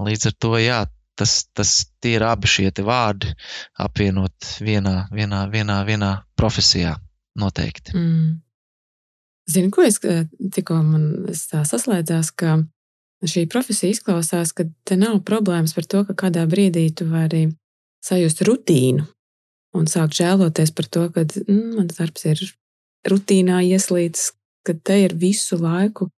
Līdz 0.00 0.30
ar 0.30 0.36
to, 0.40 0.54
jā, 0.56 0.80
tas, 1.20 1.44
tas 1.52 1.74
ir 2.08 2.24
abi 2.24 2.48
šie 2.48 2.70
vārdi 2.80 3.34
apvienot 3.78 4.56
vienā, 4.64 5.06
vienā, 5.12 5.44
vienā, 5.52 5.82
vienā 5.84 6.12
profesijā 6.38 6.96
noteikti. 7.38 7.94
Mm. 7.96 8.40
Zini, 9.52 9.70
ko 9.74 9.84
es 9.84 9.98
tikko 10.00 10.78
man 10.86 11.08
tā 11.50 11.64
saslēdzās, 11.66 12.30
ka 12.32 12.60
šī 13.26 13.46
profesija 13.50 13.92
izklausās, 13.92 14.54
ka 14.56 14.64
te 14.86 14.96
nav 14.96 15.20
problēmas 15.26 15.74
par 15.76 15.86
to, 15.86 16.04
ka 16.08 16.16
kādā 16.26 16.46
brīdī 16.50 16.88
tu 16.94 17.08
vari 17.10 17.48
sajust 18.04 18.42
rutīnu 18.46 19.06
un 19.78 19.88
sākt 19.88 20.18
žēloties 20.18 20.74
par 20.76 20.88
to, 20.92 21.06
ka 21.14 21.24
mm, 21.24 21.76
mans 21.78 21.98
darbs 21.98 22.26
ir 22.28 22.42
rutīnā 23.08 23.62
ieslīdis, 23.66 24.32
ka 24.66 24.74
te 24.76 24.98
ir 25.06 25.16
visu 25.18 25.58
laiku 25.60 26.10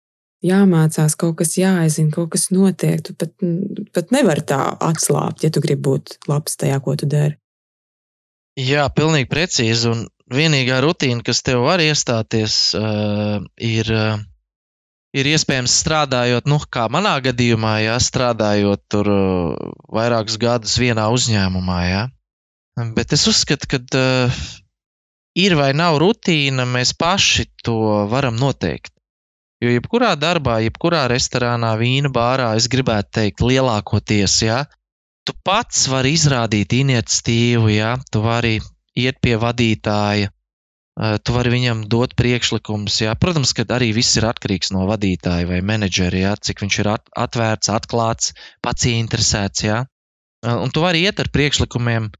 jāmācās, 0.43 1.15
kaut 1.19 1.37
kas 1.39 1.55
jāizzina, 1.57 2.11
kaut 2.13 2.33
kas 2.33 2.49
notiek. 2.51 2.99
Tu 3.05 3.15
pat, 3.15 3.31
pat 3.95 4.11
nevari 4.15 4.43
tā 4.47 4.59
atslābt, 4.83 5.45
ja 5.45 5.53
tu 5.53 5.63
gribi 5.63 5.85
būt 5.87 6.17
labs 6.31 6.59
tajā, 6.59 6.81
ko 6.83 6.97
tu 6.99 7.09
dari. 7.09 7.37
Jā, 8.59 8.85
pilnīgi 8.93 9.29
precīzi. 9.31 9.89
Un 9.89 10.03
vienīgā 10.33 10.81
rutīna, 10.83 11.23
kas 11.25 11.41
tev 11.45 11.63
var 11.65 11.81
iestāties, 11.81 12.57
uh, 12.77 13.39
ir, 13.57 13.89
uh, 13.93 14.19
ir 15.13 15.29
iespējams 15.29 15.75
strādājot, 15.83 16.49
nu, 16.49 16.57
kā 16.73 16.87
manā 16.91 17.13
gadījumā, 17.23 17.77
jā, 17.85 17.99
strādājot 18.01 18.83
tur 18.91 19.09
uh, 19.13 19.71
vairākus 19.93 20.39
gadus 20.41 20.75
vienā 20.81 21.07
uzņēmumā. 21.13 21.79
Jā. 21.87 22.03
Bet 22.97 23.13
es 23.13 23.27
uzskatu, 23.29 23.69
ka 23.69 23.79
uh, 23.79 24.43
ir 25.37 25.55
vai 25.59 25.71
nav 25.77 25.99
rutīna, 26.01 26.65
mēs 26.69 26.95
paši 26.97 27.47
to 27.65 27.77
varam 28.09 28.39
noteikt. 28.41 28.93
Jo 29.63 29.71
jebkurā 29.71 30.11
darbā, 30.19 30.57
jebkurā 30.65 31.05
restorānā, 31.07 31.71
vīna 31.79 32.11
bārā, 32.11 32.49
es 32.59 32.67
gribētu 32.67 33.13
teikt, 33.19 33.43
lielākoties, 33.45 34.41
ja, 34.43 34.63
tu 35.23 35.35
pats 35.47 35.85
vari 35.87 36.17
izrādīt 36.17 36.73
iniciatīvu, 36.81 37.69
ja, 37.71 37.93
tu 38.11 38.25
vari 38.25 38.57
iet 38.99 39.21
pie 39.23 39.37
vadītāja, 39.39 40.33
tu 40.95 41.33
vari 41.33 41.53
viņam 41.53 41.85
dot 41.89 42.13
priekšlikumus. 42.19 42.99
Ja. 43.01 43.15
Protams, 43.19 43.53
ka 43.57 43.65
arī 43.75 43.91
viss 43.97 44.17
ir 44.19 44.27
atkarīgs 44.29 44.73
no 44.75 44.85
vadītāja 44.89 45.49
vai 45.49 45.61
menedžera, 45.65 46.19
ja, 46.25 46.33
cik 46.37 46.61
viņš 46.65 46.79
ir 46.83 46.91
atvērts, 46.93 47.71
atklāts, 47.73 48.33
pats 48.61 48.89
interesēts. 48.91 49.65
Ja. 49.65 49.83
Un 50.45 50.73
tu 50.75 50.83
vari 50.83 51.05
iet 51.07 51.21
ar 51.23 51.31
priekšlikumiem, 51.33 52.11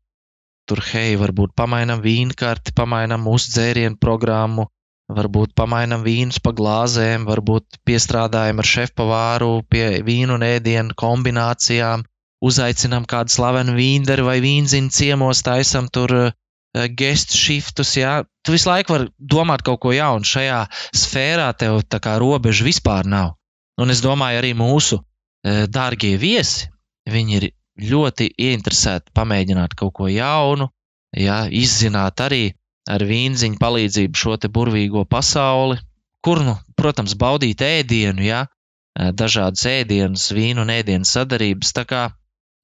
tur, 0.69 0.81
hei, 0.93 1.17
varbūt 1.19 1.53
pamainām 1.59 2.01
vīnkarti, 2.01 2.73
pamainām 2.77 3.27
mūsu 3.27 3.51
dzērienu 3.53 3.99
programmu, 4.01 4.69
Varbūt 5.11 5.51
pamainām 5.59 6.03
vīnus 6.05 6.39
pa 6.39 6.53
glāzēm, 6.55 7.25
varbūt 7.27 7.79
piestrādājam 7.85 8.61
ar 8.63 8.67
šefpavāru 8.69 9.49
pie 9.69 9.99
vīnu 10.07 10.37
un 10.37 10.45
ēdienu 10.47 10.95
kombinācijām, 11.01 12.05
uzaicinām 12.49 13.05
kādu 13.13 13.35
slavenu 13.35 13.75
vīndaru 13.75 14.29
vai 14.29 14.37
vīnziņu 14.45 14.93
ciemos, 14.97 15.43
taisam 15.43 15.89
tur 15.97 16.15
uh, 16.19 16.31
gestu 16.73 17.37
šiftus. 17.37 17.95
Ja? 17.97 18.23
Tu 18.45 18.55
visu 18.55 18.69
laiku 18.69 18.95
vari 18.95 19.09
domāt 19.17 19.63
kaut 19.65 19.81
ko 19.83 19.93
jaunu. 19.93 20.25
Šajā 20.25 20.63
sfērā 20.95 21.51
tev 21.57 21.81
tā 21.87 22.01
kā 22.03 22.17
robeža 22.21 22.65
vispār 22.65 23.09
nav. 23.09 23.35
Un 23.81 23.93
es 23.93 24.03
domāju, 24.05 24.41
arī 24.41 24.53
mūsu 24.57 24.99
uh, 24.99 25.65
dārgie 25.69 26.15
viesi, 26.21 26.69
viņi 27.09 27.39
ir 27.39 27.49
ļoti 27.93 28.29
ieinteresēti 28.37 29.13
pamēģināt 29.17 29.73
kaut 29.77 29.93
ko 29.97 30.09
jaunu, 30.11 30.69
ja? 31.17 31.43
izzināt 31.49 32.21
arī 32.21 32.43
ar 32.89 33.03
vīnziņu 33.07 33.57
palīdzību 33.61 34.19
šo 34.19 34.37
te 34.37 34.49
burvīgo 34.51 35.05
pasauli, 35.09 35.79
kur, 36.23 36.43
nu, 36.43 36.57
protams, 36.79 37.15
baudīt 37.19 37.63
ēdienu, 37.63 38.23
ja, 38.25 38.45
dažādas 38.93 39.65
ēdienas, 39.67 40.29
vīnu 40.35 40.63
un 40.63 40.71
ēdienu 40.73 41.07
sadarības. 41.07 41.73
Tā, 41.75 41.85
kā, 41.89 42.03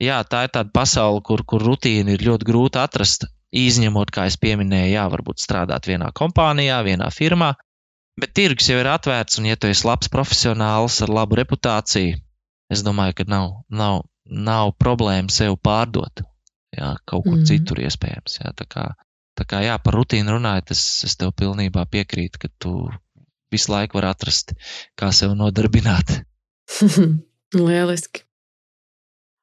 jā, 0.04 0.20
tā 0.30 0.46
ir 0.46 0.54
tāda 0.56 0.72
pasaule, 0.76 1.24
kur, 1.26 1.44
kur 1.48 1.64
rutīna 1.66 2.16
ir 2.16 2.26
ļoti 2.28 2.48
grūti 2.52 2.82
atrast, 2.82 3.26
izņemot, 3.56 4.12
kā 4.14 4.28
jau 4.30 4.58
minēju, 4.60 4.94
jā, 4.94 5.06
varbūt 5.10 5.42
strādāt 5.42 5.90
vienā 5.90 6.12
kompānijā, 6.16 6.82
vienā 6.86 7.10
firmā. 7.14 7.54
Bet 8.20 8.34
tirgus 8.36 8.68
jau 8.70 8.80
ir 8.82 8.90
atvērts, 8.92 9.40
un, 9.40 9.48
ja 9.48 9.56
tu 9.56 9.70
esi 9.70 9.88
labs 9.88 10.10
profesionāls 10.12 11.00
ar 11.06 11.14
labu 11.14 11.40
reputāciju, 11.40 12.18
es 12.70 12.84
domāju, 12.86 13.16
ka 13.22 13.26
nav, 13.32 13.52
nav, 13.72 14.04
nav 14.26 14.74
problēma 14.78 15.32
sev 15.32 15.56
pārdot. 15.64 16.26
Jā, 16.76 16.94
kaut 17.08 17.24
kur 17.26 17.40
mm. 17.40 17.46
citur 17.50 17.80
iespējams. 17.82 18.42
Jā, 18.44 18.52
tā 18.58 18.68
kā, 18.70 18.84
tā 19.40 19.46
kā 19.50 19.64
jā, 19.66 19.78
par 19.82 19.98
rutīnu 19.98 20.36
runājot, 20.36 20.76
es, 20.76 20.84
es 21.08 21.16
tev 21.18 21.32
pilnībā 21.40 21.88
piekrītu, 21.90 22.44
ka 22.44 22.52
tu 22.62 22.74
visu 23.50 23.72
laiku 23.74 23.98
vari 23.98 24.12
atrast, 24.12 24.54
kā 25.00 25.10
sev 25.16 25.34
nodarbināt. 25.40 26.20
Lieliski. 27.56 28.28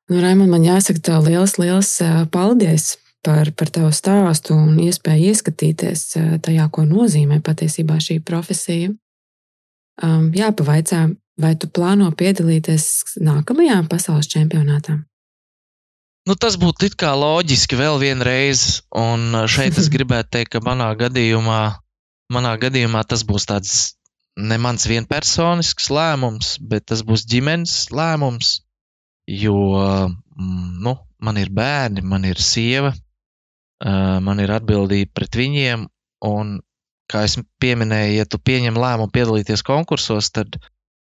Nu, 0.06 0.20
Raimond, 0.22 0.52
man 0.52 0.62
jāsaka, 0.62 1.02
tev 1.02 1.26
liels, 1.26 1.56
liels 1.58 1.96
paldies 2.30 2.92
par, 3.26 3.50
par 3.58 3.72
tavu 3.74 3.90
stāstu 3.94 4.54
un 4.54 4.78
iespēju 4.84 5.32
ieskatīties 5.32 6.06
tajā, 6.46 6.68
ko 6.70 6.86
nozīmē 6.86 7.40
patiesībā 7.44 7.98
šī 8.02 8.20
profesija. 8.26 8.92
Um, 10.04 10.28
jāpavaicā, 10.36 11.06
vai 11.40 11.54
tu 11.58 11.68
plāno 11.72 12.10
piedalīties 12.12 13.18
nākamajā 13.24 13.80
pasaules 13.90 14.28
čempionātā? 14.30 15.00
Nu, 16.26 16.34
tas 16.34 16.56
būtu 16.58 16.88
it 16.88 16.96
kā 16.98 17.12
loģiski 17.14 17.78
vēl 17.78 18.00
vienreiz, 18.02 18.82
un 18.90 19.46
šeit 19.50 19.78
es 19.80 19.90
gribētu 19.94 20.36
teikt, 20.38 20.56
ka 20.56 20.62
manā 20.64 20.90
gadījumā, 20.98 21.60
manā 22.34 22.56
gadījumā 22.62 23.04
tas 23.08 23.24
būs 23.26 23.48
tāds 23.48 23.76
ne 24.36 24.58
mans 24.60 24.84
vienpersonisks 24.90 25.88
lēmums, 25.88 26.56
bet 26.60 26.90
tas 26.92 27.02
būs 27.06 27.24
ģimenes 27.30 27.86
lēmums, 27.94 28.60
jo 29.30 29.56
mm, 29.80 30.76
nu, 30.84 30.96
man 31.22 31.40
ir 31.40 31.50
bērni, 31.54 32.04
man 32.04 32.26
ir 32.28 32.42
sieva, 32.42 32.92
man 33.84 34.40
ir 34.40 34.52
atbildība 34.56 35.12
pret 35.14 35.36
viņiem. 35.36 35.86
Un, 36.26 36.56
kā 37.10 37.26
jau 37.28 37.44
minēju, 37.60 38.16
ja 38.16 38.24
tu 38.26 38.40
pieņem 38.40 38.78
lēmumu 38.80 39.12
piedalīties 39.14 39.62
konkursos, 39.66 40.30
tad 40.34 40.56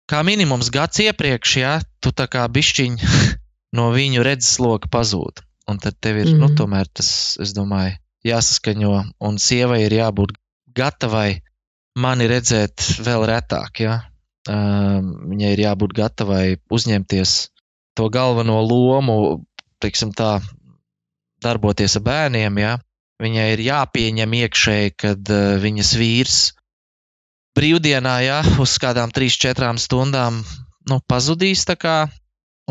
kā 0.10 0.24
minimums 0.26 0.72
gads 0.74 1.00
iepriekš, 1.04 1.56
ja 1.62 1.74
tu 2.04 2.12
tā 2.12 2.28
kā 2.28 2.48
bišķiņ 2.50 2.98
no 3.78 3.90
viņu 3.94 4.26
redzesloka 4.26 4.92
pazūd. 4.92 5.44
Un 5.70 5.80
tad 5.80 5.96
tev 6.04 6.20
ir, 6.20 6.28
mm. 6.34 6.40
nu, 6.42 6.50
mhm. 6.50 6.58
tomēr 6.60 6.90
tas, 6.92 7.10
es 7.40 7.54
domāju, 7.56 7.96
jāsaskaņo, 8.28 8.96
un 9.24 9.40
sievai 9.40 9.84
ir 9.86 9.96
jābūt 10.00 10.36
gatavai 10.76 11.44
mani 12.00 12.28
redzēt 12.28 12.84
vēl 13.06 13.28
retāk. 13.30 13.84
Ja? 13.84 14.00
Uh, 14.50 15.00
viņai 15.30 15.54
ir 15.56 15.64
jābūt 15.68 15.96
gatavai 15.96 16.46
uzņemties 16.74 17.36
to 17.96 18.10
galveno 18.12 18.58
lomu, 18.66 19.46
teiksim 19.84 20.12
tā, 20.18 20.40
darboties 21.44 22.00
ar 22.00 22.06
bērniem, 22.08 22.60
ja, 22.64 22.74
viņai 23.24 23.48
ir 23.54 23.64
jāpieņem 23.68 24.36
iekšēji, 24.42 24.94
kad 25.04 25.32
uh, 25.32 25.56
viņas 25.64 25.96
vīrs 26.00 26.42
brīvdienā, 27.58 28.16
ja, 28.26 28.40
uz 28.64 28.78
kādām 28.82 29.14
3-4 29.14 29.76
stundām 29.82 30.42
nu, 30.90 31.00
pazudīs. 31.08 31.66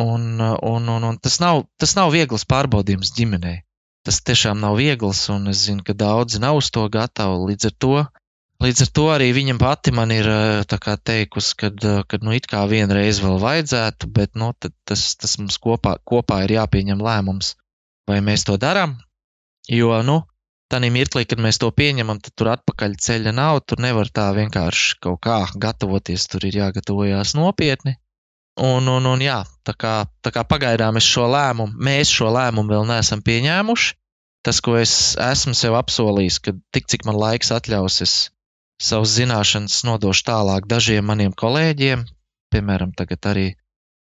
Un, 0.01 0.41
un, 0.41 0.89
un, 0.89 1.05
un 1.05 1.19
tas, 1.21 1.37
nav, 1.43 1.67
tas 1.77 1.93
nav 1.99 2.15
viegls 2.15 2.47
pārbaudījums 2.49 3.13
ģimenei. 3.13 3.61
Tas 4.03 4.23
tiešām 4.25 4.59
nav 4.59 4.79
viegls, 4.81 5.21
un 5.31 5.51
es 5.53 5.67
zinu, 5.69 5.85
ka 5.87 5.95
daudzi 5.95 6.41
nav 6.43 6.59
uz 6.59 6.73
to 6.75 6.87
gatavi. 6.91 7.53
Līdz 7.53 7.69
ar 7.69 7.75
to, 7.85 7.93
līdz 8.65 8.87
ar 8.87 8.91
to 8.99 9.05
arī 9.13 9.29
viņa 9.37 9.59
pati 9.61 9.93
man 9.95 10.11
ir 10.15 10.27
teikusi, 10.67 11.55
ka, 11.61 11.71
ka 12.09 12.23
nu, 12.25 12.33
it 12.35 12.49
kā 12.51 12.65
vienreiz 12.73 13.21
vēl 13.23 13.39
vajadzētu, 13.45 14.11
bet 14.17 14.35
nu, 14.35 14.51
tas, 14.89 15.05
tas 15.21 15.37
mums 15.39 15.61
kopā, 15.63 15.99
kopā 16.09 16.41
ir 16.47 16.57
jāpieņem 16.57 17.05
lēmums 17.05 17.55
vai 18.13 18.21
mēs 18.25 18.45
to 18.49 18.59
darām. 18.61 18.95
Jo, 19.71 19.95
nu, 20.07 20.21
tādā 20.73 20.91
mirklī, 20.93 21.25
kad 21.29 21.41
mēs 21.43 21.61
to 21.63 21.71
pieņemam, 21.75 22.21
tad 22.25 22.37
tur 22.37 22.53
atpakaļ 22.55 22.97
ceļa 23.07 23.35
nav. 23.37 23.63
Tur 23.67 23.83
nevar 23.85 24.11
tā 24.13 24.29
vienkārši 24.37 24.99
kaut 25.05 25.21
kā 25.27 25.41
gatavoties, 25.67 26.29
tur 26.31 26.47
ir 26.49 26.59
jāgatavojas 26.63 27.37
nopietni. 27.39 27.97
Un, 28.61 28.89
un, 28.89 29.07
un 29.09 29.23
jā, 29.25 29.39
tā 29.65 29.73
kā, 29.73 29.95
tā 30.21 30.33
kā 30.35 30.45
pagaidām 30.45 30.99
es 31.01 31.07
šo 31.09 31.25
lēmumu, 31.33 31.73
mēs 31.81 32.13
šo 32.13 32.29
lēmumu 32.35 32.75
vēl 32.75 32.85
neesam 32.91 33.23
pieņēmuši. 33.25 33.95
Tas, 34.43 34.59
ko 34.61 34.75
es 34.77 35.15
esmu 35.23 35.55
sev 35.55 35.77
apsolījis, 35.79 36.41
ka 36.43 36.53
tik 36.75 36.89
cik 36.91 37.07
man 37.07 37.17
laiks 37.17 37.53
atļaus, 37.55 38.01
es 38.03 38.15
savus 38.83 39.15
zināšanas 39.15 39.85
nodošu 39.87 40.27
tālāk 40.27 40.67
dažiem 40.69 41.07
maniem 41.07 41.33
kolēģiem. 41.33 42.03
Piemēram, 42.53 42.91
tagad 42.99 43.31
arī 43.31 43.47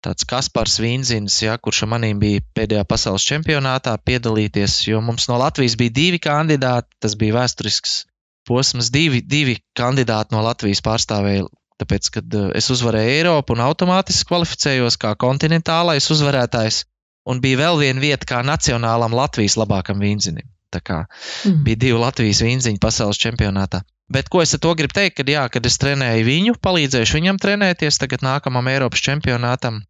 tāds 0.04 0.26
Kaspars 0.28 0.78
Vīnzins, 0.82 1.36
ja, 1.42 1.56
kurš 1.58 1.84
ar 1.84 1.92
maniem 1.94 2.20
bija 2.22 2.42
pēdējā 2.56 2.84
pasaules 2.88 3.26
čempionātā 3.26 3.96
piedalīties, 4.06 4.80
jo 4.88 5.00
mums 5.04 5.28
no 5.30 5.38
Latvijas 5.40 5.76
bija 5.80 5.94
divi 5.94 6.20
kandidāti. 6.22 6.90
Tas 7.02 7.16
bija 7.18 7.38
vēsturisks 7.40 8.02
posms, 8.48 8.92
divi, 8.94 9.22
divi 9.22 9.58
kandidāti 9.78 10.36
no 10.36 10.42
Latvijas 10.46 10.82
pārstāvēja. 10.86 11.48
Tāpēc, 11.78 12.10
kad 12.14 12.34
eh, 12.34 12.46
es 12.58 12.70
uzvarēju 12.74 13.16
Eiropu 13.18 13.54
un 13.54 13.62
automātiski 13.62 14.26
kvalificējos 14.30 14.98
kā 14.98 15.12
kontinentālais 15.20 16.08
uzvarētājs, 16.14 16.82
un 17.30 17.42
bija 17.44 17.60
vēl 17.62 17.82
viena 17.84 18.02
vieta 18.02 18.26
kā 18.26 18.40
nacionālam 18.46 19.14
Latvijas 19.14 19.58
labākam 19.60 20.02
vīnzinim. 20.02 20.48
Tā 20.74 20.82
kā 20.84 21.04
mm. 21.04 21.62
bija 21.64 21.82
divi 21.86 22.00
Latvijas 22.02 22.42
vīnziņi 22.44 22.82
pasaules 22.82 23.20
čempionātā. 23.22 23.84
Bet 24.12 24.30
ko 24.32 24.40
es 24.40 24.54
ar 24.56 24.62
to 24.64 24.72
gribu 24.78 24.96
teikt, 24.96 25.18
kad, 25.20 25.28
jā, 25.28 25.44
kad 25.52 25.66
es 25.68 25.76
trenēju 25.80 26.24
viņu, 26.24 26.56
palīdzēšu 26.64 27.18
viņam 27.18 27.40
trenēties 27.42 28.00
tagad 28.00 28.24
nākamam 28.24 28.70
Eiropas 28.72 29.04
čempionātam. 29.04 29.82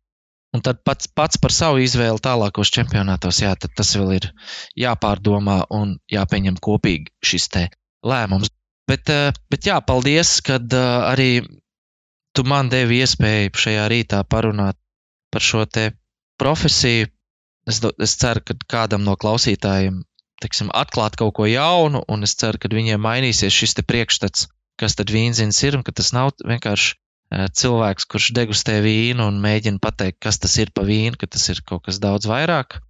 Un 0.57 0.63
tad 0.65 0.81
pats, 0.83 1.07
pats 1.13 1.39
par 1.39 1.53
savu 1.53 1.83
izvēli 1.85 2.23
tālākos 2.25 2.73
čempionātos, 2.73 3.43
jā, 3.45 3.53
tas 3.61 3.91
vēl 3.95 4.15
ir 4.17 4.31
jāpārdomā 4.81 5.61
un 5.77 5.99
jāpieņem 6.11 6.57
kopīgi 6.65 7.13
šis 7.23 7.51
lēmums. 8.03 8.51
Bet, 8.89 9.11
eh, 9.13 9.37
bet 9.53 9.69
jā, 9.69 9.77
paldies, 9.85 10.39
kad 10.41 10.73
eh, 10.73 10.89
arī 11.13 11.31
tu 12.33 12.45
man 12.49 12.71
devi 12.73 13.03
iespēju 13.05 13.53
šajā 13.53 13.85
rītā 13.93 14.23
parunāt 14.25 14.79
par 15.31 15.45
šo 15.45 15.67
profesiju. 16.41 17.11
Es, 17.69 17.83
es 17.85 18.17
ceru, 18.17 18.41
ka 18.41 18.55
kādam 18.65 19.05
no 19.05 19.13
klausītājiem 19.21 20.01
teiksim, 20.43 20.71
atklāt 20.75 21.19
kaut 21.19 21.35
ko 21.39 21.49
jaunu, 21.49 22.03
un 22.09 22.27
es 22.27 22.37
ceru, 22.39 22.61
ka 22.61 22.71
viņiem 22.73 23.03
mainīsies 23.03 23.55
šis 23.55 23.79
priekšstats, 23.83 24.49
kas 24.79 24.97
tad 24.99 25.11
vīnzins 25.11 25.59
ir, 25.67 25.79
un 25.79 25.85
ka 25.87 25.95
tas 25.95 26.13
nav 26.15 26.33
vienkārši 26.47 26.95
uh, 26.95 27.47
cilvēks, 27.61 28.07
kurš 28.11 28.31
degustē 28.39 28.79
vīnu 28.85 29.27
un 29.27 29.41
mēģina 29.43 29.83
pateikt, 29.83 30.21
kas 30.23 30.39
tas 30.39 30.55
ir 30.63 30.71
pa 30.75 30.87
vīnu, 30.87 31.19
ka 31.19 31.27
tas 31.27 31.49
ir 31.51 31.63
kaut 31.67 31.87
kas 31.89 32.01
daudz 32.03 32.31
vairāk. 32.31 32.81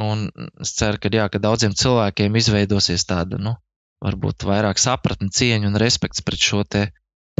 Un 0.00 0.28
es 0.62 0.76
ceru, 0.78 1.00
ka, 1.02 1.10
jā, 1.12 1.26
ka 1.32 1.40
daudziem 1.42 1.74
cilvēkiem 1.74 2.36
izveidosies 2.38 3.04
tāda, 3.08 3.40
nu, 3.42 3.56
varbūt 4.04 4.46
vairāk 4.46 4.78
sapratne, 4.78 5.32
cieņa 5.34 5.72
un 5.72 5.80
respekts 5.80 6.22
pret 6.24 6.40
šo 6.40 6.62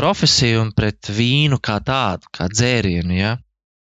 profesiju 0.00 0.62
un 0.64 0.72
pret 0.72 1.10
vīnu 1.12 1.58
kā 1.60 1.76
tādu, 1.84 2.28
kā 2.32 2.48
dzērienu. 2.48 3.14
Ja? 3.16 3.36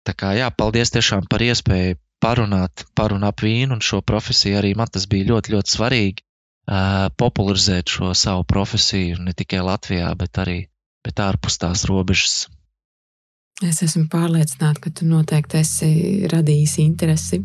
Tā 0.06 0.14
kā 0.18 0.32
jā, 0.34 0.48
paldies 0.50 0.90
tiešām 0.90 1.28
par 1.30 1.44
iespēju 1.46 1.98
parunāt 2.22 2.86
par 2.94 3.14
un 3.16 3.26
ap 3.26 3.42
vīnu 3.42 3.76
un 3.76 3.82
šo 3.84 4.00
profesiju. 4.06 4.60
Arī 4.60 4.74
man 4.78 4.90
tas 4.92 5.08
bija 5.10 5.32
ļoti, 5.32 5.56
ļoti 5.56 5.76
svarīgi 5.76 6.22
uh, 6.22 7.08
popularizēt 7.18 7.90
šo 7.90 8.12
savu 8.18 8.46
profesiju 8.48 9.20
ne 9.26 9.34
tikai 9.36 9.64
Latvijā, 9.66 10.12
bet 10.18 10.38
arī 10.42 10.60
bet 11.02 11.22
ārpus 11.22 11.58
tās 11.58 11.86
robežas. 11.90 12.46
Es 13.62 13.82
esmu 13.84 14.08
pārliecināta, 14.10 14.80
ka 14.82 14.90
tu 14.90 15.06
noteikti 15.06 15.60
esi 15.60 15.90
radījis 16.30 16.78
interesi. 16.82 17.42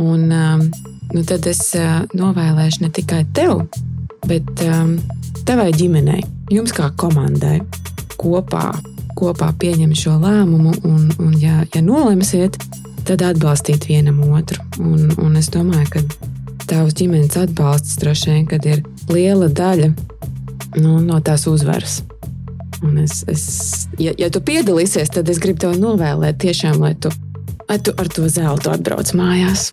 Un 0.00 0.26
um, 0.32 0.66
nu 1.12 1.22
tad 1.28 1.46
es 1.48 1.62
uh, 1.76 2.02
novēlēšu 2.16 2.84
ne 2.84 2.90
tikai 2.96 3.22
tev, 3.36 3.66
bet 4.28 4.64
um, 4.64 4.96
tavai 5.48 5.70
ģimenei, 5.76 6.22
jums 6.52 6.72
kā 6.76 6.88
komandai, 7.00 7.58
kopā, 8.20 8.70
kopā 9.16 9.50
pieņemt 9.60 10.00
šo 10.00 10.16
lēmumu. 10.22 10.76
Un, 10.88 11.08
un 11.20 11.34
ja, 11.40 11.60
ja 11.74 11.84
nolemsiet, 11.84 12.56
tad 13.06 13.22
atbalstīt 13.24 13.88
vienam 13.88 14.20
otru. 14.30 14.60
Un, 14.80 15.10
un 15.20 15.36
es 15.40 15.50
domāju, 15.52 15.88
ka 15.94 16.04
tavs 16.70 16.96
ģimenes 16.98 17.36
atbalsts 17.40 17.98
droši 18.00 18.36
vien 18.36 18.68
ir 18.70 18.82
liela 19.10 19.48
daļa 19.48 19.90
nu, 20.78 20.98
no 21.02 21.20
tās 21.24 21.46
uzvaras. 21.50 22.00
Un 22.82 23.02
es, 23.02 23.24
es, 23.28 23.44
ja, 24.00 24.14
ja 24.16 24.30
tu 24.32 24.40
piedalīsies, 24.44 25.12
tad 25.12 25.28
es 25.28 25.40
gribu 25.42 25.66
tev 25.66 25.76
novēlēt, 25.80 26.38
tiešām, 26.40 26.80
lai 26.80 26.94
tu, 26.96 27.12
lai 27.68 27.76
tu 27.84 27.92
ar 28.00 28.08
to 28.08 28.28
zeltu 28.30 28.72
atbrauc 28.72 29.12
mājās. 29.18 29.68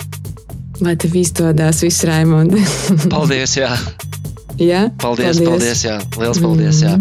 Lai 0.84 0.97
tev 0.99 1.15
izdodas 1.17 1.82
viss, 1.86 2.03
Raimonds. 2.05 2.89
paldies! 3.13 3.55
Jā. 3.57 3.71
Jā? 4.57 4.88
Paldies, 4.97 5.38
paldies, 5.38 5.45
paldies, 5.45 5.86
jā. 5.86 5.97
Liels 6.17 6.41
paldies! 6.41 6.82
Jā. 6.82 6.97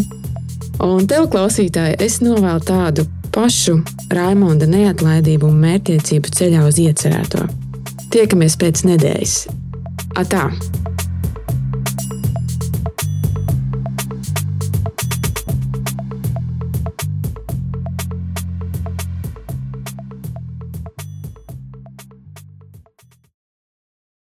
Un 0.84 1.06
tev, 1.08 1.28
klausītāji, 1.32 1.96
es 2.04 2.18
novēlu 2.20 2.60
tādu 2.68 3.06
pašu 3.32 3.78
Raimonda 4.12 4.68
neatlaidību 4.68 5.48
un 5.48 5.60
mērķtiecību 5.64 6.34
ceļā 6.36 6.64
uz 6.68 6.80
iecerēto. 6.82 7.46
Tiekamies 8.12 8.58
pēc 8.60 8.84
nedēļas. 8.90 9.38
Atā! 10.20 10.50